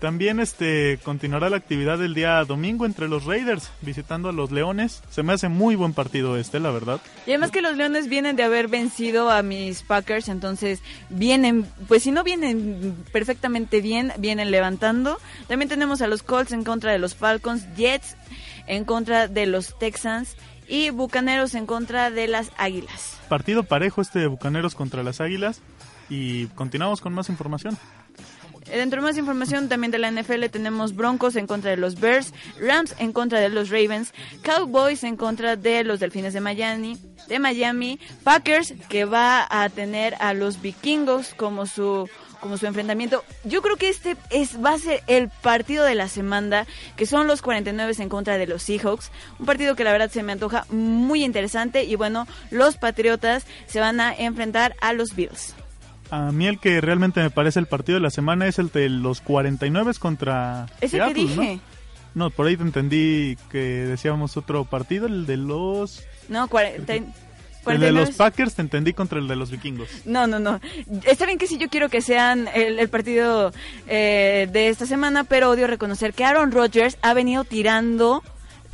También 0.00 0.40
este 0.40 0.98
continuará 1.02 1.50
la 1.50 1.56
actividad 1.56 1.98
del 1.98 2.14
día 2.14 2.44
domingo 2.44 2.86
entre 2.86 3.08
los 3.08 3.24
Raiders 3.24 3.70
visitando 3.80 4.28
a 4.28 4.32
los 4.32 4.50
Leones. 4.50 5.02
Se 5.10 5.22
me 5.22 5.32
hace 5.32 5.48
muy 5.48 5.76
buen 5.76 5.92
partido 5.92 6.36
este, 6.36 6.60
la 6.60 6.70
verdad. 6.70 7.00
Y 7.26 7.30
además 7.30 7.50
que 7.50 7.62
los 7.62 7.76
Leones 7.76 8.08
vienen 8.08 8.36
de 8.36 8.42
haber 8.42 8.68
vencido 8.68 9.30
a 9.30 9.42
mis 9.42 9.82
Packers, 9.82 10.28
entonces 10.28 10.80
vienen, 11.10 11.66
pues 11.86 12.02
si 12.02 12.10
no 12.10 12.24
vienen 12.24 12.96
perfectamente 13.12 13.80
bien, 13.80 14.12
vienen 14.18 14.50
levantando. 14.50 15.18
También 15.46 15.68
tenemos 15.68 16.02
a 16.02 16.06
los 16.06 16.22
Colts 16.22 16.52
en 16.52 16.64
contra 16.64 16.92
de 16.92 16.98
los 16.98 17.14
Falcons, 17.14 17.66
Jets 17.76 18.16
en 18.66 18.84
contra 18.84 19.28
de 19.28 19.46
los 19.46 19.78
Texans 19.78 20.36
y 20.68 20.90
Bucaneros 20.90 21.54
en 21.54 21.66
contra 21.66 22.10
de 22.10 22.28
las 22.28 22.50
Águilas. 22.58 23.18
Partido 23.28 23.62
parejo 23.62 24.02
este 24.02 24.18
de 24.18 24.26
Bucaneros 24.26 24.74
contra 24.74 25.02
las 25.02 25.20
Águilas. 25.20 25.60
Y 26.10 26.46
continuamos 26.48 27.00
con 27.00 27.12
más 27.12 27.28
información. 27.28 27.76
Eh, 28.70 28.78
Dentro 28.78 29.00
de 29.00 29.06
más 29.06 29.18
información 29.18 29.68
también 29.68 29.90
de 29.90 29.98
la 29.98 30.10
NFL 30.10 30.46
tenemos 30.50 30.94
Broncos 30.94 31.36
en 31.36 31.46
contra 31.46 31.70
de 31.70 31.76
los 31.76 32.00
Bears, 32.00 32.32
Rams 32.60 32.94
en 32.98 33.12
contra 33.12 33.40
de 33.40 33.48
los 33.48 33.70
Ravens, 33.70 34.12
Cowboys 34.42 35.04
en 35.04 35.16
contra 35.16 35.56
de 35.56 35.84
los 35.84 36.00
Delfines 36.00 36.34
de 36.34 36.40
Miami, 36.40 36.98
de 37.28 37.38
Miami, 37.38 37.98
Packers 38.24 38.74
que 38.88 39.04
va 39.04 39.46
a 39.50 39.68
tener 39.68 40.14
a 40.20 40.34
los 40.34 40.60
Vikingos 40.60 41.34
como 41.34 41.66
su 41.66 42.08
como 42.40 42.56
su 42.56 42.66
enfrentamiento. 42.66 43.24
Yo 43.44 43.62
creo 43.62 43.76
que 43.76 43.88
este 43.88 44.16
es 44.30 44.62
va 44.62 44.74
a 44.74 44.78
ser 44.78 45.02
el 45.06 45.28
partido 45.28 45.84
de 45.84 45.96
la 45.96 46.08
semana, 46.08 46.66
que 46.96 47.06
son 47.06 47.26
los 47.26 47.42
49 47.42 47.94
en 47.98 48.08
contra 48.08 48.38
de 48.38 48.46
los 48.46 48.62
Seahawks, 48.62 49.10
un 49.38 49.46
partido 49.46 49.74
que 49.74 49.84
la 49.84 49.92
verdad 49.92 50.10
se 50.10 50.22
me 50.22 50.32
antoja 50.32 50.64
muy 50.70 51.24
interesante 51.24 51.84
y 51.84 51.96
bueno, 51.96 52.26
los 52.50 52.76
Patriotas 52.76 53.44
se 53.66 53.80
van 53.80 54.00
a 54.00 54.14
enfrentar 54.14 54.76
a 54.80 54.92
los 54.92 55.14
Bills. 55.16 55.54
A 56.10 56.32
mí 56.32 56.46
el 56.46 56.58
que 56.58 56.80
realmente 56.80 57.20
me 57.20 57.30
parece 57.30 57.58
el 57.60 57.66
partido 57.66 57.96
de 57.98 58.02
la 58.02 58.10
semana 58.10 58.46
es 58.46 58.58
el 58.58 58.70
de 58.70 58.88
los 58.88 59.20
49 59.20 59.92
contra 59.98 60.66
Es 60.80 60.94
el 60.94 61.00
que 61.00 61.14
Seattle, 61.14 61.24
¿no? 61.36 61.42
dije. 61.42 61.60
No, 62.14 62.30
por 62.30 62.46
ahí 62.46 62.56
te 62.56 62.62
entendí 62.62 63.36
que 63.50 63.58
decíamos 63.58 64.36
otro 64.36 64.64
partido, 64.64 65.06
el 65.06 65.26
de 65.26 65.36
los... 65.36 66.02
No, 66.28 66.48
40 66.48 66.92
El 66.94 67.04
de 67.04 67.12
49. 67.62 67.92
los 67.92 68.16
Packers 68.16 68.54
te 68.54 68.62
entendí 68.62 68.94
contra 68.94 69.18
el 69.18 69.28
de 69.28 69.36
los 69.36 69.50
vikingos. 69.50 69.88
No, 70.06 70.26
no, 70.26 70.38
no. 70.38 70.58
Está 71.04 71.26
bien 71.26 71.36
que 71.38 71.46
sí, 71.46 71.58
yo 71.58 71.68
quiero 71.68 71.90
que 71.90 72.00
sean 72.00 72.48
el, 72.54 72.78
el 72.78 72.88
partido 72.88 73.52
eh, 73.86 74.48
de 74.50 74.68
esta 74.68 74.86
semana, 74.86 75.24
pero 75.24 75.50
odio 75.50 75.66
reconocer 75.66 76.14
que 76.14 76.24
Aaron 76.24 76.50
Rodgers 76.50 76.96
ha 77.02 77.12
venido 77.12 77.44
tirando, 77.44 78.22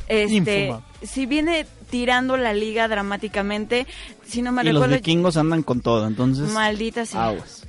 este, 0.07 0.33
Infumable. 0.67 0.85
si 1.03 1.25
viene 1.25 1.65
tirando 1.89 2.35
la 2.37 2.53
liga 2.53 2.87
dramáticamente, 2.87 3.85
si 4.27 4.41
no 4.41 4.51
me 4.51 4.63
Y 4.63 4.71
los 4.71 4.87
vikingos 4.87 5.37
andan 5.37 5.63
con 5.63 5.81
todo, 5.81 6.07
entonces. 6.07 6.51
maldita 6.51 7.05
sea. 7.05 7.27
Aguas. 7.27 7.65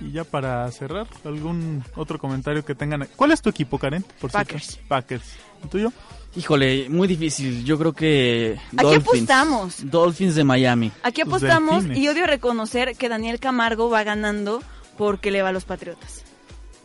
Y 0.00 0.12
ya 0.12 0.24
para 0.24 0.70
cerrar, 0.72 1.06
algún 1.24 1.84
otro 1.94 2.18
comentario 2.18 2.64
que 2.64 2.74
tengan. 2.74 3.08
¿Cuál 3.16 3.30
es 3.32 3.40
tu 3.40 3.48
equipo, 3.50 3.78
Karen? 3.78 4.02
Por 4.20 4.30
cierto? 4.30 4.38
Packers. 4.54 4.80
Packers. 4.88 5.24
¿El 5.62 5.68
tuyo? 5.68 5.92
Híjole, 6.36 6.88
muy 6.88 7.06
difícil. 7.06 7.64
Yo 7.64 7.78
creo 7.78 7.92
que. 7.92 8.58
Aquí 8.76 8.76
Dolphins. 8.82 9.06
apostamos. 9.06 9.90
Dolphins 9.90 10.34
de 10.34 10.44
Miami. 10.44 10.90
Aquí 11.04 11.20
apostamos 11.20 11.84
delfines. 11.84 11.98
y 11.98 12.08
odio 12.08 12.26
reconocer 12.26 12.96
que 12.96 13.08
Daniel 13.08 13.38
Camargo 13.38 13.88
va 13.88 14.02
ganando 14.02 14.60
porque 14.98 15.30
le 15.30 15.42
va 15.42 15.50
a 15.50 15.52
los 15.52 15.64
Patriotas. 15.64 16.24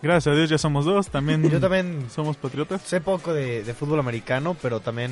Gracias 0.02 0.32
a 0.34 0.38
Dios 0.38 0.50
ya 0.50 0.58
somos 0.58 0.86
dos. 0.86 1.10
También, 1.10 1.50
Yo 1.52 1.60
también 1.60 2.06
somos 2.14 2.38
patriotas. 2.38 2.82
sé 2.84 3.02
poco 3.02 3.34
de, 3.34 3.64
de 3.64 3.74
fútbol 3.74 4.00
americano, 4.00 4.56
pero 4.62 4.80
también 4.80 5.12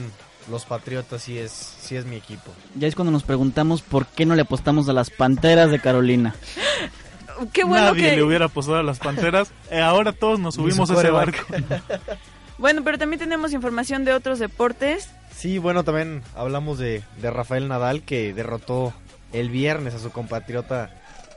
los 0.50 0.66
Patriotas 0.66 1.24
sí 1.24 1.38
es, 1.38 1.52
sí 1.52 1.96
es 1.96 2.06
mi 2.06 2.16
equipo. 2.16 2.52
Ya 2.76 2.88
es 2.88 2.96
cuando 2.96 3.12
nos 3.12 3.24
preguntamos 3.24 3.82
por 3.82 4.06
qué 4.08 4.26
no 4.26 4.36
le 4.36 4.42
apostamos 4.44 4.88
a 4.90 4.94
las 4.94 5.10
panteras 5.10 5.70
de 5.72 5.80
Carolina. 5.80 6.36
Qué 7.54 7.64
bueno 7.64 7.86
Nadie 7.86 8.10
que... 8.12 8.16
le 8.16 8.24
hubiera 8.24 8.46
apostado 8.46 8.78
a 8.80 8.84
las 8.84 8.98
panteras. 9.00 9.50
Eh, 9.70 9.82
ahora 9.82 10.12
todos 10.14 10.40
nos 10.40 10.56
subimos 10.56 10.90
a 10.90 10.94
ese 10.96 11.12
barco. 11.12 11.40
Bueno, 12.58 12.82
pero 12.84 12.98
también 12.98 13.20
tenemos 13.20 13.54
información 13.54 14.04
de 14.04 14.14
otros 14.14 14.40
deportes. 14.40 15.10
Sí, 15.36 15.60
bueno, 15.60 15.84
también 15.84 16.24
hablamos 16.36 16.80
de, 16.80 17.04
de 17.22 17.30
Rafael 17.30 17.68
Nadal 17.68 18.02
que 18.02 18.34
derrotó 18.34 18.94
el 19.32 19.52
viernes 19.52 19.94
a 19.94 20.00
su 20.00 20.10
compatriota 20.10 20.90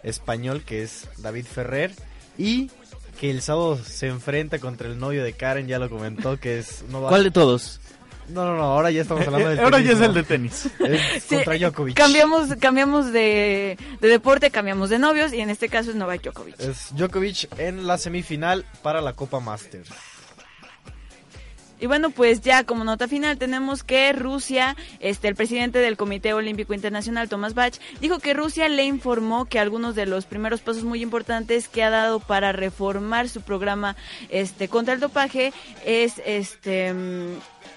español 0.03 0.63
que 0.65 0.83
es 0.83 1.09
David 1.19 1.45
Ferrer 1.45 1.93
y 2.39 2.71
que 3.21 3.31
el 3.31 3.43
sábado 3.43 3.77
se 3.85 4.07
enfrenta 4.07 4.61
contra 4.61 4.89
el 4.89 4.99
novio 4.99 5.23
de 5.23 5.35
Karen, 5.35 5.67
ya 5.69 5.79
lo 5.79 5.91
comentó, 5.91 6.39
que 6.39 6.59
es... 6.59 6.85
No 6.89 7.03
va- 7.03 7.11
¿Cuál 7.11 7.25
de 7.25 7.31
todos? 7.31 7.81
No, 8.31 8.45
no, 8.45 8.57
no, 8.57 8.63
ahora 8.65 8.91
ya 8.91 9.03
estamos 9.03 9.27
hablando 9.27 9.49
del 9.49 9.59
Eh, 9.59 9.63
ahora 9.65 9.79
tenis, 9.79 9.87
ya 9.89 9.93
es 9.95 9.99
¿no? 10.01 10.07
el 10.07 10.15
de 10.15 10.23
tenis. 10.23 10.69
Es 10.81 11.23
Sí, 11.25 11.35
contra 11.37 11.59
Djokovic. 11.59 11.97
Cambiamos, 11.97 12.49
cambiamos 12.61 13.13
de, 13.13 13.77
de 14.01 14.09
deporte, 14.09 14.51
cambiamos 14.51 14.91
de 14.91 14.99
novios 14.99 15.33
y 15.33 15.41
en 15.41 15.51
este 15.51 15.69
caso 15.69 15.91
es 15.91 15.97
Novak 15.97 16.23
Djokovic. 16.23 16.59
Es 16.61 16.95
Djokovic 16.95 17.49
en 17.59 17.87
la 17.87 17.99
semifinal 17.99 18.65
para 18.83 19.01
la 19.01 19.13
Copa 19.13 19.41
Masters. 19.41 19.89
Y 21.81 21.87
bueno, 21.87 22.11
pues 22.11 22.43
ya 22.43 22.65
como 22.65 22.85
nota 22.85 23.09
final 23.09 23.39
tenemos 23.39 23.83
que 23.83 24.13
Rusia, 24.13 24.77
este, 25.01 25.29
el 25.29 25.35
presidente 25.35 25.79
del 25.79 25.97
Comité 25.97 26.35
Olímpico 26.35 26.75
Internacional, 26.75 27.29
Tomás 27.29 27.55
Bach, 27.55 27.75
dijo 28.01 28.19
que 28.19 28.35
Rusia 28.35 28.69
le 28.69 28.85
informó 28.85 29.47
que 29.47 29.59
algunos 29.59 29.95
de 29.95 30.07
los 30.07 30.27
primeros 30.27 30.61
pasos 30.61 30.85
muy 30.85 31.03
importantes 31.03 31.69
que 31.69 31.83
ha 31.83 31.91
dado 31.91 32.21
para 32.21 32.53
reformar 32.53 33.29
su 33.29 33.41
programa 33.41 33.97
este, 34.29 34.69
contra 34.69 34.95
el 34.95 35.01
dopaje 35.01 35.53
es 35.85 36.21
este 36.27 36.95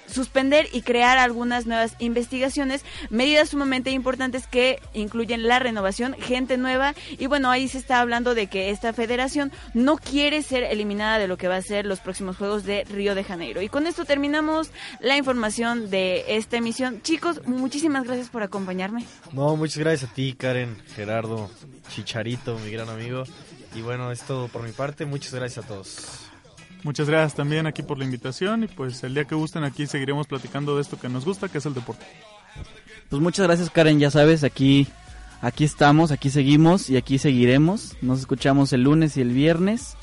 suspender 0.07 0.67
y 0.71 0.81
crear 0.81 1.17
algunas 1.17 1.65
nuevas 1.65 1.95
investigaciones, 1.99 2.83
medidas 3.09 3.49
sumamente 3.49 3.91
importantes 3.91 4.47
que 4.47 4.79
incluyen 4.93 5.47
la 5.47 5.59
renovación, 5.59 6.13
gente 6.13 6.57
nueva 6.57 6.93
y 7.17 7.27
bueno, 7.27 7.49
ahí 7.49 7.67
se 7.67 7.77
está 7.77 7.99
hablando 7.99 8.35
de 8.35 8.47
que 8.47 8.69
esta 8.69 8.93
federación 8.93 9.51
no 9.73 9.97
quiere 9.97 10.41
ser 10.41 10.63
eliminada 10.63 11.17
de 11.19 11.27
lo 11.27 11.37
que 11.37 11.47
va 11.47 11.55
a 11.55 11.61
ser 11.61 11.85
los 11.85 11.99
próximos 11.99 12.37
Juegos 12.37 12.63
de 12.63 12.83
Río 12.85 13.15
de 13.15 13.23
Janeiro. 13.23 13.61
Y 13.61 13.69
con 13.69 13.87
esto 13.93 14.05
terminamos 14.05 14.71
la 15.01 15.17
información 15.17 15.91
de 15.91 16.25
esta 16.35 16.57
emisión. 16.57 17.03
Chicos, 17.03 17.45
muchísimas 17.45 18.05
gracias 18.05 18.27
por 18.27 18.41
acompañarme. 18.41 19.05
No, 19.31 19.55
muchas 19.55 19.77
gracias 19.77 20.09
a 20.09 20.13
ti, 20.15 20.33
Karen, 20.33 20.81
Gerardo, 20.95 21.51
Chicharito, 21.89 22.57
mi 22.57 22.71
gran 22.71 22.89
amigo. 22.89 23.23
Y 23.75 23.81
bueno, 23.81 24.11
es 24.11 24.23
todo 24.23 24.47
por 24.47 24.63
mi 24.63 24.71
parte. 24.71 25.05
Muchas 25.05 25.31
gracias 25.35 25.63
a 25.63 25.67
todos. 25.67 25.97
Muchas 26.81 27.07
gracias 27.07 27.35
también 27.35 27.67
aquí 27.67 27.83
por 27.83 27.99
la 27.99 28.05
invitación. 28.05 28.63
Y 28.63 28.67
pues 28.67 29.03
el 29.03 29.13
día 29.13 29.25
que 29.25 29.35
gusten 29.35 29.63
aquí 29.63 29.85
seguiremos 29.85 30.25
platicando 30.25 30.75
de 30.75 30.81
esto 30.81 30.99
que 30.99 31.07
nos 31.07 31.23
gusta, 31.23 31.47
que 31.47 31.59
es 31.59 31.65
el 31.67 31.75
deporte. 31.75 32.03
Pues 33.11 33.21
muchas 33.21 33.45
gracias, 33.45 33.69
Karen. 33.69 33.99
Ya 33.99 34.09
sabes, 34.09 34.43
aquí, 34.43 34.87
aquí 35.39 35.65
estamos, 35.65 36.11
aquí 36.11 36.31
seguimos 36.31 36.89
y 36.89 36.97
aquí 36.97 37.19
seguiremos. 37.19 37.95
Nos 38.01 38.21
escuchamos 38.21 38.73
el 38.73 38.81
lunes 38.81 39.17
y 39.17 39.21
el 39.21 39.29
viernes. 39.29 39.97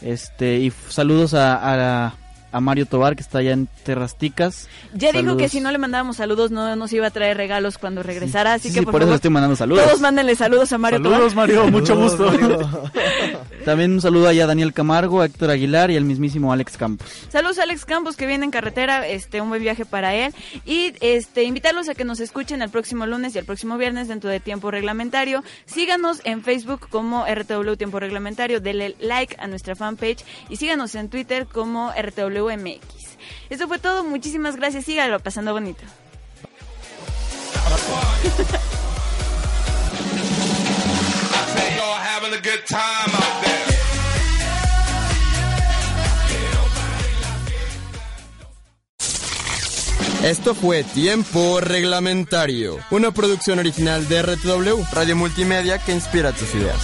Este, 0.00 0.58
y 0.58 0.70
saludos 0.88 1.34
a, 1.34 2.06
a, 2.06 2.14
a 2.52 2.60
Mario 2.60 2.86
Tobar, 2.86 3.16
que 3.16 3.22
está 3.22 3.38
allá 3.38 3.52
en 3.52 3.68
Terrasticas. 3.84 4.68
Ya 4.94 5.12
dijo 5.12 5.36
que 5.36 5.48
si 5.48 5.60
no 5.60 5.72
le 5.72 5.78
mandábamos 5.78 6.16
saludos 6.16 6.50
no 6.50 6.76
nos 6.76 6.92
iba 6.92 7.06
a 7.06 7.10
traer 7.10 7.36
regalos 7.36 7.78
cuando 7.78 8.02
regresara, 8.02 8.54
así 8.54 8.68
Sí, 8.68 8.74
que 8.74 8.80
sí, 8.80 8.84
por, 8.84 8.92
por 8.92 9.00
eso 9.02 9.06
favor, 9.08 9.16
estoy 9.16 9.30
mandando 9.30 9.56
saludos. 9.56 9.84
Todos 9.84 10.00
mándenle 10.00 10.36
saludos 10.36 10.72
a 10.72 10.78
Mario 10.78 10.98
Saludos, 10.98 11.32
Tobar. 11.32 11.48
Mario, 11.48 11.70
mucho 11.70 11.96
gusto. 11.96 12.32
También 13.64 13.92
un 13.92 14.00
saludo 14.00 14.28
allá 14.28 14.44
a 14.44 14.46
Daniel 14.48 14.72
Camargo, 14.72 15.20
a 15.20 15.26
Héctor 15.26 15.50
Aguilar 15.50 15.90
y 15.90 15.96
al 15.96 16.04
mismísimo 16.04 16.52
Alex 16.52 16.76
Campos. 16.76 17.06
Saludos 17.28 17.58
a 17.58 17.62
Alex 17.62 17.84
Campos 17.84 18.16
que 18.16 18.26
viene 18.26 18.44
en 18.44 18.50
carretera, 18.50 19.06
este 19.06 19.40
un 19.40 19.48
buen 19.48 19.62
viaje 19.62 19.84
para 19.84 20.14
él 20.14 20.34
y 20.64 20.92
este 21.00 21.44
invitarlos 21.44 21.88
a 21.88 21.94
que 21.94 22.04
nos 22.04 22.20
escuchen 22.20 22.60
el 22.62 22.70
próximo 22.70 23.06
lunes 23.06 23.34
y 23.34 23.38
el 23.38 23.44
próximo 23.44 23.78
viernes 23.78 24.08
dentro 24.08 24.30
de 24.30 24.40
tiempo 24.40 24.70
reglamentario. 24.70 25.44
Síganos 25.64 26.20
en 26.24 26.42
Facebook 26.42 26.88
como 26.90 27.24
RTW 27.24 27.74
Tiempo 27.76 28.00
Reglamentario, 28.00 28.60
denle 28.60 28.96
like 29.00 29.36
a 29.38 29.46
nuestra 29.46 29.76
fanpage 29.76 30.24
y 30.48 30.56
síganos 30.56 30.94
en 30.94 31.08
Twitter 31.08 31.46
como 31.46 31.92
RTWMX. 32.50 33.16
Eso 33.50 33.68
fue 33.68 33.78
todo, 33.78 34.04
muchísimas 34.04 34.56
gracias, 34.56 34.84
síganlo 34.84 35.20
pasando 35.20 35.52
bonito. 35.52 35.82
Esto 50.22 50.54
fue 50.54 50.84
Tiempo 50.84 51.60
Reglamentario, 51.60 52.78
una 52.92 53.10
producción 53.10 53.58
original 53.58 54.08
de 54.08 54.22
RTW, 54.22 54.84
Radio 54.92 55.16
Multimedia 55.16 55.78
que 55.78 55.92
inspira 55.92 56.30
tus 56.30 56.54
ideas. 56.54 56.78